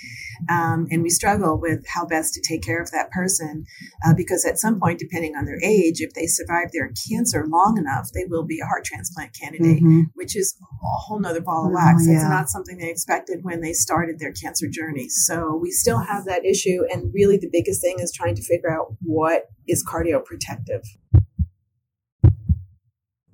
Um, 0.50 0.86
and 0.90 1.02
we 1.02 1.10
struggle 1.10 1.58
with 1.60 1.84
how 1.94 2.04
best 2.06 2.34
to 2.34 2.40
take 2.40 2.62
care 2.62 2.80
of 2.80 2.90
that 2.90 3.10
person 3.10 3.64
uh, 4.06 4.14
because 4.14 4.44
at 4.44 4.58
some 4.58 4.80
point, 4.80 4.98
depending 4.98 5.36
on 5.36 5.44
their 5.44 5.60
age, 5.62 6.00
if 6.00 6.14
they 6.14 6.26
survive 6.26 6.70
their 6.72 6.92
cancer 7.08 7.44
long 7.46 7.78
enough, 7.78 8.10
they 8.14 8.24
will 8.28 8.44
be 8.44 8.60
a 8.60 8.66
heart 8.66 8.84
transplant 8.84 9.32
candidate, 9.38 9.82
Mhm. 9.82 10.06
which 10.14 10.36
is 10.36 10.56
a 10.60 10.98
whole 10.98 11.20
nother 11.20 11.40
ball 11.40 11.66
of 11.66 11.72
Oh, 11.72 11.74
wax. 11.74 12.06
It's 12.06 12.22
not 12.22 12.48
something 12.48 12.78
they 12.78 12.90
expected 12.90 13.40
when 13.42 13.60
they 13.60 13.72
started 13.72 14.18
their 14.18 14.32
cancer 14.32 14.66
journey. 14.68 15.08
So 15.08 15.58
we 15.60 15.70
still 15.70 15.98
have 15.98 16.24
that 16.24 16.44
issue. 16.44 16.82
And 16.92 17.12
really, 17.14 17.36
the 17.36 17.48
biggest 17.50 17.80
thing 17.80 17.96
is 18.00 18.12
trying 18.12 18.34
to 18.36 18.42
figure 18.42 18.70
out 18.72 18.94
what 19.02 19.48
is 19.66 19.84
cardioprotective. 19.84 20.82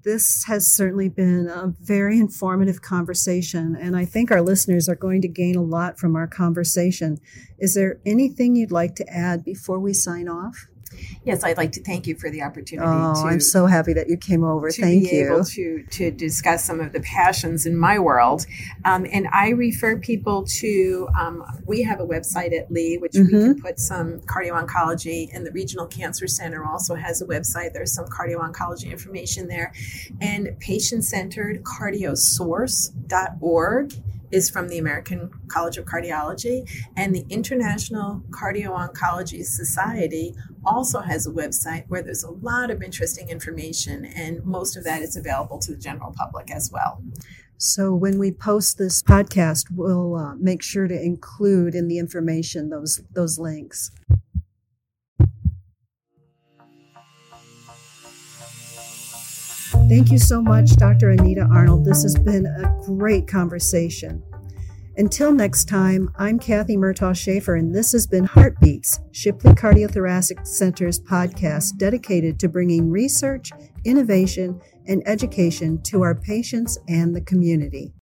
This 0.03 0.45
has 0.45 0.71
certainly 0.71 1.11
been 1.11 1.47
a 1.49 1.75
very 1.79 2.19
informative 2.19 2.81
conversation, 2.81 3.77
and 3.79 3.95
I 3.95 4.07
think 4.07 4.31
our 4.31 4.41
listeners 4.41 4.89
are 4.89 4.95
going 4.95 5.21
to 5.21 5.29
gain 5.29 5.57
a 5.57 5.63
lot 5.63 5.99
from 5.99 6.17
our 6.17 6.27
conversation. 6.27 7.19
Is 7.59 7.75
there 7.75 8.01
anything 8.07 8.57
you'd 8.57 8.73
like 8.73 8.95
to 8.95 9.07
add 9.13 9.45
before 9.45 9.79
we 9.79 9.93
sign 9.93 10.27
off? 10.27 10.70
Yes, 11.25 11.45
I'd 11.45 11.57
like 11.57 11.73
to 11.73 11.83
thank 11.83 12.07
you 12.07 12.15
for 12.17 12.31
the 12.31 12.43
opportunity 12.43 12.87
Oh, 12.89 13.15
to 13.23 13.29
I'm 13.29 13.41
so 13.41 13.67
happy 13.67 13.93
that 13.93 14.09
you 14.09 14.17
came 14.17 14.43
over. 14.43 14.71
to 14.71 14.81
Thank 14.81 15.11
be 15.11 15.17
you. 15.17 15.27
able 15.27 15.45
to 15.45 15.83
to 15.85 16.11
discuss 16.11 16.65
some 16.65 16.81
of 16.81 16.93
the 16.93 17.01
passions 17.01 17.67
in 17.67 17.77
my 17.77 17.99
world. 17.99 18.47
Um, 18.85 19.07
and 19.13 19.29
I 19.33 19.51
refer 19.51 19.99
people 19.99 20.45
to 20.61 21.09
um, 21.19 21.45
we 21.67 21.83
have 21.83 22.01
a 22.01 22.07
website 22.07 22.59
at 22.59 22.71
Lee, 22.71 22.97
which 22.99 23.13
we 23.15 23.21
Mm-hmm. 23.21 23.53
can 23.53 23.61
put 23.61 23.79
some 23.79 24.21
cardio 24.21 24.53
oncology, 24.65 25.29
and 25.35 25.47
the 25.47 25.53
Regional 25.53 25.87
Cancer 25.87 26.27
Center 26.27 26.65
also 26.65 26.95
has 26.95 27.21
a 27.23 27.27
website. 27.27 27.73
There's 27.73 27.95
some 27.95 28.07
cardio 28.07 28.39
oncology 28.41 28.91
information 28.91 29.47
there, 29.47 29.73
and 30.21 30.57
patient 30.59 31.05
centered 31.05 31.63
cardiosource.org 31.65 33.93
is 34.31 34.51
from 34.51 34.69
the 34.69 34.79
American 34.79 35.31
College 35.49 35.77
of 35.77 35.85
Cardiology, 35.85 36.69
and 36.97 37.15
the 37.15 37.27
International 37.29 38.23
Cardio 38.31 38.71
Oncology 38.71 39.45
Society 39.45 40.35
also 40.65 41.01
has 41.01 41.27
a 41.27 41.31
website 41.31 41.85
where 41.89 42.03
there's 42.03 42.25
a 42.25 42.31
lot 42.31 42.71
of 42.71 42.83
interesting 42.83 43.29
information, 43.29 44.05
and 44.05 44.45
most 44.45 44.77
of 44.77 44.85
that 44.85 45.03
is 45.03 45.17
available 45.17 45.59
to 45.59 45.73
the 45.73 45.79
general 45.79 46.13
public 46.17 46.51
as 46.51 46.71
well. 46.73 47.03
So, 47.63 47.95
when 47.95 48.19
we 48.19 48.33
post 48.33 48.79
this 48.79 49.03
podcast, 49.03 49.67
we'll 49.71 50.17
uh, 50.17 50.35
make 50.37 50.63
sure 50.63 50.89
to 50.89 50.99
include 50.99 51.75
in 51.75 51.89
the 51.89 51.99
information 51.99 52.71
those 52.71 53.03
those 53.13 53.39
links. 53.39 53.91
Thank 59.91 60.13
you 60.13 60.19
so 60.19 60.41
much, 60.41 60.77
Dr. 60.77 61.11
Anita 61.11 61.49
Arnold. 61.53 61.85
This 61.85 62.05
has 62.05 62.15
been 62.15 62.47
a 62.47 62.81
great 62.87 63.27
conversation. 63.27 64.23
Until 64.97 65.33
next 65.33 65.65
time, 65.65 66.13
I'm 66.17 66.39
Kathy 66.39 66.77
Murtaugh 66.77 67.17
Schaefer, 67.17 67.57
and 67.57 67.75
this 67.75 67.91
has 67.91 68.07
been 68.07 68.23
Heartbeats, 68.23 69.01
Shipley 69.11 69.51
Cardiothoracic 69.51 70.47
Center's 70.47 71.01
podcast 71.01 71.77
dedicated 71.77 72.39
to 72.39 72.49
bringing 72.49 72.89
research, 72.89 73.51
innovation, 73.85 74.61
and 74.87 75.03
education 75.07 75.83
to 75.83 76.03
our 76.03 76.15
patients 76.15 76.79
and 76.87 77.13
the 77.13 77.23
community. 77.23 77.93